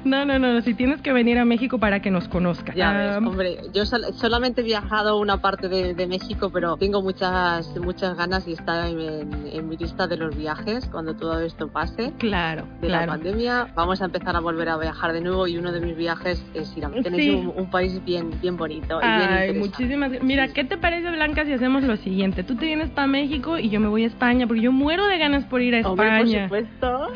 no, 0.05 0.25
no, 0.25 0.39
no, 0.39 0.61
si 0.63 0.75
tienes 0.75 1.01
que 1.01 1.13
venir 1.13 1.39
a 1.39 1.45
México 1.45 1.79
para 1.79 2.01
que 2.01 2.11
nos 2.11 2.29
conozcas. 2.29 2.77
Ya 2.77 2.93
ves, 2.93 3.17
hombre, 3.17 3.59
yo 3.73 3.85
sol- 3.87 4.07
solamente 4.15 4.61
he 4.61 4.65
viajado 4.65 5.19
una 5.19 5.41
parte 5.41 5.69
de, 5.69 5.95
de 5.95 6.07
México, 6.07 6.51
pero 6.53 6.77
tengo 6.77 7.03
muchas 7.03 7.69
muchas 7.79 8.17
ganas 8.17 8.47
y 8.49 8.53
está 8.53 8.89
en, 8.89 9.01
en- 9.01 9.47
en 9.53 9.69
mi 9.69 9.77
lista 9.77 10.07
de 10.07 10.17
los 10.17 10.37
viajes 10.37 10.87
cuando 10.91 11.15
todo 11.15 11.41
esto 11.41 11.69
pase. 11.69 12.13
Claro, 12.19 12.65
De 12.81 12.89
la 12.89 13.07
pandemia 13.07 13.69
vamos 13.75 14.01
a 14.03 14.07
empezar 14.07 14.37
a 14.37 14.41
volver 14.41 14.69
a 14.69 14.77
viajar 14.77 15.13
de 15.13 15.21
nuevo 15.21 15.47
y 15.47 15.57
uno 15.59 15.73
de 15.73 15.81
mis 15.81 15.97
viajes 15.97 16.43
es 16.55 16.77
ir 16.77 16.85
a 16.85 16.91
tenéis 16.91 17.23
Sí. 17.23 17.31
un, 17.31 17.53
un 17.57 17.71
país 17.71 18.05
bien 18.05 18.31
bien 18.41 18.57
bonito 18.57 18.99
y 19.01 19.05
Ay, 19.05 19.53
muchísimas. 19.55 20.11
Mira, 20.23 20.49
¿qué 20.49 20.65
te 20.65 20.77
parece, 20.77 21.11
Blanca, 21.11 21.45
si 21.45 21.53
hacemos 21.53 21.83
lo 21.85 21.97
siguiente? 21.97 22.43
Tú 22.45 22.57
te 22.57 22.67
vienes 22.67 22.91
para 22.91 23.07
México 23.07 23.59
y 23.59 23.69
yo 23.71 23.81
me 23.81 23.89
voy 23.89 24.05
a 24.05 24.07
España, 24.07 24.47
porque 24.47 24.63
yo 24.63 24.73
muero 24.73 25.07
de 25.07 25.19
ganas 25.19 25.45
por 25.47 25.61
ir 25.63 25.75
a 25.77 25.89
Hombre, 25.89 26.07
por 26.09 26.17
España. 26.19 26.45
supuesto. 26.45 27.09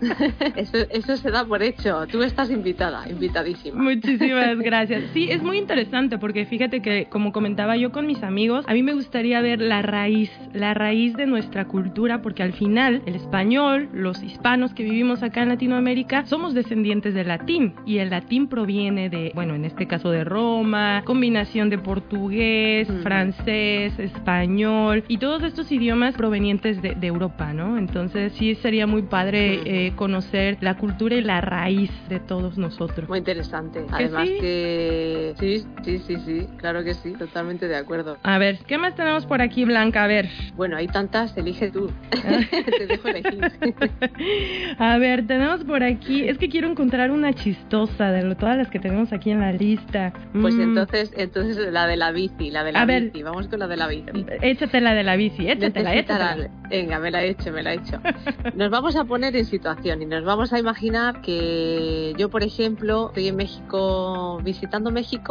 eso, 0.56 0.78
eso 0.90 1.16
se 1.16 1.30
da 1.30 1.44
por 1.44 1.62
hecho. 1.62 2.06
Tú 2.06 2.22
estás 2.22 2.50
invitada, 2.50 3.08
invitadísima. 3.08 3.82
Muchísimas 3.82 4.58
gracias. 4.58 5.04
Sí, 5.12 5.28
es 5.30 5.42
muy 5.48 5.56
interesante 5.58 6.18
porque 6.18 6.44
fíjate 6.44 6.82
que, 6.82 7.06
como 7.06 7.32
comentaba 7.32 7.74
yo 7.78 7.90
con 7.90 8.06
mis 8.06 8.22
amigos, 8.22 8.66
a 8.68 8.74
mí 8.74 8.82
me 8.82 8.92
gustaría 8.92 9.40
ver 9.40 9.62
la 9.62 9.80
raíz, 9.80 10.30
la 10.52 10.74
raíz 10.74 11.14
de 11.16 11.26
nuestra 11.26 11.64
cultura, 11.66 12.20
porque 12.20 12.42
al 12.42 12.52
final 12.52 13.00
el 13.06 13.14
español, 13.14 13.88
los 13.94 14.22
hispanos 14.22 14.74
que 14.74 14.84
vivimos 14.84 15.22
acá 15.22 15.42
en 15.42 15.48
Latinoamérica, 15.48 16.26
somos 16.26 16.52
descendientes 16.52 17.14
del 17.14 17.28
latín 17.28 17.72
y 17.86 17.96
el 17.96 18.10
latín 18.10 18.48
proviene 18.48 19.08
de, 19.08 19.32
bueno, 19.34 19.54
en 19.54 19.64
este 19.64 19.86
caso 19.86 20.10
de 20.10 20.22
Roma, 20.22 21.02
combinación 21.06 21.70
de 21.70 21.78
portugués, 21.78 22.88
Mm. 22.90 23.02
francés, 23.02 23.98
español 23.98 25.02
y 25.08 25.16
todos 25.16 25.42
estos 25.42 25.72
idiomas 25.72 26.14
provenientes 26.14 26.82
de, 26.82 26.94
de 26.94 27.06
Europa, 27.06 27.54
¿no? 27.54 27.78
Entonces 27.78 28.34
sí 28.34 28.54
sería 28.56 28.86
muy 28.86 29.02
padre 29.02 29.60
eh, 29.64 29.92
conocer 29.96 30.58
la 30.60 30.76
cultura 30.76 31.16
y 31.16 31.22
la 31.22 31.40
raíz 31.40 31.90
de 32.10 32.20
todos 32.20 32.58
nosotros. 32.58 33.08
Muy 33.08 33.18
interesante. 33.18 33.84
Además 33.90 34.28
sí? 34.28 34.36
que 34.40 35.34
sí, 35.38 35.64
sí, 35.84 35.98
sí, 36.06 36.16
sí, 36.24 36.46
claro 36.58 36.82
que 36.84 36.94
sí, 36.94 37.12
totalmente 37.12 37.68
de 37.68 37.76
acuerdo. 37.76 38.16
A 38.22 38.38
ver, 38.38 38.58
¿qué 38.66 38.78
más 38.78 38.94
tenemos 38.94 39.26
por 39.26 39.40
aquí, 39.40 39.64
Blanca? 39.64 40.04
A 40.04 40.06
ver. 40.06 40.28
Bueno, 40.56 40.76
hay 40.76 40.86
tantas, 40.88 41.36
elige 41.36 41.70
tú. 41.70 41.90
Te 42.78 42.86
dejo 42.86 43.08
elegir. 43.08 43.40
A 44.78 44.98
ver, 44.98 45.26
tenemos 45.26 45.64
por 45.64 45.82
aquí. 45.82 46.28
Es 46.28 46.38
que 46.38 46.48
quiero 46.48 46.68
encontrar 46.68 47.10
una 47.10 47.32
chistosa 47.32 48.10
de 48.10 48.34
todas 48.34 48.56
las 48.56 48.68
que 48.68 48.78
tenemos 48.78 49.12
aquí 49.12 49.30
en 49.30 49.40
la 49.40 49.52
lista. 49.52 50.12
Pues 50.32 50.54
Mm, 50.54 50.60
entonces, 50.62 51.12
entonces 51.16 51.72
la 51.72 51.86
de 51.86 51.96
la 51.96 52.10
bici, 52.12 52.50
la 52.50 52.64
de 52.64 52.72
la 52.72 52.82
A 52.82 52.84
ver. 52.84 53.04
bici. 53.04 53.22
Vamos 53.22 53.48
con 53.48 53.58
la 53.60 53.66
de 53.68 53.76
la 53.76 53.86
bici. 53.88 54.26
Échate 54.42 54.80
la 54.80 54.94
de 54.94 55.04
la 55.04 55.16
bici, 55.16 55.48
échatela, 55.48 55.90
Necesitará- 55.92 56.32
échatela. 56.34 56.50
Venga, 56.68 56.98
me 56.98 57.10
la 57.10 57.22
he 57.24 57.30
hecho, 57.30 57.52
me 57.52 57.62
la 57.62 57.72
he 57.72 57.76
hecho. 57.76 58.00
Nos 58.54 58.70
vamos 58.70 58.96
a 58.96 59.04
poner 59.04 59.34
en 59.36 59.44
situación 59.46 60.02
y 60.02 60.06
nos 60.06 60.24
vamos 60.24 60.52
a 60.52 60.58
imaginar 60.58 61.20
que 61.22 62.12
yo, 62.18 62.28
por 62.28 62.42
ejemplo, 62.42 63.08
estoy 63.08 63.28
en 63.28 63.36
México, 63.36 64.40
visitando 64.44 64.90
México 64.90 65.27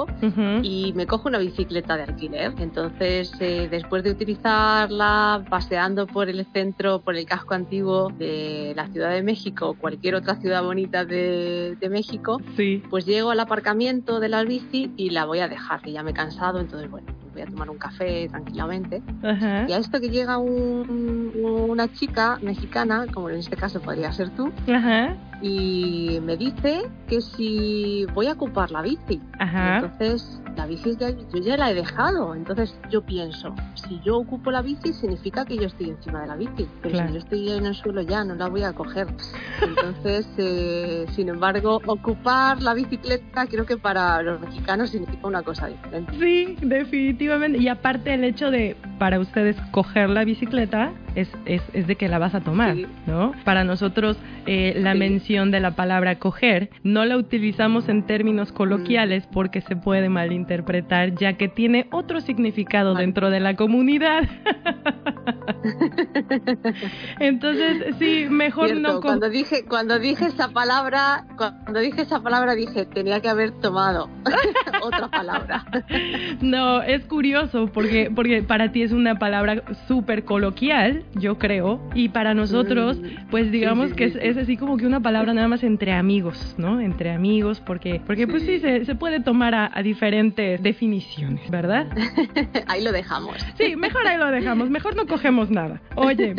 Y 0.63 0.93
me 0.95 1.05
cojo 1.07 1.27
una 1.29 1.37
bicicleta 1.39 1.97
de 1.97 2.03
alquiler. 2.03 2.53
Entonces, 2.59 3.31
eh, 3.39 3.67
después 3.69 4.03
de 4.03 4.11
utilizarla, 4.11 5.45
paseando 5.49 6.07
por 6.07 6.29
el 6.29 6.45
centro, 6.53 7.01
por 7.01 7.15
el 7.15 7.25
casco 7.25 7.53
antiguo 7.53 8.09
de 8.17 8.73
la 8.75 8.87
Ciudad 8.87 9.11
de 9.11 9.23
México 9.23 9.69
o 9.69 9.73
cualquier 9.75 10.15
otra 10.15 10.35
ciudad 10.35 10.63
bonita 10.63 11.05
de, 11.05 11.75
de 11.79 11.89
México, 11.89 12.39
Sí. 12.55 12.83
pues 12.89 13.05
llego 13.05 13.31
al 13.31 13.39
aparcamiento 13.39 14.19
de 14.19 14.29
la 14.29 14.43
bici 14.43 14.91
y 14.97 15.09
la 15.11 15.25
voy 15.25 15.39
a 15.39 15.47
dejar, 15.47 15.81
que 15.81 15.91
ya 15.91 16.03
me 16.03 16.11
he 16.11 16.13
cansado, 16.13 16.59
entonces, 16.59 16.89
bueno, 16.89 17.07
voy 17.37 17.47
a 17.47 17.51
tomar 17.51 17.69
un 17.69 17.77
café 17.77 18.27
tranquilamente. 18.29 19.01
Ajá. 19.23 19.65
Y 19.67 19.73
a 19.73 19.77
esto 19.77 19.99
que 20.01 20.09
llega 20.09 20.37
un- 20.37 21.31
una 21.69 21.91
chica 21.93 22.39
mexicana, 22.41 23.05
como 23.13 23.29
en 23.29 23.37
este 23.39 23.55
caso 23.55 23.79
podría 23.79 24.11
ser 24.11 24.29
tú, 24.31 24.51
Ajá. 24.71 25.15
y 25.41 26.19
me 26.23 26.35
dice 26.37 26.89
que 27.07 27.21
si 27.21 28.05
voy 28.13 28.27
a 28.27 28.33
ocupar 28.33 28.71
la 28.71 28.81
bici. 28.81 29.21
Ajá. 29.39 29.75
Entonces, 29.79 30.41
la 30.55 30.65
bici 30.65 30.95
ya, 30.97 31.09
yo 31.11 31.39
ya 31.39 31.55
la 31.57 31.69
he 31.69 31.75
dejado. 31.75 32.33
Entonces, 32.33 32.75
yo 32.89 33.03
pienso, 33.05 33.53
si 33.75 33.99
yo 34.03 34.17
ocupo 34.17 34.49
la 34.49 34.63
bici, 34.63 34.91
significa 34.93 35.45
que 35.45 35.55
yo 35.57 35.65
estoy 35.65 35.91
encima 35.91 36.21
de 36.21 36.27
la 36.27 36.35
bici. 36.35 36.67
Pero 36.81 36.93
Claro. 36.95 37.07
si 37.09 37.13
yo 37.13 37.19
estoy 37.19 37.51
en 37.51 37.65
el 37.67 37.75
suelo 37.75 38.01
ya, 38.01 38.23
no 38.23 38.33
la 38.33 38.47
voy 38.49 38.63
a 38.63 38.73
coger. 38.73 39.07
Entonces, 39.61 40.27
eh, 40.37 41.05
sin 41.11 41.29
embargo, 41.29 41.81
ocupar 41.85 42.61
la 42.63 42.73
bicicleta 42.73 43.45
creo 43.45 43.65
que 43.67 43.77
para 43.77 44.21
los 44.23 44.39
mexicanos 44.41 44.89
significa 44.89 45.27
una 45.27 45.43
cosa 45.43 45.67
diferente. 45.67 46.11
Sí, 46.19 46.57
definitivamente. 46.61 47.26
Y 47.59 47.67
aparte 47.67 48.13
el 48.13 48.23
hecho 48.23 48.51
de 48.51 48.75
para 48.99 49.19
ustedes 49.19 49.55
coger 49.71 50.09
la 50.09 50.23
bicicleta 50.23 50.91
es, 51.15 51.29
es, 51.45 51.61
es 51.73 51.85
de 51.87 51.95
que 51.95 52.07
la 52.07 52.19
vas 52.19 52.33
a 52.35 52.41
tomar, 52.41 52.75
Sí. 52.75 52.85
¿no? 53.05 53.33
Para 53.43 53.63
nosotros 53.63 54.17
eh, 54.45 54.73
la 54.77 54.93
Sí. 54.93 54.99
mención 54.99 55.51
de 55.51 55.59
la 55.59 55.71
palabra 55.71 56.15
coger 56.19 56.69
no 56.83 57.03
la 57.05 57.17
utilizamos 57.17 57.89
en 57.89 58.03
términos 58.03 58.51
coloquiales 58.51 59.27
Mm. 59.27 59.31
porque 59.33 59.61
se 59.61 59.75
puede 59.75 60.09
malinterpretar 60.09 61.15
ya 61.15 61.33
que 61.33 61.47
tiene 61.47 61.87
otro 61.91 62.21
significado 62.21 62.93
dentro 62.95 63.29
de 63.29 63.39
la 63.39 63.55
comunidad. 63.55 64.23
Entonces, 67.19 67.95
sí, 67.99 68.27
mejor 68.29 68.67
Cierto, 68.69 68.93
no 68.93 69.01
cuando 69.01 69.29
dije 69.29 69.65
cuando 69.67 69.99
dije 69.99 70.25
esa 70.27 70.49
palabra 70.49 71.25
cuando 71.37 71.79
dije 71.79 72.01
esa 72.01 72.21
palabra 72.21 72.55
dije 72.55 72.85
tenía 72.85 73.21
que 73.21 73.29
haber 73.29 73.51
tomado 73.51 74.09
otra 74.83 75.07
palabra 75.09 75.65
No, 76.41 76.81
es 76.81 77.05
curioso 77.05 77.67
porque, 77.73 78.11
porque 78.13 78.43
para 78.43 78.71
ti 78.71 78.81
es 78.83 78.91
una 78.91 79.17
palabra 79.19 79.63
súper 79.87 80.23
coloquial, 80.25 81.03
yo 81.15 81.37
creo, 81.37 81.79
y 81.95 82.09
para 82.09 82.33
nosotros, 82.33 82.97
Mm, 82.97 83.29
pues 83.29 83.51
digamos 83.51 83.89
sí, 83.89 83.95
que 83.95 84.09
sí, 84.09 84.17
es, 84.17 84.21
sí. 84.23 84.29
es 84.29 84.37
así 84.37 84.57
como 84.57 84.77
que 84.77 84.85
una 84.85 85.01
palabra 85.01 85.33
nada 85.33 85.47
más 85.47 85.63
entre 85.63 85.93
amigos, 85.93 86.55
¿no? 86.57 86.79
Entre 86.79 87.11
amigos, 87.11 87.59
porque, 87.65 88.01
porque 88.05 88.27
pues 88.27 88.43
sí, 88.43 88.47
Sí. 88.57 88.59
se, 88.59 88.85
se 88.85 88.95
puede 88.95 89.19
tomar 89.19 89.53
a, 89.55 89.69
a 89.73 89.83
diferentes 89.83 90.61
definiciones, 90.61 91.49
¿verdad? 91.49 91.87
ahí 92.67 92.83
lo 92.83 92.91
dejamos 92.91 93.35
Sí, 93.57 93.75
mejor 93.75 94.07
ahí 94.07 94.17
lo 94.17 94.27
dejamos, 94.31 94.69
mejor 94.69 94.95
no 94.95 95.05
cogemos 95.07 95.49
nada. 95.49 95.56
Oye, 95.95 96.35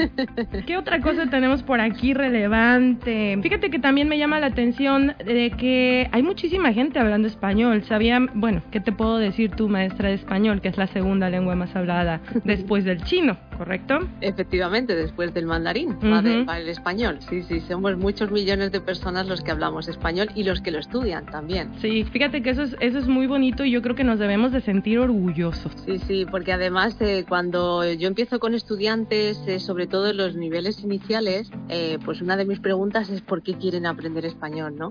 ¿qué 0.66 0.76
otra 0.76 1.00
cosa 1.00 1.28
tenemos 1.28 1.62
por 1.62 1.80
aquí 1.80 2.14
relevante? 2.14 3.38
Fíjate 3.42 3.70
que 3.70 3.78
también 3.78 4.08
me 4.08 4.18
llama 4.18 4.40
la 4.40 4.46
atención 4.46 5.14
de 5.24 5.50
que 5.58 6.08
hay 6.12 6.22
muchísima 6.22 6.72
gente 6.72 6.98
hablando 6.98 7.26
español. 7.28 7.82
Sabía, 7.84 8.20
bueno, 8.34 8.62
¿qué 8.70 8.80
te 8.80 8.92
puedo 8.92 9.18
decir 9.18 9.50
tú, 9.50 9.68
maestra 9.68 10.08
de 10.08 10.14
español, 10.14 10.60
que 10.60 10.68
es 10.68 10.76
la 10.78 10.86
segunda 10.86 11.28
lengua 11.30 11.54
más 11.54 11.74
hablada 11.74 12.20
después 12.44 12.84
del 12.84 13.02
chino, 13.04 13.36
correcto? 13.56 13.98
efectivamente 14.20 14.94
después 14.94 15.32
del 15.34 15.46
mandarín 15.46 15.96
va 16.12 16.22
de- 16.22 16.44
va 16.44 16.58
el 16.58 16.68
español 16.68 17.18
sí 17.28 17.42
sí 17.42 17.60
somos 17.60 17.96
muchos 17.96 18.30
millones 18.30 18.70
de 18.72 18.80
personas 18.80 19.26
los 19.26 19.40
que 19.42 19.50
hablamos 19.50 19.88
español 19.88 20.28
y 20.34 20.44
los 20.44 20.60
que 20.60 20.70
lo 20.70 20.78
estudian 20.78 21.26
también 21.26 21.68
Sí, 21.80 22.04
fíjate 22.04 22.42
que 22.42 22.50
eso 22.50 22.62
es, 22.62 22.76
eso 22.80 22.98
es 22.98 23.06
muy 23.08 23.26
bonito 23.26 23.64
y 23.64 23.70
yo 23.70 23.82
creo 23.82 23.94
que 23.96 24.04
nos 24.04 24.18
debemos 24.18 24.52
de 24.52 24.60
sentir 24.60 24.98
orgullosos. 24.98 25.72
Sí, 25.86 25.98
sí, 26.06 26.26
porque 26.30 26.52
además 26.52 26.96
eh, 27.00 27.24
cuando 27.28 27.84
yo 27.92 28.08
empiezo 28.08 28.38
con 28.38 28.54
esto 28.54 28.76
estudiantes, 28.98 29.38
eh, 29.46 29.60
sobre 29.60 29.86
todo 29.86 30.08
en 30.08 30.16
los 30.16 30.34
niveles 30.34 30.82
iniciales, 30.82 31.50
eh, 31.68 31.98
pues 32.04 32.20
una 32.20 32.36
de 32.36 32.44
mis 32.44 32.60
preguntas 32.60 33.10
es 33.10 33.20
por 33.22 33.42
qué 33.42 33.54
quieren 33.54 33.86
aprender 33.86 34.24
español, 34.24 34.74
¿no? 34.76 34.88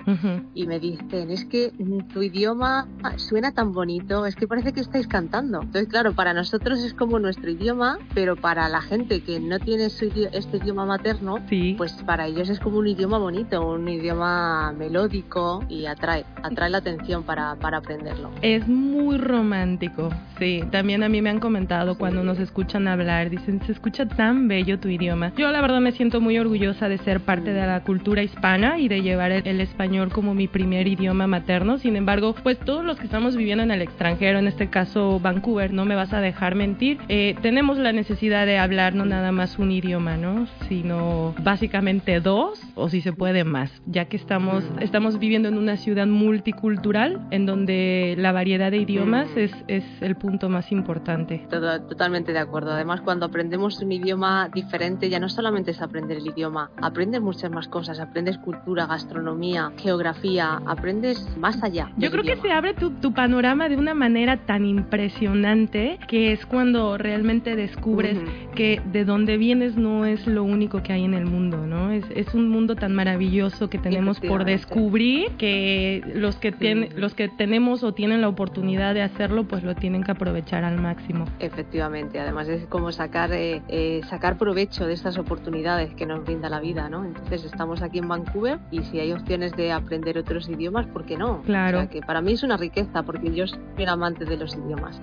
Y 0.53 0.67
me 0.67 0.79
dicen, 0.79 1.31
es 1.31 1.45
que 1.45 1.71
tu 2.13 2.21
idioma 2.21 2.87
suena 3.17 3.51
tan 3.51 3.71
bonito, 3.71 4.25
es 4.25 4.35
que 4.35 4.47
parece 4.47 4.73
que 4.73 4.81
estáis 4.81 5.07
cantando. 5.07 5.61
Entonces, 5.61 5.87
claro, 5.87 6.13
para 6.13 6.33
nosotros 6.33 6.83
es 6.83 6.93
como 6.93 7.19
nuestro 7.19 7.49
idioma, 7.49 7.97
pero 8.13 8.35
para 8.35 8.69
la 8.69 8.81
gente 8.81 9.21
que 9.21 9.39
no 9.39 9.59
tiene 9.59 9.89
su 9.89 10.05
este 10.05 10.57
idioma 10.57 10.85
materno, 10.85 11.37
pues 11.77 11.93
para 12.05 12.27
ellos 12.27 12.49
es 12.49 12.59
como 12.59 12.77
un 12.79 12.87
idioma 12.87 13.17
bonito, 13.17 13.67
un 13.67 13.87
idioma 13.87 14.73
melódico 14.77 15.63
y 15.69 15.85
atrae, 15.85 16.25
atrae 16.43 16.69
la 16.69 16.79
atención 16.79 17.23
para, 17.23 17.55
para 17.55 17.77
aprenderlo. 17.77 18.31
Es 18.41 18.67
muy 18.67 19.17
romántico, 19.17 20.09
sí. 20.39 20.63
También 20.71 21.03
a 21.03 21.09
mí 21.09 21.21
me 21.21 21.29
han 21.29 21.39
comentado 21.39 21.97
cuando 21.97 22.23
nos 22.23 22.39
escuchan 22.39 22.87
hablar, 22.87 23.29
dicen, 23.29 23.61
se 23.65 23.71
escucha 23.71 23.96
tan 24.05 24.47
bello 24.47 24.79
tu 24.79 24.89
idioma. 24.89 25.33
Yo 25.37 25.51
la 25.51 25.61
verdad 25.61 25.79
me 25.79 25.91
siento 25.91 26.21
muy 26.21 26.37
orgullosa 26.37 26.89
de 26.89 26.97
ser 26.99 27.21
parte 27.21 27.53
de 27.53 27.65
la 27.65 27.83
cultura 27.83 28.21
hispana 28.21 28.79
y 28.79 28.87
de 28.87 29.01
llevar 29.01 29.31
el, 29.31 29.61
español 29.61 30.09
como 30.11 30.35
mi 30.35 30.47
primer 30.47 30.87
idioma 30.87 31.25
materno. 31.25 31.77
Sin 31.77 31.95
embargo, 31.95 32.35
pues 32.43 32.59
todos 32.59 32.85
los 32.85 32.97
que 32.97 33.05
estamos 33.05 33.35
viviendo 33.35 33.63
en 33.63 33.71
el 33.71 33.81
extranjero, 33.81 34.39
en 34.39 34.47
este 34.47 34.69
caso 34.69 35.19
Vancouver, 35.19 35.73
no 35.73 35.85
me 35.85 35.95
vas 35.95 36.13
a 36.13 36.21
dejar 36.21 36.55
mentir, 36.55 36.99
eh, 37.09 37.35
tenemos 37.41 37.77
la 37.77 37.91
necesidad 37.91 38.45
de 38.45 38.57
hablar 38.57 38.93
no 38.93 39.05
nada 39.05 39.31
más 39.31 39.57
un 39.57 39.71
idioma, 39.71 40.17
¿no? 40.17 40.47
Sino 40.69 41.33
básicamente 41.43 42.19
dos 42.19 42.61
o 42.75 42.89
si 42.89 43.01
se 43.01 43.13
puede 43.13 43.43
más, 43.43 43.71
ya 43.85 44.05
que 44.05 44.17
estamos, 44.17 44.63
estamos 44.79 45.19
viviendo 45.19 45.47
en 45.47 45.57
una 45.57 45.77
ciudad 45.77 46.07
multicultural 46.07 47.21
en 47.31 47.45
donde 47.45 48.15
la 48.17 48.31
variedad 48.31 48.71
de 48.71 48.77
idiomas 48.77 49.29
es, 49.35 49.51
es 49.67 49.83
el 50.01 50.15
punto 50.15 50.49
más 50.49 50.71
importante. 50.71 51.45
totalmente 51.49 52.33
de 52.33 52.39
acuerdo. 52.39 52.71
Además, 52.71 53.01
cuando 53.01 53.25
aprendemos 53.25 53.81
un 53.87 53.93
idioma 53.93 54.49
diferente, 54.53 55.09
ya 55.09 55.19
no 55.19 55.29
solamente 55.29 55.71
es 55.71 55.81
aprender 55.81 56.17
el 56.17 56.27
idioma, 56.27 56.69
aprendes 56.81 57.21
muchas 57.21 57.49
más 57.49 57.69
cosas, 57.69 57.99
aprendes 58.01 58.37
cultura, 58.37 58.85
gastronomía, 58.85 59.71
geografía, 59.77 60.59
aprendes 60.65 61.25
más 61.37 61.63
allá. 61.63 61.89
Yo 61.95 62.11
creo 62.11 62.23
que 62.23 62.35
se 62.35 62.51
abre 62.51 62.73
tu, 62.73 62.91
tu, 62.91 63.13
panorama 63.13 63.69
de 63.69 63.77
una 63.77 63.93
manera 63.93 64.45
tan 64.45 64.65
impresionante 64.65 65.99
que 66.09 66.33
es 66.33 66.45
cuando 66.45 66.97
realmente 66.97 67.55
descubres 67.55 68.19
que 68.55 68.81
de 68.91 69.05
dónde 69.05 69.37
vienes 69.37 69.77
no 69.77 70.05
es 70.05 70.27
lo 70.27 70.43
único 70.43 70.83
que 70.83 70.91
hay 70.91 71.05
en 71.05 71.13
el 71.13 71.25
mundo, 71.25 71.65
¿no? 71.65 71.91
Es, 71.91 72.03
es 72.13 72.33
un 72.33 72.49
mundo 72.49 72.75
tan 72.75 72.93
maravilloso 72.93 73.69
que 73.69 73.77
tenemos 73.77 74.19
por 74.19 74.43
descubrir 74.43 75.31
que 75.37 76.01
los 76.13 76.35
que, 76.35 76.51
tienen, 76.51 76.89
los 76.99 77.13
que 77.13 77.29
tenemos 77.29 77.83
o 77.83 77.93
tienen 77.93 78.19
la 78.19 78.27
oportunidad 78.27 78.93
de 78.93 79.01
hacerlo, 79.01 79.45
pues 79.45 79.63
lo 79.63 79.75
tienen 79.75 80.03
que 80.03 80.11
aprovechar 80.11 80.65
al 80.65 80.81
máximo. 80.81 81.25
Efectivamente, 81.39 82.19
además 82.19 82.49
es 82.49 82.65
como 82.67 82.91
sacar, 82.91 83.31
eh, 83.31 83.61
eh, 83.79 84.01
sacar 84.09 84.39
provecho 84.39 84.87
de 84.87 84.93
estas 84.93 85.19
oportunidades 85.19 85.93
que 85.93 86.07
nos 86.07 86.23
brinda 86.23 86.49
la 86.49 86.59
vida, 86.59 86.89
¿no? 86.89 87.05
Entonces 87.05 87.43
estamos 87.43 87.83
aquí 87.83 87.99
en 87.99 88.07
Vancouver 88.07 88.57
y 88.71 88.81
si 88.81 88.99
hay 88.99 89.11
opciones 89.11 89.55
de 89.55 89.71
aprender 89.71 90.17
otros 90.17 90.49
idiomas, 90.49 90.87
¿por 90.87 91.05
qué 91.05 91.15
no? 91.15 91.43
Claro. 91.43 91.77
O 91.77 91.81
sea, 91.81 91.89
que 91.91 92.01
para 92.01 92.21
mí 92.21 92.33
es 92.33 92.41
una 92.41 92.57
riqueza 92.57 93.03
porque 93.03 93.31
yo 93.35 93.45
soy 93.45 93.59
un 93.77 93.89
amante 93.89 94.25
de 94.25 94.35
los 94.35 94.55
idiomas. 94.55 94.99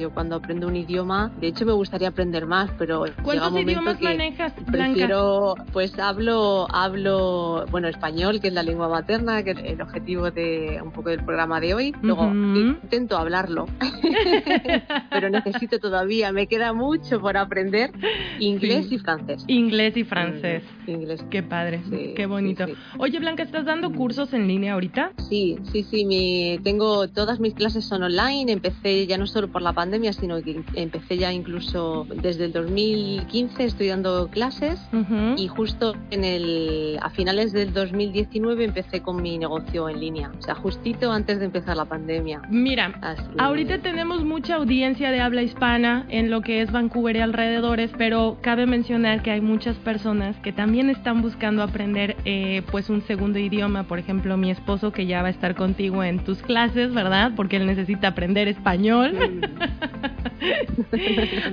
yo 0.00 0.10
cuando 0.10 0.34
aprendo 0.34 0.66
un 0.66 0.74
idioma, 0.74 1.30
de 1.40 1.46
hecho 1.46 1.64
me 1.64 1.70
gustaría 1.70 2.08
aprender 2.08 2.44
más, 2.44 2.72
pero 2.76 3.04
¿cuántos 3.22 3.52
idiomas 3.56 3.98
que 3.98 4.04
manejas? 4.06 4.52
Prefiero, 4.68 5.54
pues 5.72 5.96
hablo, 6.00 6.66
hablo, 6.74 7.66
bueno, 7.70 7.86
español, 7.86 8.40
que 8.40 8.48
es 8.48 8.52
la 8.52 8.64
lengua 8.64 8.88
materna, 8.88 9.44
que 9.44 9.52
es 9.52 9.58
el 9.62 9.80
objetivo 9.80 10.32
de 10.32 10.80
un 10.82 10.90
poco 10.90 11.10
del 11.10 11.22
programa 11.24 11.60
de 11.60 11.72
hoy. 11.72 11.94
Luego 12.02 12.24
intento 12.32 13.16
hablarlo, 13.16 13.66
pero 15.10 15.30
necesito 15.30 15.78
todavía, 15.78 16.32
me 16.32 16.48
queda 16.48 16.72
mucho 16.72 17.20
por 17.20 17.36
aprender 17.36 17.92
inglés 18.38 18.90
y 18.90 18.98
francés. 18.98 19.44
Inglés 19.46 19.96
y 19.96 20.04
francés. 20.04 20.62
Inglés. 20.86 21.24
Qué 21.30 21.42
padre, 21.42 21.80
qué 22.16 22.26
bonito. 22.26 22.66
Oye, 22.98 23.18
Blanca, 23.18 23.42
¿estás 23.42 23.66
dando 23.66 23.92
cursos 23.92 24.32
en 24.32 24.48
línea 24.48 24.74
ahorita? 24.74 25.12
Sí, 25.28 25.58
sí, 25.72 25.82
sí, 25.82 26.04
mi, 26.04 26.58
tengo 26.62 27.08
todas 27.08 27.40
mis 27.40 27.54
clases 27.54 27.84
son 27.84 28.02
online. 28.02 28.50
Empecé 28.50 29.06
ya 29.06 29.18
no 29.18 29.26
solo 29.26 29.48
por 29.48 29.62
la 29.62 29.72
pandemia, 29.72 30.12
sino 30.12 30.42
que 30.42 30.62
empecé 30.74 31.18
ya 31.18 31.32
incluso 31.32 32.06
desde 32.22 32.46
el 32.46 32.52
2015 32.52 33.64
estoy 33.64 33.88
dando 33.88 34.28
clases 34.28 34.80
y 35.36 35.48
justo 35.48 35.94
en 36.10 36.24
el 36.24 36.98
a 37.02 37.10
finales 37.10 37.52
del 37.52 37.72
2019 37.72 38.64
empecé 38.64 39.02
con 39.02 39.22
mi 39.22 39.38
negocio 39.38 39.88
en 39.88 40.00
línea, 40.00 40.30
o 40.38 40.42
sea, 40.42 40.54
justito 40.54 41.12
antes 41.12 41.38
de 41.38 41.46
empezar 41.46 41.76
la 41.76 41.84
pandemia. 41.84 42.42
Mira, 42.50 42.98
ahorita 43.38 43.78
tenemos 43.78 44.24
mucha 44.24 44.56
audiencia 44.56 45.10
de 45.10 45.20
habla 45.20 45.42
hispana 45.42 46.06
en 46.08 46.30
lo 46.30 46.40
que 46.40 46.62
es 46.62 46.72
Vancouver 46.72 47.16
y 47.16 47.20
alrededores, 47.20 47.90
pero 47.98 48.38
cabe 48.40 48.66
mencionar 48.66 49.22
que 49.22 49.32
hay 49.32 49.40
muchas 49.40 49.74
personas 49.76 50.36
que 50.38 50.52
también 50.52 50.88
están 50.88 51.20
buscando 51.20 51.64
aprender 51.64 52.16
eh, 52.24 52.62
pues 52.70 52.88
un 52.88 53.02
segundo 53.02 53.40
idioma, 53.40 53.82
por 53.82 53.98
ejemplo, 53.98 54.36
mi 54.36 54.52
esposo 54.52 54.92
que 54.92 55.06
ya 55.06 55.20
va 55.20 55.28
a 55.28 55.32
estar 55.32 55.56
contigo 55.56 56.04
en 56.04 56.20
tus 56.20 56.40
clases, 56.40 56.94
¿verdad? 56.94 57.32
Porque 57.34 57.56
él 57.56 57.66
necesita 57.66 58.08
aprender 58.08 58.46
español. 58.46 59.14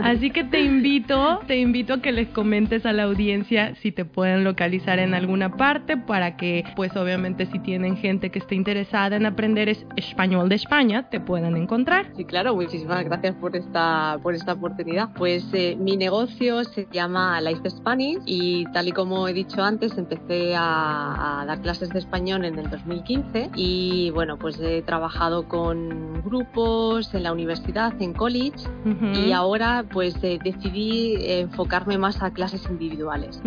Así 0.03 0.29
que 0.29 0.43
te 0.43 0.61
invito, 0.61 1.39
te 1.47 1.57
invito 1.57 1.95
a 1.95 2.01
que 2.01 2.11
les 2.11 2.27
comentes 2.29 2.85
a 2.85 2.93
la 2.93 3.03
audiencia 3.03 3.73
si 3.81 3.91
te 3.91 4.05
pueden 4.05 4.43
localizar 4.43 4.99
en 4.99 5.15
alguna 5.15 5.57
parte 5.57 5.97
para 5.97 6.37
que, 6.37 6.63
pues 6.75 6.95
obviamente 6.95 7.47
si 7.47 7.57
tienen 7.57 7.97
gente 7.97 8.29
que 8.29 8.37
esté 8.37 8.53
interesada 8.53 9.15
en 9.15 9.25
aprender 9.25 9.75
español 9.95 10.49
de 10.49 10.55
España, 10.55 11.09
te 11.09 11.19
puedan 11.19 11.57
encontrar. 11.57 12.05
Sí, 12.15 12.25
claro, 12.25 12.53
muchísimas 12.53 13.03
gracias 13.03 13.33
por 13.35 13.55
esta, 13.55 14.19
por 14.21 14.35
esta 14.35 14.53
oportunidad. 14.53 15.09
Pues 15.15 15.43
eh, 15.53 15.75
mi 15.79 15.97
negocio 15.97 16.34
se 16.37 16.87
llama 16.91 17.39
Life 17.41 17.69
Spanish 17.69 18.21
y 18.25 18.65
tal 18.71 18.87
y 18.87 18.91
como 18.91 19.27
he 19.27 19.33
dicho 19.33 19.63
antes, 19.63 19.97
empecé 19.97 20.53
a, 20.55 21.43
dar 21.47 21.61
clases 21.61 21.89
de 21.89 21.99
español 21.99 22.45
en 22.45 22.57
el 22.57 22.69
2015 22.69 23.51
y 23.55 24.09
bueno, 24.11 24.37
pues 24.37 24.59
he 24.59 24.81
trabajado 24.81 25.47
con 25.47 26.21
grupos 26.23 27.13
en 27.13 27.23
la 27.23 27.31
universidad, 27.31 27.93
en 28.01 28.13
college 28.13 28.67
y 29.13 29.31
ahora 29.31 29.85
pues 29.91 30.15
eh, 30.23 30.39
decidí 30.43 31.15
enfocarme 31.19 31.97
más 31.97 32.21
a 32.21 32.31
clases 32.31 32.65
individuales. 32.69 33.41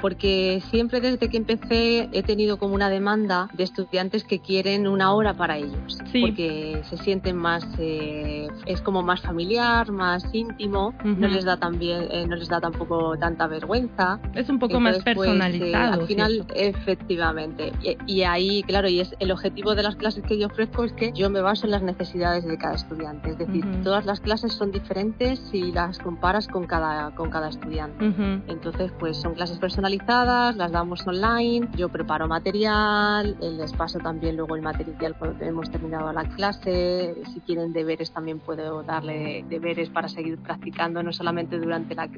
Porque 0.00 0.62
siempre 0.70 1.00
desde 1.00 1.28
que 1.28 1.36
empecé 1.36 2.08
he 2.12 2.22
tenido 2.22 2.58
como 2.58 2.74
una 2.74 2.90
demanda 2.90 3.48
de 3.54 3.64
estudiantes 3.64 4.24
que 4.24 4.40
quieren 4.40 4.86
una 4.86 5.12
hora 5.12 5.34
para 5.34 5.56
ellos. 5.56 5.98
Porque 6.20 6.82
se 6.84 6.96
sienten 6.98 7.36
más 7.36 7.66
eh, 7.78 8.48
es 8.66 8.80
como 8.80 9.02
más 9.02 9.20
familiar 9.20 9.90
más 9.90 10.24
íntimo 10.32 10.94
no 11.04 11.28
les 11.28 11.44
da 11.44 11.56
también 11.56 12.06
eh, 12.10 12.26
no 12.26 12.33
les 12.36 12.48
da 12.48 12.60
tampoco 12.60 13.16
tanta 13.18 13.46
vergüenza. 13.46 14.20
Es 14.34 14.48
un 14.48 14.58
poco 14.58 14.80
más 14.80 14.94
pues, 15.02 15.04
personalizado 15.04 16.02
al 16.02 16.06
final 16.06 16.46
efectivamente. 16.54 17.72
Y, 18.06 18.22
ahí 18.22 18.62
claro 18.62 18.88
y 18.88 19.00
es 19.00 19.14
el 19.18 19.30
objetivo 19.30 19.74
de 19.74 19.82
las 19.82 19.96
clases 19.96 20.24
que 20.24 20.38
yo 20.38 20.46
ofrezco 20.46 20.84
es 20.84 20.92
que 20.92 21.12
yo 21.12 21.28
me 21.30 21.40
baso 21.40 21.66
en 21.66 21.72
las 21.72 21.82
necesidades 21.82 22.44
de 22.44 22.56
cada 22.56 22.74
estudiante. 22.74 23.30
Es 23.30 23.38
decir 23.38 23.64
todas 23.82 24.06
las 24.06 24.20
clases 24.20 24.52
son 24.52 24.72
diferentes 24.72 25.38
si 25.50 25.72
las 25.72 25.98
comparas 25.98 26.48
con 26.48 26.66
cada, 26.66 27.14
con 27.14 27.30
cada 27.30 27.48
estudiante. 27.48 28.04
Entonces, 28.48 28.92
pues 28.98 29.16
son 29.16 29.34
clases 29.34 29.58
personalizadas, 29.58 30.56
las 30.56 30.72
damos 30.72 31.06
online, 31.06 31.68
yo 31.76 31.88
preparo 31.88 32.28
material, 32.28 33.36
les 33.40 33.72
paso 33.72 33.98
también 33.98 34.36
luego 34.36 34.56
el 34.56 34.62
material 34.62 35.14
cuando 35.18 35.44
hemos 35.44 35.70
terminado 35.70 36.12
la 36.12 36.24
clase, 36.24 37.14
si 37.32 37.40
quieren 37.40 37.72
deberes 37.72 38.12
también 38.12 38.38
puedo 38.38 38.82
darle 38.82 39.44
deberes 39.48 39.90
para 39.90 40.08
seguir 40.08 40.38
practicando, 40.38 41.02
no 41.02 41.12
solamente 41.12 41.58
durante 41.58 41.94
la, 41.94 42.08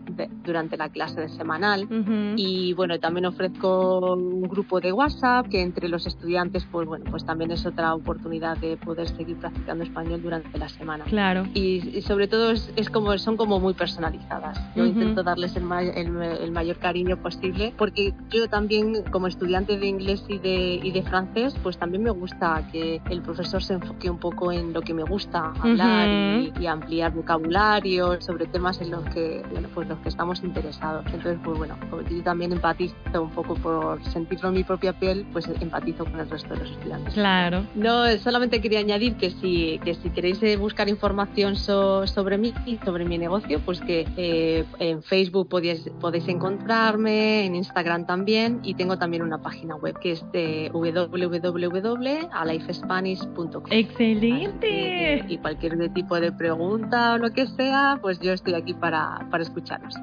durante 0.44 0.76
la 0.76 0.88
clase 0.88 1.20
de 1.20 1.28
semanal. 1.28 1.88
Y 2.36 2.74
bueno, 2.74 2.98
también 2.98 3.26
ofrezco 3.26 4.14
un 4.14 4.42
grupo 4.42 4.80
de 4.80 4.92
WhatsApp 4.92 5.48
que 5.48 5.62
entre 5.62 5.88
los 5.88 6.06
estudiantes, 6.06 6.66
pues 6.70 6.86
bueno, 6.86 7.04
pues 7.10 7.24
también 7.24 7.50
es 7.50 7.66
otra 7.66 7.94
oportunidad 7.94 8.56
de 8.58 8.76
poder 8.76 9.08
seguir 9.08 9.36
practicando 9.38 9.84
español 9.84 10.22
durante 10.22 10.58
la 10.58 10.68
semana. 10.68 11.04
Claro. 11.04 11.46
y 11.54 12.00
sobre 12.02 12.28
todo 12.28 12.50
es, 12.50 12.90
como, 12.90 13.16
son 13.18 13.36
como 13.36 13.60
muy 13.60 13.74
personalizadas. 13.74 14.60
Yo 14.74 14.84
intento 14.84 15.22
darles 15.22 15.56
el, 15.56 15.64
el, 15.70 16.52
mayor 16.52 16.78
cariño 16.78 17.16
posible 17.16 17.74
porque 17.76 18.14
yo 18.30 18.48
también 18.48 19.04
como 19.10 19.26
estudiante 19.26 19.78
de 19.78 19.86
inglés 19.86 20.24
y 20.28 20.38
de, 20.38 20.80
y 20.82 20.90
de 20.90 21.02
francés, 21.02 21.54
pues 21.62 21.78
también 21.78 22.02
me 22.02 22.10
gusta 22.10 22.66
que 22.72 23.00
el 23.10 23.22
profesor 23.22 23.62
se 23.62 23.74
enfoque 23.74 24.10
un 24.10 24.18
poco 24.18 24.52
en 24.52 24.72
lo 24.72 24.82
que 24.82 24.94
me 24.94 25.02
gusta 25.02 25.52
hablar 25.60 26.08
y, 26.08 26.66
ampliar 26.66 27.12
vocabulario 27.12 28.20
sobre 28.20 28.46
temas 28.46 28.80
en 28.80 28.90
los 28.90 29.04
que, 29.10 29.42
bueno, 29.52 29.68
pues 29.72 29.85
los 29.88 29.98
que 29.98 30.08
estamos 30.08 30.42
interesados. 30.42 31.04
Entonces, 31.06 31.38
pues 31.44 31.58
bueno, 31.58 31.76
yo 32.10 32.22
también 32.22 32.52
empatizo 32.52 32.94
un 33.14 33.30
poco 33.30 33.54
por 33.54 34.02
sentirlo 34.04 34.48
en 34.48 34.54
mi 34.54 34.64
propia 34.64 34.92
piel, 34.92 35.26
pues 35.32 35.48
empatizo 35.60 36.04
con 36.04 36.20
el 36.20 36.28
resto 36.28 36.54
de 36.54 36.60
los 36.60 36.70
estudiantes. 36.70 37.14
Claro. 37.14 37.64
No, 37.74 38.06
solamente 38.18 38.60
quería 38.60 38.80
añadir 38.80 39.16
que 39.16 39.30
si, 39.30 39.80
que 39.84 39.94
si 39.94 40.10
queréis 40.10 40.42
eh, 40.42 40.56
buscar 40.56 40.88
información 40.88 41.56
sobre 41.56 42.06
sobre 42.06 42.38
mí 42.38 42.54
y 42.64 42.76
sobre 42.78 43.04
mi 43.04 43.18
negocio, 43.18 43.60
pues 43.64 43.80
que 43.80 44.06
eh, 44.16 44.64
en 44.78 45.02
Facebook 45.02 45.48
podéis, 45.48 45.90
podéis 46.00 46.26
encontrarme, 46.28 47.44
en 47.44 47.54
Instagram 47.54 48.06
también 48.06 48.60
y 48.62 48.74
tengo 48.74 48.96
también 48.98 49.22
una 49.22 49.38
página 49.38 49.76
web 49.76 49.98
que 50.00 50.12
es 50.12 50.24
de 50.32 50.70
www.alifespanish.com. 50.72 53.62
Excelente. 53.70 55.24
y 55.28 55.38
cualquier 55.38 55.92
tipo 55.92 56.18
de 56.18 56.32
pregunta 56.32 57.14
o 57.14 57.18
lo 57.18 57.30
que 57.30 57.46
sea, 57.46 57.98
pues 58.00 58.18
yo 58.20 58.32
estoy 58.32 58.54
aquí 58.54 58.72
para, 58.74 59.26
para 59.30 59.42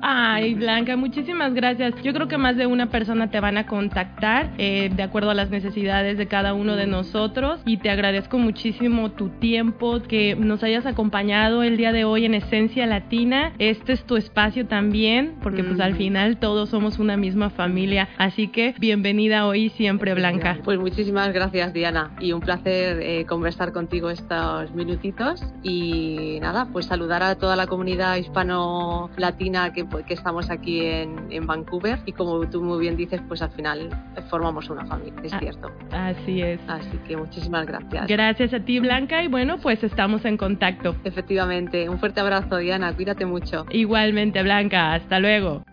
Ay, 0.02 0.54
Blanca, 0.54 0.96
muchísimas 0.98 1.54
gracias. 1.54 1.94
Yo 2.04 2.14
creo 2.14 2.28
que 2.28 2.38
más 2.38 2.56
de 2.58 2.68
una 2.68 2.88
persona 2.88 3.30
te 3.30 3.40
van 3.40 3.58
a 3.58 3.66
contactar 3.66 4.52
eh, 4.58 4.90
de 4.94 5.04
acuerdo 5.04 5.32
a 5.32 5.34
las 5.34 5.50
necesidades 5.50 6.18
de 6.18 6.28
cada 6.28 6.54
uno 6.54 6.76
de 6.76 6.88
nosotros 6.88 7.62
y 7.66 7.78
te 7.78 7.90
agradezco 7.90 8.38
muchísimo 8.38 9.12
tu 9.12 9.30
tiempo, 9.30 10.02
que 10.02 10.36
nos 10.36 10.64
hayas 10.64 10.86
acompañado 10.86 11.64
el 11.64 11.78
día 11.78 11.92
de 11.92 12.06
hoy 12.06 12.26
en 12.26 12.34
Esencia 12.34 12.86
Latina. 12.86 13.54
Este 13.60 13.94
es 13.94 14.04
tu 14.06 14.16
espacio 14.16 14.68
también, 14.68 15.36
porque 15.42 15.64
pues 15.64 15.80
al 15.80 15.96
final 15.96 16.38
todos 16.38 16.70
somos 16.70 17.00
una 17.00 17.18
misma 17.18 17.50
familia. 17.50 18.10
Así 18.18 18.48
que 18.48 18.76
bienvenida 18.80 19.46
hoy 19.46 19.70
siempre, 19.70 20.14
Blanca. 20.14 20.60
Pues 20.64 20.80
muchísimas 20.80 21.34
gracias, 21.34 21.74
Diana, 21.74 22.12
y 22.20 22.32
un 22.34 22.42
placer 22.42 23.00
eh, 23.02 23.26
conversar 23.26 23.72
contigo 23.72 24.10
estos 24.10 24.74
minutitos. 24.74 25.44
Y 25.64 26.40
nada, 26.42 26.68
pues 26.72 26.86
saludar 26.86 27.24
a 27.24 27.36
toda 27.36 27.56
la 27.56 27.68
comunidad 27.68 28.18
hispano-latina 28.18 29.63
que, 29.72 29.86
que 30.06 30.14
estamos 30.14 30.50
aquí 30.50 30.86
en, 30.86 31.32
en 31.32 31.46
Vancouver. 31.48 32.00
Y 32.06 32.12
como 32.12 32.48
tú 32.50 32.62
muy 32.62 32.80
bien 32.80 32.98
dices, 32.98 33.22
pues 33.28 33.42
al 33.42 33.52
final 33.52 33.90
formamos 34.30 34.70
una 34.70 34.86
familia, 34.86 35.14
es 35.24 35.34
Ah, 35.34 35.40
cierto. 35.40 35.72
Así 35.92 36.42
es. 36.42 36.60
Así 36.68 36.98
que 37.08 37.16
muchísimas 37.16 37.66
gracias. 37.66 38.08
Gracias 38.08 38.54
a 38.54 38.60
ti, 38.60 38.80
Blanca, 38.80 39.24
y 39.24 39.28
bueno, 39.28 39.58
pues 39.60 39.84
estamos 39.84 40.26
en 40.26 40.38
contacto. 40.38 40.96
Efectivamente, 41.04 41.88
un 41.90 42.00
fuerte 42.00 42.20
abrazo, 42.20 42.58
Diana, 42.58 42.94
cuídate 42.94 43.26
mucho. 43.26 43.66
Igualmente, 43.70 44.42
Blanca, 44.44 44.94
hasta 44.94 45.20
luego. 45.20 45.64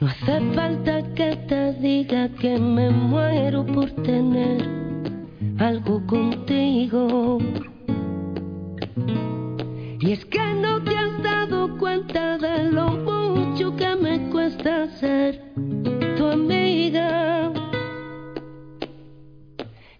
No 0.00 0.06
hace 0.08 0.40
falta 0.54 1.02
que 1.14 1.36
te 1.46 1.74
diga 1.74 2.30
que 2.40 2.58
me 2.58 2.88
muero 2.88 3.66
por 3.66 3.90
tener 4.02 4.66
algo 5.58 6.00
contigo. 6.06 7.36
Y 10.00 10.12
es 10.12 10.24
que 10.24 10.42
no 10.54 10.82
te 10.82 10.96
has 10.96 11.22
dado 11.22 11.76
cuenta 11.76 12.38
de 12.38 12.70
lo 12.70 12.88
mucho 12.88 13.76
que 13.76 13.94
me 13.94 14.30
cuesta 14.30 14.86
ser 14.98 15.42
tu 16.16 16.26
amiga. 16.28 17.52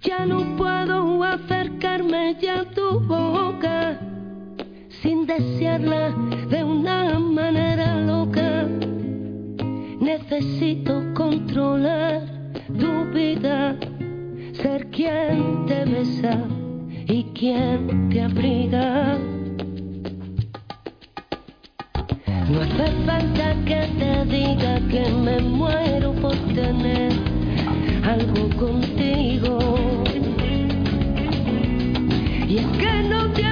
Ya 0.00 0.24
no 0.24 0.56
puedo 0.56 1.22
acercarme 1.22 2.38
ya 2.40 2.62
a 2.62 2.70
tu 2.70 3.00
boca 3.00 4.00
sin 5.02 5.26
desearla 5.26 6.08
de 6.48 6.64
una 6.64 7.18
manera 7.18 8.00
loca. 8.00 8.66
Necesito 10.10 11.04
controlar 11.14 12.22
tu 12.66 13.04
vida, 13.14 13.76
ser 14.60 14.90
quien 14.90 15.66
te 15.68 15.84
besa 15.84 16.36
y 17.06 17.22
quien 17.32 18.08
te 18.10 18.22
abriga. 18.22 19.16
No 22.50 22.60
hace 22.60 22.86
falta 23.06 23.54
que 23.64 23.82
te 24.00 24.24
diga 24.24 24.80
que 24.88 25.12
me 25.12 25.38
muero 25.38 26.12
por 26.14 26.34
tener 26.58 27.12
algo 28.02 28.48
contigo. 28.56 29.58
Y 32.48 32.58
es 32.58 32.66
que 32.78 33.02
no 33.08 33.30
te 33.32 33.44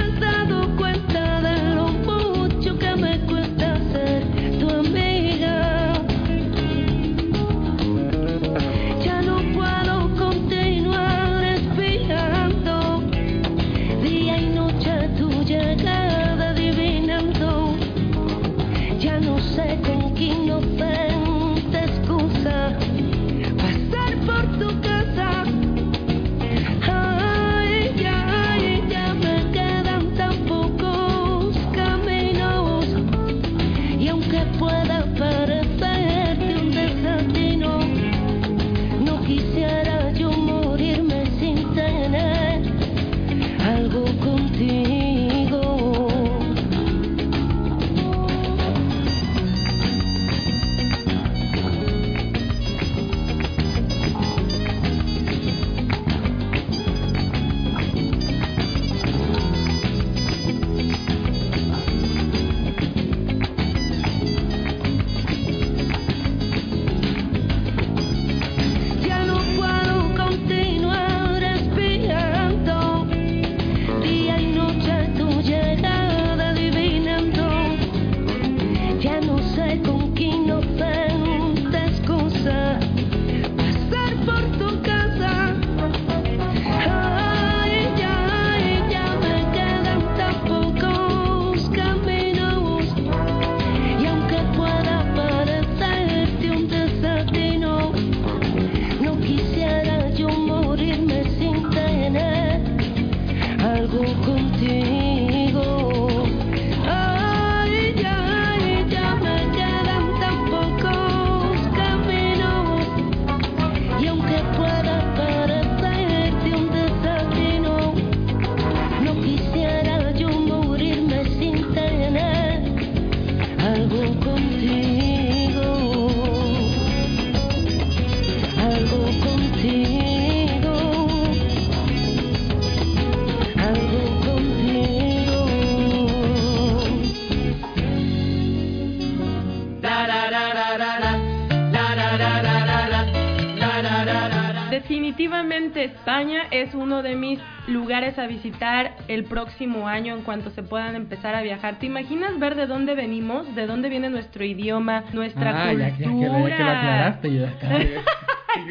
es 146.61 146.73
uno 146.73 147.01
de 147.03 147.15
mis 147.15 147.39
lugares 147.67 148.17
a 148.19 148.27
visitar 148.27 148.95
el 149.07 149.23
próximo 149.25 149.87
año 149.87 150.15
en 150.15 150.21
cuanto 150.23 150.49
se 150.51 150.63
puedan 150.63 150.95
empezar 150.95 151.35
a 151.35 151.41
viajar. 151.41 151.79
¿Te 151.79 151.85
imaginas 151.85 152.37
ver 152.39 152.55
de 152.55 152.67
dónde 152.67 152.95
venimos? 152.95 153.53
¿De 153.55 153.65
dónde 153.67 153.89
viene 153.89 154.09
nuestro 154.09 154.43
idioma, 154.43 155.03
nuestra 155.13 155.69
Ah, 155.69 155.73
ya, 155.73 155.89
ya 155.89 155.95
que- 155.97 156.03
cultura? 156.03 156.49
ya 156.49 156.57
que 156.57 156.63
lo 156.63 156.69
aclaraste, 156.71 157.33
yo 157.35 157.47
acá. 157.47 157.67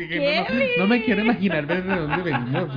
¿Qué? 0.09 0.45
no, 0.49 0.55
no, 0.55 0.64
no 0.78 0.86
me 0.89 1.03
quiero 1.05 1.22
imaginar 1.22 1.64
ver 1.66 1.84
de 1.84 1.97
dónde 1.97 2.22
venimos. 2.22 2.68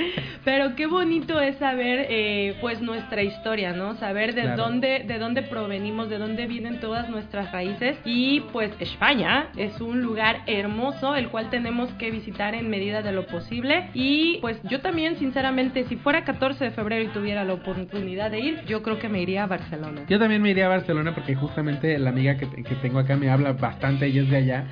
Pero 0.44 0.74
qué 0.76 0.86
bonito 0.86 1.40
es 1.40 1.56
saber, 1.56 2.06
eh, 2.08 2.56
pues, 2.60 2.80
nuestra 2.80 3.22
historia, 3.22 3.72
¿no? 3.72 3.94
Saber 3.96 4.34
de 4.34 4.42
Claro. 4.42 4.64
dónde, 4.64 5.04
de 5.06 5.18
dónde 5.18 5.42
provenimos, 5.42 6.08
de 6.08 6.18
dónde 6.18 6.46
vienen 6.46 6.80
todas 6.80 7.08
nuestras 7.08 7.52
raíces. 7.52 7.98
Y, 8.04 8.40
pues, 8.52 8.70
España 8.80 9.48
es 9.56 9.80
un 9.80 10.00
lugar 10.02 10.40
hermoso, 10.46 11.14
el 11.16 11.28
cual 11.28 11.50
tenemos 11.50 11.90
que 11.94 12.10
visitar 12.10 12.54
en 12.54 12.70
medida 12.70 13.02
de 13.02 13.12
lo 13.12 13.26
posible. 13.26 13.90
Y, 13.94 14.38
pues, 14.40 14.58
yo 14.64 14.80
también, 14.80 15.16
sinceramente, 15.18 15.84
si 15.84 15.96
fuera 15.96 16.24
14 16.24 16.64
de 16.64 16.70
febrero 16.70 17.04
y 17.04 17.08
tuviera 17.08 17.44
la 17.44 17.52
oportunidad 17.54 18.30
de 18.30 18.40
ir, 18.40 18.64
yo 18.66 18.82
creo 18.82 18.98
que 18.98 19.08
me 19.08 19.20
iría 19.20 19.44
a 19.44 19.46
Barcelona. 19.46 20.02
Yo 20.08 20.18
también 20.18 20.40
me 20.42 20.50
iría 20.50 20.66
a 20.66 20.70
Barcelona 20.70 21.14
porque 21.14 21.34
justamente 21.34 21.98
la 21.98 22.10
amiga 22.10 22.36
que, 22.36 22.46
que 22.48 22.74
tengo 22.76 22.98
acá 22.98 23.16
me 23.16 23.28
habla 23.30 23.52
bastante, 23.52 24.06
ella 24.06 24.22
es 24.22 24.30
de 24.30 24.36
allá. 24.36 24.64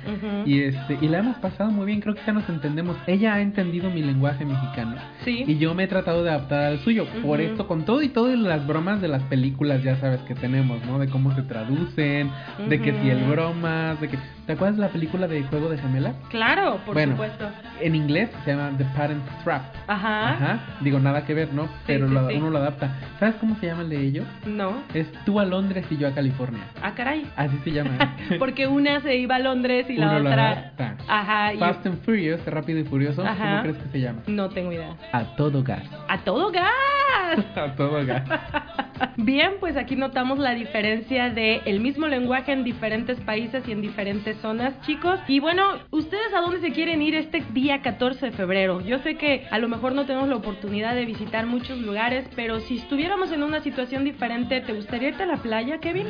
Y 0.45 0.61
este 0.63 0.97
y 1.01 1.07
la 1.07 1.19
hemos 1.19 1.37
pasado 1.37 1.69
muy 1.71 1.85
bien, 1.85 2.01
creo 2.01 2.15
que 2.15 2.21
ya 2.25 2.33
nos 2.33 2.47
entendemos. 2.49 2.97
Ella 3.07 3.35
ha 3.35 3.41
entendido 3.41 3.89
mi 3.89 4.01
lenguaje 4.01 4.45
mexicano. 4.45 4.95
Sí. 5.25 5.43
Y 5.47 5.57
yo 5.57 5.73
me 5.75 5.83
he 5.83 5.87
tratado 5.87 6.23
de 6.23 6.29
adaptar 6.29 6.63
al 6.65 6.79
suyo. 6.79 7.05
Por 7.21 7.41
esto, 7.41 7.67
con 7.67 7.83
todo 7.85 8.01
y 8.01 8.09
todas 8.09 8.37
las 8.37 8.65
bromas 8.65 9.01
de 9.01 9.07
las 9.07 9.23
películas, 9.23 9.83
ya 9.83 9.95
sabes 9.97 10.21
que 10.21 10.35
tenemos, 10.35 10.83
¿no? 10.85 10.99
De 10.99 11.07
cómo 11.09 11.33
se 11.35 11.41
traducen, 11.43 12.31
de 12.67 12.81
que 12.81 12.93
si 13.01 13.09
el 13.09 13.23
bromas, 13.25 13.99
de 14.01 14.07
que... 14.09 14.17
¿Te 14.45 14.53
acuerdas 14.53 14.77
de 14.77 14.81
la 14.81 14.89
película 14.89 15.27
de 15.27 15.43
Juego 15.43 15.69
de 15.69 15.77
Gemelas? 15.77 16.15
Claro, 16.29 16.79
por 16.83 16.95
bueno, 16.95 17.11
supuesto. 17.13 17.47
en 17.81 17.93
inglés 17.93 18.31
se 18.43 18.51
llama 18.51 18.71
The 18.77 18.85
Parent 18.97 19.21
Trap. 19.43 19.61
Ajá. 19.87 20.29
Ajá. 20.31 20.59
Digo, 20.81 20.99
nada 20.99 21.23
que 21.23 21.35
ver, 21.35 21.53
¿no? 21.53 21.69
Pero 21.85 22.07
sí, 22.07 22.13
lo- 22.15 22.29
sí. 22.29 22.35
uno 22.35 22.49
lo 22.49 22.57
adapta. 22.57 22.95
¿Sabes 23.19 23.35
cómo 23.35 23.55
se 23.57 23.67
llama 23.67 23.83
el 23.83 23.89
de 23.89 24.01
ellos? 24.01 24.25
No. 24.47 24.81
Es 24.95 25.11
tú 25.23 25.39
a 25.39 25.45
Londres 25.45 25.85
y 25.91 25.97
yo 25.97 26.07
a 26.07 26.11
California. 26.15 26.63
Ah, 26.81 26.93
caray. 26.95 27.29
Así 27.35 27.57
se 27.63 27.71
llama. 27.71 27.91
¿eh? 28.31 28.35
Porque 28.39 28.65
una 28.65 29.01
se 29.01 29.17
iba 29.17 29.35
a 29.35 29.39
Londres 29.39 29.85
y 29.87 29.97
la 29.97 30.07
Uno 30.07 30.19
lo 30.19 30.29
otra. 30.31 30.49
adapta. 30.51 30.95
Ajá. 31.07 31.53
y- 31.53 31.59
Fast 31.59 31.85
and 31.85 32.01
Furious, 32.03 32.43
Rápido 32.47 32.79
y 32.79 32.85
Furioso. 32.85 33.23
Ajá. 33.23 33.49
¿Cómo 33.51 33.61
crees 33.61 33.77
que 33.77 33.89
se 33.91 33.99
llama? 34.01 34.21
No 34.25 34.49
tengo 34.49 34.71
idea. 34.71 34.95
A 35.11 35.23
todo 35.35 35.63
gas. 35.63 35.83
¡A 36.07 36.23
todo 36.23 36.51
gas! 36.51 36.98
A 37.55 37.75
todo 37.75 38.05
gas. 38.05 38.23
Bien, 39.17 39.53
pues 39.59 39.77
aquí 39.77 39.95
notamos 39.95 40.39
la 40.39 40.51
diferencia 40.51 41.29
de 41.29 41.61
el 41.65 41.79
mismo 41.79 42.07
lenguaje 42.07 42.51
en 42.51 42.63
diferentes 42.63 43.19
países 43.21 43.63
y 43.67 43.71
en 43.71 43.81
diferentes 43.81 44.37
zonas, 44.37 44.73
chicos. 44.81 45.19
Y 45.27 45.39
bueno, 45.39 45.63
¿ustedes 45.91 46.33
a 46.33 46.41
dónde 46.41 46.59
se 46.59 46.71
quieren 46.71 47.01
ir 47.01 47.15
este 47.15 47.43
día 47.53 47.81
14 47.81 48.27
de 48.27 48.31
febrero? 48.31 48.81
Yo 48.81 48.99
sé 48.99 49.15
que 49.15 49.45
a 49.51 49.59
lo 49.59 49.67
mejor 49.69 49.93
no 49.93 50.05
tenemos 50.05 50.27
la 50.29 50.35
oportunidad 50.35 50.95
de 50.95 51.05
visitar 51.05 51.45
muchos 51.45 51.79
lugares, 51.79 52.25
pero 52.35 52.59
si 52.59 52.77
estuviéramos 52.77 53.31
en 53.31 53.43
una 53.43 53.61
situación 53.61 54.03
diferente, 54.03 54.61
¿te 54.61 54.73
gustaría 54.73 55.09
irte 55.09 55.23
a 55.23 55.27
la 55.27 55.37
playa, 55.37 55.79
Kevin? 55.79 56.07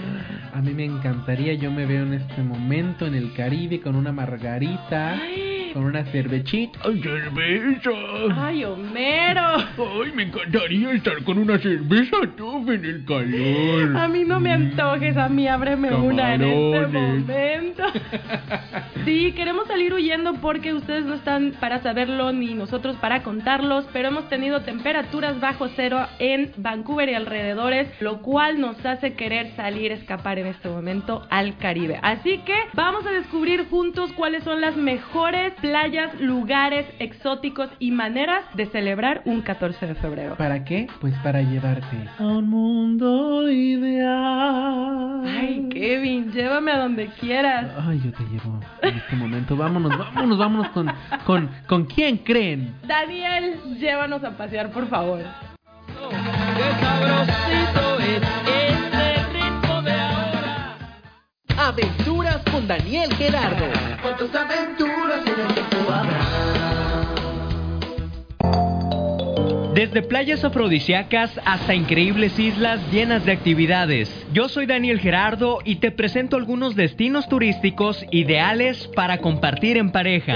A 0.53 0.61
mí 0.61 0.73
me 0.73 0.85
encantaría, 0.85 1.53
yo 1.53 1.71
me 1.71 1.85
veo 1.85 2.03
en 2.03 2.13
este 2.13 2.41
momento 2.41 3.05
en 3.05 3.15
el 3.15 3.33
Caribe 3.33 3.81
con 3.81 3.95
una 3.95 4.11
margarita, 4.11 5.19
con 5.73 5.83
una 5.85 6.03
cervechita. 6.05 6.79
¡Ay, 6.83 7.01
cerveza! 7.01 7.89
¡Ay, 8.35 8.63
Homero! 8.63 9.41
¡Ay, 10.01 10.11
me 10.15 10.23
encantaría 10.23 10.88
estar 10.91 11.23
con 11.23 11.37
una 11.37 11.57
cerveza 11.59 12.17
top 12.37 12.69
en 12.69 12.85
el 12.85 13.05
calor! 13.05 13.97
A 13.97 14.07
mí 14.07 14.23
no 14.23 14.39
me 14.39 14.51
antojes, 14.51 15.15
a 15.17 15.29
mí 15.29 15.47
ábreme 15.47 15.93
una 15.93 16.35
en 16.35 16.43
este 16.43 16.87
momento. 16.87 17.83
Sí, 19.05 19.31
queremos 19.31 19.65
salir 19.67 19.93
huyendo 19.93 20.35
porque 20.35 20.73
ustedes 20.73 21.05
no 21.05 21.15
están 21.15 21.53
para 21.59 21.81
saberlo 21.81 22.31
ni 22.31 22.53
nosotros 22.53 22.95
para 22.97 23.23
contarlos, 23.23 23.85
pero 23.93 24.09
hemos 24.09 24.27
tenido 24.29 24.61
temperaturas 24.61 25.39
bajo 25.39 25.67
cero 25.75 26.05
en 26.19 26.51
Vancouver 26.57 27.09
y 27.09 27.13
alrededores, 27.13 27.87
lo 28.01 28.21
cual 28.21 28.59
nos 28.59 28.85
hace 28.85 29.13
querer 29.13 29.55
salir, 29.55 29.91
escapar 29.91 30.37
en 30.37 30.47
este 30.47 30.69
momento 30.69 31.25
al 31.29 31.57
Caribe. 31.57 31.99
Así 32.03 32.39
que 32.39 32.55
vamos 32.73 33.05
a 33.05 33.11
descubrir 33.11 33.67
juntos 33.69 34.11
cuáles 34.13 34.43
son 34.43 34.61
las 34.61 34.75
mejores 34.75 35.53
playas, 35.61 36.19
lugares 36.19 36.85
exóticos 36.99 37.69
y 37.79 37.91
maneras 37.91 38.43
de 38.55 38.65
celebrar 38.67 39.21
un 39.25 39.41
14 39.41 39.87
de 39.87 39.95
febrero. 39.95 40.35
¿Para 40.35 40.63
qué? 40.65 40.78
Pues 41.01 41.13
para 41.23 41.41
llevarte 41.41 42.09
a 42.17 42.23
un 42.23 42.49
mundo 42.49 43.49
ideal. 43.49 45.23
Ay, 45.25 45.67
Kevin, 45.71 46.31
llévame 46.31 46.71
a 46.71 46.79
donde 46.79 47.07
quieras. 47.19 47.71
Ay, 47.87 48.01
yo 48.03 48.11
te 48.11 48.23
llevo 48.23 48.59
en 48.81 48.95
este 48.97 49.15
momento. 49.15 49.55
Vámonos, 49.55 49.97
vámonos, 49.97 50.37
vámonos 50.37 50.69
con, 50.69 50.91
con, 51.25 51.49
con 51.67 51.85
quién 51.85 52.17
creen. 52.17 52.75
Daniel, 52.87 53.59
llévanos 53.79 54.23
a 54.23 54.31
pasear, 54.31 54.71
por 54.71 54.87
favor. 54.87 55.19
Aventuras 61.57 62.41
con 62.51 62.67
Daniel 62.67 63.13
Gerardo. 63.15 63.65
Cuántas 64.01 64.33
aventuras 64.35 65.21
en 65.25 65.39
el 65.39 65.53
tiempo 65.53 65.91
habrá. 65.91 66.48
Desde 69.73 70.01
playas 70.01 70.43
afrodisíacas 70.43 71.39
hasta 71.45 71.75
increíbles 71.75 72.39
islas 72.39 72.81
llenas 72.91 73.23
de 73.23 73.31
actividades. 73.31 74.09
Yo 74.33 74.49
soy 74.49 74.65
Daniel 74.65 74.99
Gerardo 74.99 75.59
y 75.63 75.75
te 75.75 75.91
presento 75.91 76.37
algunos 76.37 76.75
destinos 76.75 77.29
turísticos 77.29 78.03
ideales 78.11 78.87
para 78.95 79.19
compartir 79.19 79.77
en 79.77 79.91
pareja. 79.91 80.35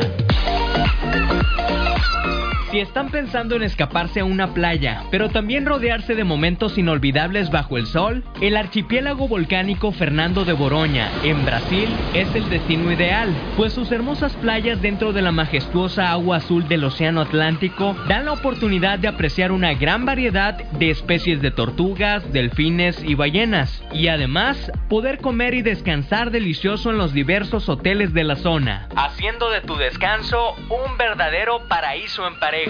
Si 2.74 2.80
están 2.80 3.12
pensando 3.12 3.56
en 3.56 3.62
escaparse 3.62 4.22
a 4.22 4.26
una 4.26 4.56
playa, 4.56 5.04
pero 5.12 5.30
también 5.30 5.64
rodearse 5.64 6.16
de 6.16 6.24
momentos 6.24 6.76
inolvidables 6.80 7.52
bajo 7.52 7.78
el 7.78 7.86
sol, 7.86 8.24
el 8.42 8.58
archipiélago 8.58 9.28
volcánico 9.28 9.92
Fernando 9.92 10.44
de 10.44 10.54
Boroña, 10.54 11.12
en 11.22 11.46
Brasil, 11.46 11.88
es 12.16 12.34
el 12.34 12.50
destino 12.50 12.92
ideal, 12.92 13.32
pues 13.58 13.74
sus 13.74 13.92
hermosas 13.92 14.34
playas 14.38 14.82
dentro 14.82 15.14
de 15.14 15.22
la 15.22 15.32
majestuosa 15.32 16.10
agua 16.10 16.38
azul 16.38 16.68
del 16.68 16.84
Océano 16.86 17.22
Atlántico 17.22 17.96
dan 18.08 18.26
la 18.26 18.34
oportunidad 18.34 18.98
de 18.98 19.08
apreciar 19.08 19.52
una 19.52 19.76
gran 19.76 20.08
variedad 20.08 20.56
de 20.56 20.90
especies 20.90 21.44
de 21.44 21.52
tortugas, 21.52 22.34
delfines 22.34 23.04
y 23.04 23.14
ballenas, 23.14 23.84
y 23.94 24.08
además 24.08 24.72
poder 24.90 25.20
comer 25.20 25.54
y 25.54 25.62
descansar 25.62 26.32
delicioso 26.32 26.90
en 26.90 26.98
los 26.98 27.14
diversos 27.14 27.70
hoteles 27.70 28.16
de 28.16 28.24
la 28.24 28.36
zona, 28.36 28.90
haciendo 28.96 29.52
de 29.52 29.62
tu 29.62 29.76
descanso 29.76 30.56
un 30.70 30.98
verdadero 30.98 31.68
paraíso 31.68 32.26
en 32.26 32.40
pareja. 32.40 32.62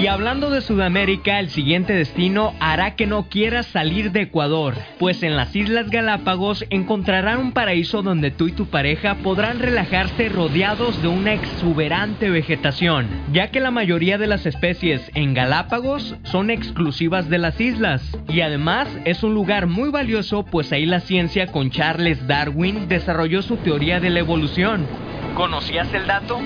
Y 0.00 0.08
hablando 0.08 0.50
de 0.50 0.60
Sudamérica, 0.60 1.40
el 1.40 1.48
siguiente 1.48 1.94
destino 1.94 2.52
hará 2.60 2.96
que 2.96 3.06
no 3.06 3.30
quieras 3.30 3.64
salir 3.66 4.12
de 4.12 4.22
Ecuador, 4.22 4.74
pues 4.98 5.22
en 5.22 5.36
las 5.36 5.56
Islas 5.56 5.90
Galápagos 5.90 6.66
encontrarán 6.68 7.38
un 7.38 7.52
paraíso 7.52 8.02
donde 8.02 8.30
tú 8.30 8.46
y 8.46 8.52
tu 8.52 8.66
pareja 8.66 9.14
podrán 9.16 9.58
relajarse 9.58 10.28
rodeados 10.28 11.00
de 11.00 11.08
una 11.08 11.32
exuberante 11.32 12.28
vegetación, 12.28 13.08
ya 13.32 13.50
que 13.50 13.58
la 13.58 13.70
mayoría 13.70 14.18
de 14.18 14.26
las 14.26 14.44
especies 14.44 15.10
en 15.14 15.32
Galápagos 15.32 16.14
son 16.24 16.50
exclusivas 16.50 17.30
de 17.30 17.38
las 17.38 17.58
islas, 17.58 18.02
y 18.28 18.42
además 18.42 18.88
es 19.06 19.22
un 19.22 19.32
lugar 19.32 19.66
muy 19.66 19.88
valioso 19.88 20.44
pues 20.44 20.72
ahí 20.72 20.84
la 20.84 21.00
ciencia 21.00 21.46
con 21.46 21.70
Charles 21.70 22.26
Darwin 22.26 22.86
desarrolló 22.86 23.40
su 23.40 23.56
teoría 23.56 23.98
de 23.98 24.10
la 24.10 24.20
evolución. 24.20 24.86
¿Conocías 25.34 25.92
el 25.94 26.06
dato? 26.06 26.38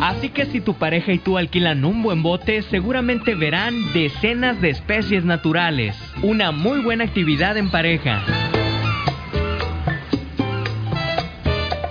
Así 0.00 0.30
que 0.30 0.46
si 0.46 0.60
tu 0.60 0.74
pareja 0.74 1.12
y 1.12 1.18
tú 1.18 1.36
alquilan 1.36 1.84
un 1.84 2.02
buen 2.02 2.22
bote, 2.22 2.62
seguramente 2.62 3.34
verán 3.34 3.74
decenas 3.92 4.60
de 4.60 4.70
especies 4.70 5.24
naturales. 5.24 5.94
Una 6.22 6.52
muy 6.52 6.80
buena 6.80 7.04
actividad 7.04 7.58
en 7.58 7.70
pareja. 7.70 8.22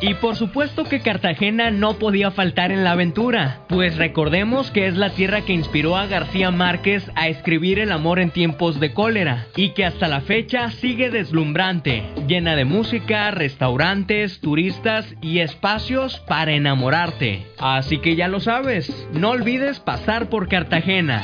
Y 0.01 0.13
por 0.13 0.37
supuesto 0.37 0.85
que 0.85 1.01
Cartagena 1.01 1.71
no 1.71 1.99
podía 1.99 2.31
faltar 2.31 2.71
en 2.71 2.83
la 2.85 2.91
aventura, 2.91 3.61
pues 3.67 3.97
recordemos 3.97 4.71
que 4.71 4.87
es 4.87 4.95
la 4.95 5.09
tierra 5.09 5.41
que 5.41 5.53
inspiró 5.53 5.97
a 5.97 6.07
García 6.07 6.51
Márquez 6.51 7.11
a 7.15 7.27
escribir 7.27 7.79
El 7.79 7.91
amor 7.91 8.19
en 8.19 8.31
tiempos 8.31 8.79
de 8.79 8.93
cólera, 8.93 9.47
y 9.57 9.71
que 9.71 9.85
hasta 9.85 10.07
la 10.07 10.21
fecha 10.21 10.71
sigue 10.71 11.09
deslumbrante, 11.09 12.03
llena 12.27 12.55
de 12.55 12.63
música, 12.63 13.29
restaurantes, 13.31 14.39
turistas 14.39 15.13
y 15.21 15.39
espacios 15.39 16.19
para 16.27 16.53
enamorarte. 16.53 17.45
Así 17.57 17.97
que 17.97 18.15
ya 18.15 18.29
lo 18.29 18.39
sabes, 18.39 18.89
no 19.11 19.31
olvides 19.31 19.81
pasar 19.81 20.29
por 20.29 20.47
Cartagena. 20.47 21.23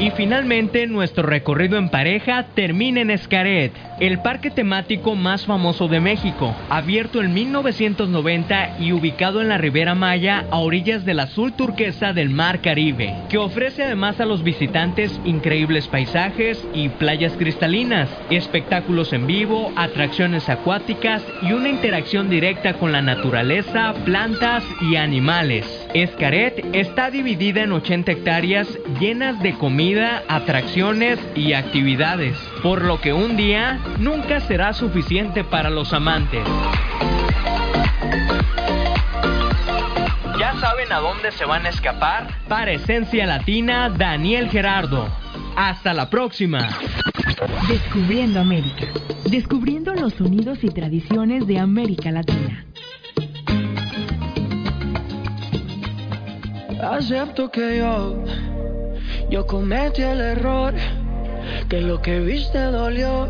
Y 0.00 0.10
finalmente 0.10 0.88
nuestro 0.88 1.22
recorrido 1.22 1.78
en 1.78 1.88
pareja 1.88 2.46
termina 2.54 3.00
en 3.00 3.10
Escaret, 3.10 3.72
el 4.00 4.18
parque 4.18 4.50
temático 4.50 5.14
más 5.14 5.46
famoso 5.46 5.86
de 5.86 6.00
México, 6.00 6.54
abierto 6.68 7.22
en 7.22 7.32
1990 7.32 8.80
y 8.80 8.92
ubicado 8.92 9.40
en 9.40 9.48
la 9.48 9.56
Ribera 9.56 9.94
Maya 9.94 10.46
a 10.50 10.58
orillas 10.58 11.04
del 11.04 11.20
azul 11.20 11.52
turquesa 11.52 12.12
del 12.12 12.28
Mar 12.28 12.60
Caribe, 12.60 13.14
que 13.28 13.38
ofrece 13.38 13.84
además 13.84 14.18
a 14.18 14.26
los 14.26 14.42
visitantes 14.42 15.12
increíbles 15.24 15.86
paisajes 15.86 16.60
y 16.74 16.88
playas 16.88 17.34
cristalinas, 17.34 18.10
espectáculos 18.30 19.12
en 19.12 19.28
vivo, 19.28 19.72
atracciones 19.76 20.48
acuáticas 20.48 21.22
y 21.40 21.52
una 21.52 21.68
interacción 21.68 22.28
directa 22.28 22.74
con 22.74 22.90
la 22.90 23.00
naturaleza, 23.00 23.94
plantas 24.04 24.64
y 24.82 24.96
animales. 24.96 25.83
Escaret 25.94 26.74
está 26.74 27.08
dividida 27.08 27.62
en 27.62 27.70
80 27.70 28.10
hectáreas 28.10 28.66
llenas 28.98 29.40
de 29.40 29.54
comida, 29.54 30.24
atracciones 30.26 31.20
y 31.36 31.52
actividades, 31.52 32.36
por 32.64 32.82
lo 32.82 33.00
que 33.00 33.12
un 33.12 33.36
día 33.36 33.78
nunca 34.00 34.40
será 34.40 34.72
suficiente 34.72 35.44
para 35.44 35.70
los 35.70 35.92
amantes. 35.92 36.44
¿Ya 40.36 40.54
saben 40.60 40.92
a 40.92 40.98
dónde 40.98 41.30
se 41.30 41.44
van 41.44 41.64
a 41.64 41.68
escapar? 41.68 42.26
Para 42.48 42.72
Esencia 42.72 43.24
Latina, 43.24 43.88
Daniel 43.88 44.50
Gerardo. 44.50 45.08
Hasta 45.54 45.94
la 45.94 46.10
próxima. 46.10 46.76
Descubriendo 47.68 48.40
América. 48.40 48.86
Descubriendo 49.30 49.94
los 49.94 50.14
sonidos 50.14 50.64
y 50.64 50.70
tradiciones 50.70 51.46
de 51.46 51.60
América 51.60 52.10
Latina. 52.10 52.64
Acepto 56.84 57.50
que 57.50 57.78
yo, 57.78 58.22
yo 59.30 59.46
cometí 59.46 60.02
el 60.02 60.20
error, 60.20 60.74
que 61.70 61.80
lo 61.80 62.02
que 62.02 62.20
viste 62.20 62.58
dolió, 62.58 63.26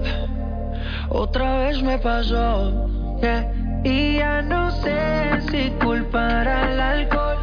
otra 1.08 1.58
vez 1.58 1.80
me 1.80 1.96
pasó. 1.98 2.88
Y 3.84 4.16
ya 4.16 4.42
no 4.42 4.72
sé 4.72 5.40
si 5.50 5.70
culpar 5.84 6.48
al 6.48 6.80
alcohol, 6.80 7.38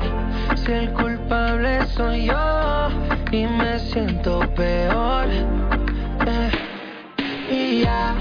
si 0.56 0.74
el 0.74 0.92
culpable 0.92 1.86
soy 1.96 2.26
yo 2.26 2.90
y 3.32 3.48
me 3.48 3.80
siento 3.80 4.42
peor. 4.54 5.28
Y 7.50 7.84
ya, 7.84 8.16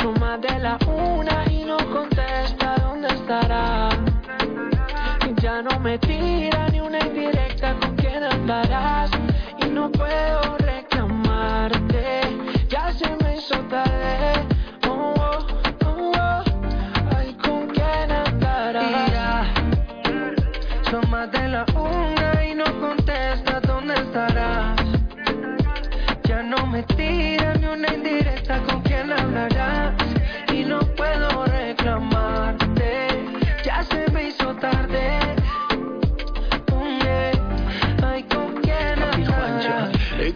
suma 0.00 0.38
de 0.38 0.58
la 0.60 0.78
una 0.86 1.44
y 1.52 1.64
no 1.64 1.76
contesta 1.90 2.76
dónde 2.80 3.08
estará. 3.08 3.97
Ya 5.58 5.64
no 5.64 5.80
me 5.80 5.98
tira 5.98 6.68
ni 6.68 6.78
una 6.78 7.00
indirecta 7.00 7.74
con 7.80 7.96
quién 7.96 8.22
andarás. 8.22 9.10
Y 9.60 9.64
no 9.68 9.90
puedo 9.90 10.56
reclamarte, 10.58 12.20
ya 12.68 12.92
se 12.92 13.08
me 13.24 13.38
hizo 13.38 13.58
tarde. 13.64 14.46
Oh, 14.88 15.14
oh, 15.18 15.46
oh, 15.84 16.12
oh. 16.16 16.44
Ay, 17.16 17.34
con 17.42 17.66
quién 17.70 18.12
andarás. 18.12 19.48
Más 21.10 21.32
de 21.32 21.48
la 21.48 21.64
una 21.74 22.44
y 22.46 22.54
no 22.54 22.66
contesta 22.78 23.58
dónde 23.58 23.94
estarás. 23.94 24.76
Ya 26.22 26.40
no 26.40 26.68
me 26.68 26.84
tira 26.84 27.54
ni 27.54 27.66
una 27.66 27.94
indirecta 27.94 28.60
con 28.62 28.80
quién 28.82 29.10
hablarás. 29.12 29.97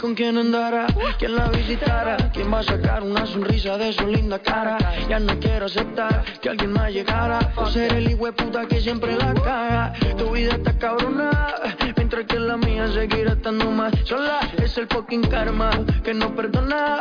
Con 0.03 0.17
quién 0.17 0.37
andará? 0.37 0.89
¿Quién 1.17 1.37
la 1.37 1.49
visitará? 1.49 2.17
¿Quién 2.33 2.53
va 2.53 2.59
a 2.59 2.63
sacar 2.65 3.05
una 3.05 3.25
sonrisa 3.25 3.79
de 3.79 3.93
su 3.93 4.05
linda 4.09 4.41
cara? 4.41 4.77
Ya 5.09 5.21
no 5.21 5.39
quiero 5.39 5.67
aceptar 5.67 6.25
que 6.41 6.49
alguien 6.49 6.73
más 6.73 6.91
llegara 6.93 7.53
O 7.55 7.67
ser 7.67 7.93
el 7.95 8.11
hijo 8.11 8.33
puta 8.33 8.67
que 8.67 8.81
siempre 8.81 9.17
la 9.17 9.33
caga 9.33 9.93
Tu 10.19 10.29
vida 10.33 10.55
está 10.55 10.77
cabrona 10.77 11.55
Mientras 11.97 12.27
que 12.27 12.41
la 12.41 12.57
mía 12.57 12.89
seguirá 12.89 13.35
estando 13.35 13.71
más 13.71 13.93
sola 14.05 14.41
Es 14.59 14.77
el 14.77 14.89
fucking 14.89 15.23
karma 15.29 15.71
que 16.03 16.13
no 16.13 16.35
perdona 16.35 17.01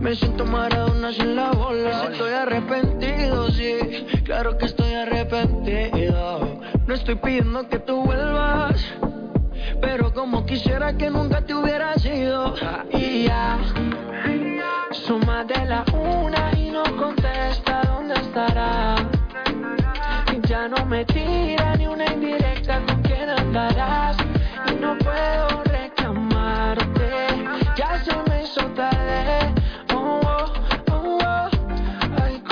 Me 0.00 0.14
siento 0.14 0.46
maradona 0.46 1.12
sin 1.12 1.36
la 1.36 1.50
bola 1.50 2.08
Estoy 2.10 2.32
arrepentido, 2.32 3.50
sí 3.50 4.06
Claro 4.24 4.56
que 4.56 4.64
estoy 4.64 4.94
arrepentido 4.94 6.58
No 6.86 6.94
estoy 6.94 7.16
pidiendo 7.16 7.68
que 7.68 7.80
tú 7.80 8.02
vuelvas 8.02 8.82
pero 9.80 10.12
como 10.12 10.44
quisiera 10.44 10.92
que 10.92 11.10
nunca 11.10 11.40
te 11.40 11.54
hubiera 11.54 11.94
sido 11.94 12.54
Y 12.92 13.24
ya, 13.24 13.58
suma 14.92 15.44
de 15.44 15.64
la 15.64 15.84
una 15.92 16.50
y 16.56 16.70
no 16.70 16.82
contesta 16.96 17.82
dónde 17.86 18.14
estará. 18.14 18.96
Y 20.32 20.46
ya 20.46 20.68
no 20.68 20.84
me 20.86 21.04
tira 21.04 21.76
ni 21.76 21.86
una 21.86 22.06
indirecta 22.12 22.80
con 22.86 23.02
quién 23.02 23.28
andarás. 23.30 24.16
Y 24.70 24.74
no 24.74 24.96
puedo 24.98 25.62
reclamarte, 25.64 27.10
ya 27.76 28.02
se 28.04 28.12
me 28.28 28.42
hizo 28.42 28.62
tarde. 28.74 29.54
Oh, 29.94 30.20
oh, 30.24 30.52
oh, 30.92 31.18
oh. 31.22 31.50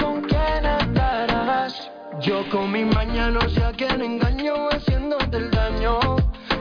Con 0.01 0.23
quién 0.23 0.67
andarás. 0.67 1.91
Yo 2.21 2.49
con 2.51 2.73
mi 2.73 2.85
mañana 2.85 3.31
no 3.31 3.49
sé 3.49 3.63
a 3.65 3.73
quién 3.73 4.01
engaño 4.01 4.69
haciéndote 4.71 5.37
el 5.37 5.51
daño 5.51 6.18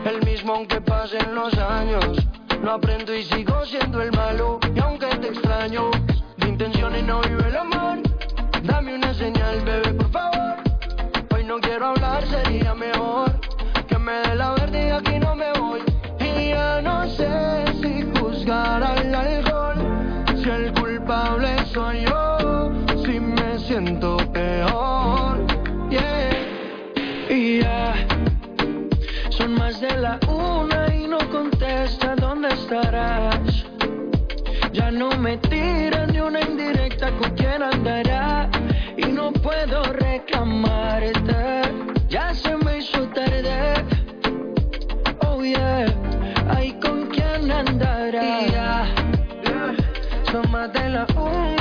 El 0.07 0.25
mismo 0.25 0.53
aunque 0.53 0.79
pasen 0.79 1.35
los 1.35 1.53
años. 1.57 2.17
No 2.63 2.71
aprendo 2.71 3.13
y 3.13 3.23
sigo 3.25 3.65
siendo 3.65 4.01
el 4.01 4.11
malo 4.13 4.59
Y 4.73 4.79
aunque 4.79 5.05
te 5.07 5.27
extraño 5.27 5.91
De 6.37 6.47
intenciones 6.47 7.03
no 7.03 7.19
vive 7.21 7.45
el 7.49 7.57
amor. 7.57 7.97
Dame 8.63 8.95
una 8.95 9.13
señal, 9.13 9.59
bebé, 9.65 9.93
por 9.93 10.09
favor. 10.09 10.55
Hoy 11.35 11.43
no 11.43 11.59
quiero 11.59 11.87
hablar, 11.87 12.25
sería 12.25 12.73
mejor 12.73 13.37
Que 13.87 13.97
me 13.97 14.13
dé 14.13 14.35
la 14.35 14.51
verde 14.51 14.87
y 14.87 14.91
aquí 14.91 15.19
no 15.19 15.35
me 15.35 15.51
voy. 15.59 15.81
Y 16.19 16.49
ya 16.49 16.81
no 16.81 17.05
sé 17.09 17.65
si 17.81 18.09
juzgar 18.17 18.81
al 18.83 19.13
alcohol 19.13 19.77
Si 20.41 20.49
el 20.49 20.73
culpable 20.73 21.65
soy 21.73 22.05
yo 22.05 22.71
Si 23.03 23.19
me 23.19 23.59
siento 23.59 24.15
peor. 24.31 25.45
Yeah. 25.89 27.27
Y 27.29 27.59
ya 27.59 28.16
Son 29.37 29.53
más 29.53 29.79
de 29.79 29.95
la 29.97 30.19
una 30.27 30.93
y 30.95 31.07
no 31.07 31.19
contesta 31.29 32.15
dónde 32.15 32.47
estarás 32.49 33.65
Ya 34.73 34.89
no 34.89 35.09
me 35.11 35.37
tira 35.37 36.07
ni 36.07 36.19
una 36.19 36.41
indirecta 36.41 37.11
con 37.11 37.29
quién 37.35 37.61
andará 37.61 38.49
Y 38.97 39.05
no 39.05 39.31
puedo 39.31 39.83
reclamarte 39.93 41.61
Ya 42.09 42.33
se 42.33 42.57
me 42.57 42.79
hizo 42.79 43.07
tarde. 43.09 43.75
Oh 45.27 45.43
yeah 45.43 45.85
Ay, 46.55 46.71
¿con 46.81 47.05
quién 47.07 47.51
andará? 47.51 48.41
Y 48.41 48.51
ya 48.51 48.85
Son 50.31 50.49
más 50.51 50.73
de 50.73 50.89
la 50.89 51.05
una 51.15 51.56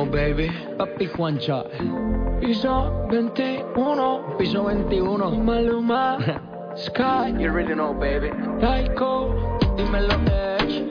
21, 0.00 0.10
baby. 0.10 0.48
Papi 0.78 1.06
Juancha. 1.08 1.64
Piso 2.40 3.06
21. 3.10 4.36
Piso 4.38 4.64
21. 4.64 5.36
Maluma. 5.44 6.16
Sky. 6.76 7.28
You 7.38 7.50
really 7.50 7.74
know, 7.74 7.92
baby. 7.92 8.30
Taiko. 8.60 9.58
Dímelo, 9.76 10.16
Edge. 10.30 10.88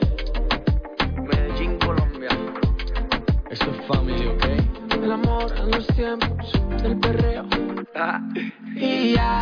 Medellín, 1.26 1.78
Colombia. 1.80 2.30
Esto 3.50 3.70
es 3.70 3.86
family, 3.86 4.26
¿ok? 4.28 4.44
El 5.02 5.12
amor 5.12 5.52
en 5.56 5.70
los 5.70 5.86
tiempos 5.88 6.52
del 6.82 6.98
perreo. 6.98 7.46
Ah. 7.96 8.20
Y 8.76 9.14
ya. 9.14 9.39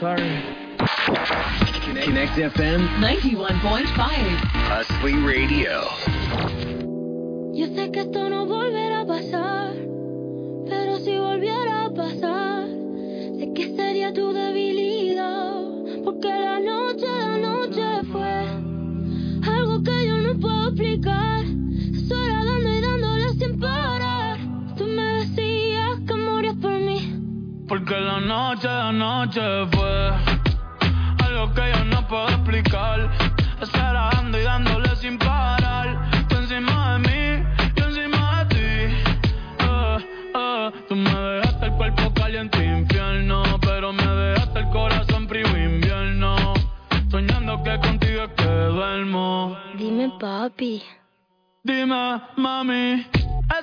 Sorry 0.00 0.42
Connect 2.04 2.38
FM, 2.38 2.88
91.5. 3.00 4.40
Hustling 4.70 5.26
Radio. 5.26 5.82
Yo 7.52 7.66
sé 7.74 7.90
que 7.92 8.00
esto 8.00 8.30
no 8.30 8.46
volverá 8.46 9.00
a 9.02 9.06
pasar, 9.06 9.74
pero 10.66 10.98
si 11.00 11.18
volviera 11.18 11.84
a 11.84 11.90
pasar, 11.90 12.66
sé 13.38 13.52
que 13.54 13.76
sería 13.76 14.14
tu 14.14 14.32
debilidad, 14.32 15.52
porque 16.02 16.28
la 16.28 16.60
noche, 16.60 17.06
la 17.06 17.36
noche 17.36 18.02
fue 18.10 18.46
algo 19.52 19.82
que 19.82 20.06
yo 20.06 20.18
no 20.18 20.40
puedo 20.40 20.68
explicar. 20.68 21.39
Porque 27.90 28.04
la 28.04 28.20
noche, 28.20 28.68
la 28.68 28.92
noche 28.92 29.40
fue 29.72 30.12
algo 31.26 31.52
que 31.52 31.72
yo 31.74 31.84
no 31.86 32.06
puedo 32.06 32.28
explicar. 32.28 33.10
Estar 33.60 33.94
dando 33.94 34.38
y 34.38 34.44
dándole 34.44 34.94
sin 34.94 35.18
parar. 35.18 35.98
Tú 36.28 36.36
encima 36.36 36.92
de 36.92 36.98
mí, 37.00 37.44
yo 37.74 37.84
encima 37.86 38.44
de 38.44 38.54
ti. 38.54 38.94
Eh, 39.58 40.06
eh, 40.36 40.70
Tú 40.88 40.94
me 40.94 41.10
dejaste 41.10 41.66
el 41.66 41.72
cuerpo 41.72 42.14
caliente 42.14 42.64
infierno, 42.64 43.42
pero 43.60 43.92
me 43.92 44.06
dejaste 44.06 44.60
el 44.60 44.68
corazón 44.68 45.28
frío 45.28 45.48
invierno. 45.48 46.36
Soñando 47.10 47.60
que 47.64 47.76
contigo 47.80 48.22
es 48.22 48.30
que 48.36 48.44
duermo. 48.44 49.56
Dime, 49.76 50.12
papi, 50.20 50.80
Dime, 51.64 52.22
mami, 52.36 53.04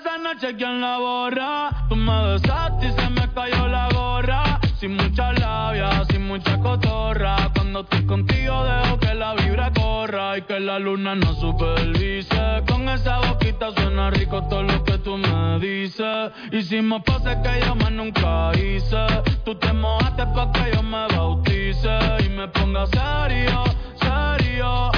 esa 0.07 0.17
noche 0.17 0.55
quién 0.55 0.79
la 0.79 0.97
borra. 0.99 1.69
Tú 1.89 1.95
me 1.95 2.33
besaste 2.33 2.87
y 2.87 2.91
se 2.93 3.09
me 3.09 3.27
cayó 3.33 3.67
la 3.67 3.89
gorra. 3.89 4.59
Sin 4.79 4.95
mucha 4.95 5.33
labia, 5.33 6.05
sin 6.09 6.25
mucha 6.27 6.57
cotorra. 6.59 7.51
Cuando 7.53 7.81
estoy 7.81 8.05
contigo 8.05 8.63
dejo 8.63 8.99
que 8.99 9.13
la 9.13 9.33
vibra 9.35 9.71
corra 9.73 10.37
y 10.37 10.41
que 10.43 10.59
la 10.59 10.79
luna 10.79 11.15
no 11.15 11.33
supervise. 11.35 12.63
Con 12.67 12.87
esa 12.87 13.19
boquita 13.19 13.71
suena 13.73 14.09
rico 14.11 14.43
todo 14.47 14.63
lo 14.63 14.83
que 14.83 14.97
tú 14.99 15.17
me 15.17 15.59
dices. 15.59 16.31
Hicimos 16.51 17.01
poses 17.03 17.37
que 17.43 17.65
yo 17.65 17.75
más 17.75 17.91
nunca 17.91 18.51
hice. 18.55 19.05
Tú 19.43 19.55
te 19.55 19.73
mojaste 19.73 20.25
pa' 20.27 20.51
que 20.53 20.71
yo 20.73 20.83
me 20.83 21.07
bautice 21.07 21.99
y 22.25 22.29
me 22.29 22.47
ponga 22.47 22.85
serio, 22.87 23.63
serio. 23.99 24.91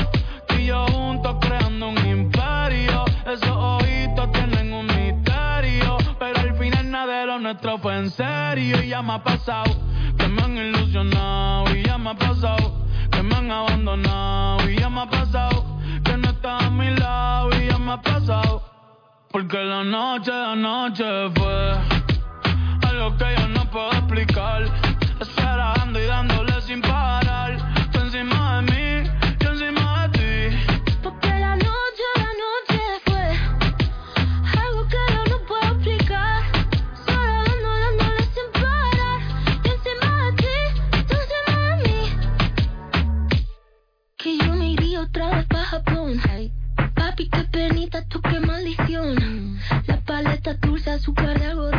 Tú 0.48 0.56
y 0.56 0.66
yo 0.68 0.86
juntos 0.88 1.36
creando 1.42 1.88
un 1.90 2.08
imperio. 2.08 3.06
Esos 3.26 3.50
ojitos 3.50 4.32
tienen 4.32 4.59
nuestro 7.40 7.78
fue 7.80 7.98
en 7.98 8.12
serio. 8.12 8.84
Y 8.84 8.90
ya 8.90 9.02
me 9.02 9.14
ha 9.14 9.24
pasado 9.24 9.76
que 10.18 10.28
me 10.28 10.42
han 10.42 10.58
ilusionado. 10.58 11.76
Y 11.76 11.84
ya 11.84 11.98
me 11.98 12.12
ha 12.12 12.16
pasado 12.16 12.86
que 13.12 13.24
me 13.24 13.36
han 13.36 13.52
abandonado. 13.52 14.70
Y 14.70 14.78
ya 14.78 14.90
me 14.90 15.02
ha 15.02 15.10
pasado 15.10 15.66
que 16.04 16.18
no 16.18 16.30
estás 16.30 16.64
a 16.64 16.70
mi 16.70 16.90
lado. 16.96 17.50
Y 17.60 17.68
ya 17.68 17.78
me 17.78 17.94
ha 17.94 18.02
pasado. 18.02 18.62
Porque 19.32 19.58
la 19.58 19.84
noche 19.84 20.32
de 20.32 20.46
anoche 20.46 21.06
fue 21.36 21.72
algo 22.88 23.18
que 23.18 23.36
yo 23.38 23.48
no 23.48 23.70
puedo 23.70 23.92
explicar. 23.92 24.64
Esperando 25.20 26.00
y 26.00 26.06
dándole 26.06 26.49
azúcar 51.10 51.40
de 51.40 51.79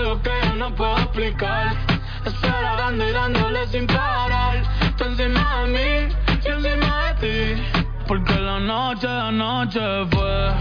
algo 0.00 0.22
que 0.22 0.30
yo 0.44 0.54
no 0.56 0.74
puedo 0.74 0.96
explicar. 0.96 1.76
Esperando 2.24 3.08
y 3.08 3.12
dándole 3.12 3.66
sin 3.68 3.86
parar. 3.86 4.62
Tú 4.96 5.04
encima 5.04 5.62
de 5.62 5.68
mí, 5.68 6.14
yo 6.44 6.52
encima 6.54 7.12
de 7.12 7.54
ti. 7.54 7.62
Porque 8.06 8.34
la 8.34 8.58
noche 8.60 9.06
de 9.06 9.20
anoche 9.20 9.80
fue 10.10 10.52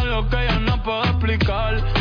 algo 0.00 0.28
que 0.28 0.46
yo 0.48 0.60
no 0.60 0.82
puedo 0.82 1.04
explicar. 1.04 1.95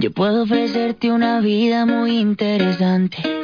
Yo 0.00 0.10
puedo 0.10 0.44
ofrecerte 0.44 1.12
una 1.12 1.40
vida 1.40 1.84
muy 1.84 2.18
interesante. 2.18 3.39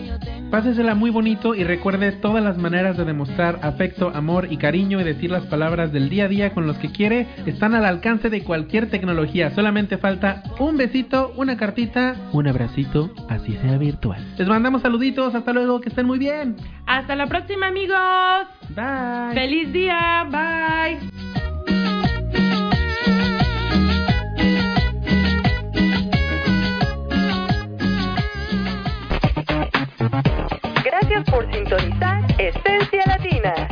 Pásesela 0.50 0.94
muy 0.94 1.10
bonito 1.10 1.54
y 1.54 1.64
recuerde 1.64 2.12
todas 2.12 2.42
las 2.42 2.56
maneras 2.56 2.96
de 2.96 3.04
demostrar 3.04 3.58
afecto, 3.62 4.12
amor 4.14 4.46
y 4.50 4.58
cariño 4.58 5.00
y 5.00 5.04
decir 5.04 5.30
las 5.30 5.44
palabras 5.46 5.92
del 5.92 6.08
día 6.08 6.26
a 6.26 6.28
día 6.28 6.54
con 6.54 6.66
los 6.66 6.78
que 6.78 6.92
quiere. 6.92 7.26
Están 7.46 7.74
al 7.74 7.84
alcance 7.84 8.30
de 8.30 8.44
cualquier 8.44 8.88
tecnología. 8.88 9.50
Solamente 9.50 9.98
falta 9.98 10.42
un 10.60 10.76
besito, 10.76 11.32
una 11.36 11.56
cartita, 11.56 12.14
un 12.32 12.46
abracito, 12.46 13.10
así 13.28 13.56
sea 13.56 13.76
virtual. 13.76 14.24
Les 14.38 14.46
mandamos 14.46 14.82
saluditos. 14.82 15.34
Hasta 15.34 15.52
luego. 15.52 15.80
Que 15.80 15.88
estén 15.88 16.06
muy 16.06 16.18
bien. 16.18 16.56
Hasta 16.86 17.16
la 17.16 17.26
próxima, 17.26 17.66
amigos. 17.66 18.55
Bye. 18.70 19.34
Feliz 19.34 19.72
día. 19.72 20.26
Bye. 20.30 21.16
Gracias 30.84 31.24
por 31.30 31.52
sintonizar 31.52 32.22
Esencia 32.38 33.04
Latina. 33.06 33.68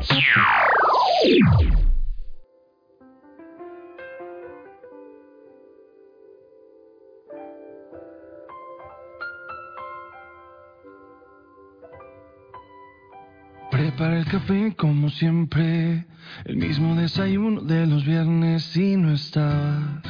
Prepara 13.85 14.19
el 14.19 14.25
café 14.25 14.75
como 14.79 15.11
siempre, 15.11 16.07
el 16.47 16.57
mismo 16.57 16.95
desayuno 16.95 17.61
de 17.61 17.87
los 17.87 18.03
viernes 18.07 18.75
y 18.79 18.97
no 18.97 19.13
estabas, 19.13 20.03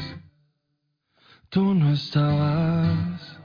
tú 1.49 1.75
no 1.75 1.93
estabas. 1.93 3.37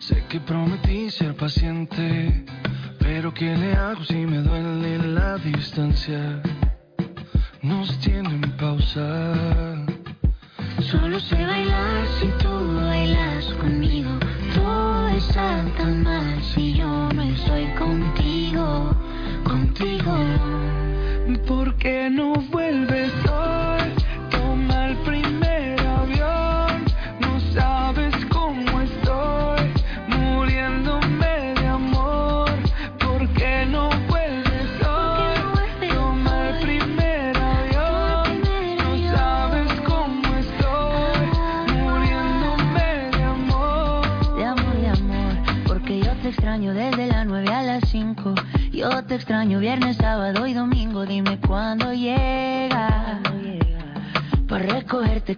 Sé 0.00 0.22
que 0.28 0.38
prometí 0.40 1.10
ser 1.10 1.34
paciente, 1.34 2.44
pero 2.98 3.32
¿qué 3.32 3.56
le 3.56 3.72
hago 3.72 4.04
si 4.04 4.26
me 4.26 4.42
duele 4.42 4.98
la 4.98 5.38
distancia? 5.38 6.42
Nos 7.62 7.98
tienen 8.00 8.42
pausa. 8.58 9.86
Solo 10.82 11.18
sé 11.20 11.42
bailar 11.42 12.06
si 12.20 12.26
tú 12.42 12.74
bailas 12.74 13.46
conmigo. 13.54 14.10
Todo 14.54 15.08
está 15.08 15.64
tan 15.78 16.02
mal 16.02 16.42
si 16.42 16.74
yo 16.74 16.87
¿Por 21.78 21.84
qué 21.84 22.10
no 22.10 22.27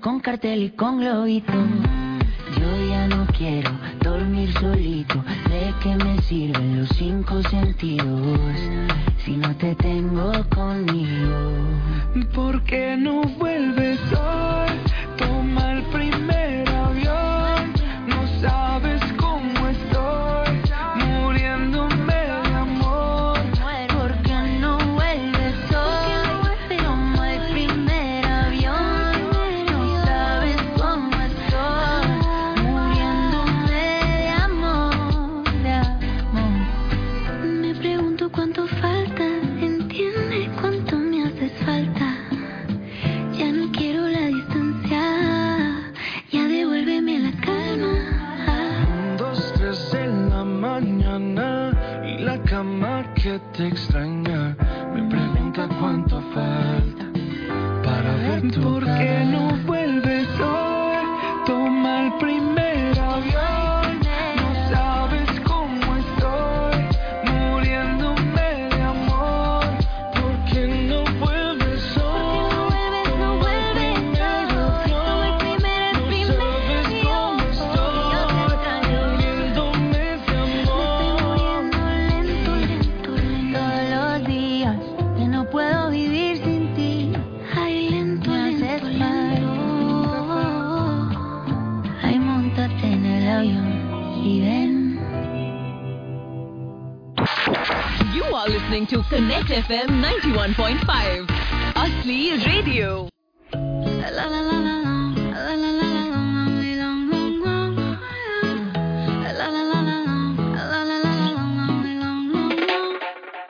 con 0.01 0.21
cartel 0.21 0.63
y 0.63 0.71
con 0.71 1.01
globito. 1.01 1.53
Yo 2.59 2.89
ya 2.89 3.07
no 3.07 3.27
quiero 3.37 3.71
dormir 4.03 4.53
solito. 4.55 5.23
¿De 5.49 5.75
qué 5.83 5.97
me 5.97 6.21
sirven 6.23 6.81
los 6.81 6.89
cinco 6.97 7.43
sentidos 7.43 8.57
si 9.25 9.37
no 9.37 9.55
te 9.57 9.75
tengo 9.75 10.33
conmigo? 10.49 11.53
¿Por 12.35 12.63
qué 12.65 12.97
no 12.99 13.23
FM 99.53 100.01
91.5. 100.01 101.27
Asli 101.75 102.37
Radio. 102.39 103.09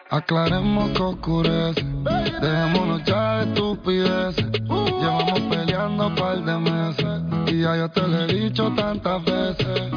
Aclaremos 0.09 0.91
que 0.91 1.03
oscurece, 1.03 1.85
dejémonos 2.41 3.05
ya 3.05 3.37
de 3.37 3.53
estupideces. 3.53 4.47
Llevamos 4.63 5.41
peleando 5.51 6.07
un 6.07 6.15
par 6.15 6.43
de 6.43 6.59
meses 6.59 7.23
y 7.47 7.61
ya 7.61 7.77
yo 7.77 7.89
te 7.91 8.01
lo 8.01 8.21
he 8.21 8.27
dicho 8.27 8.73
tantas 8.75 9.23
veces. 9.25 9.90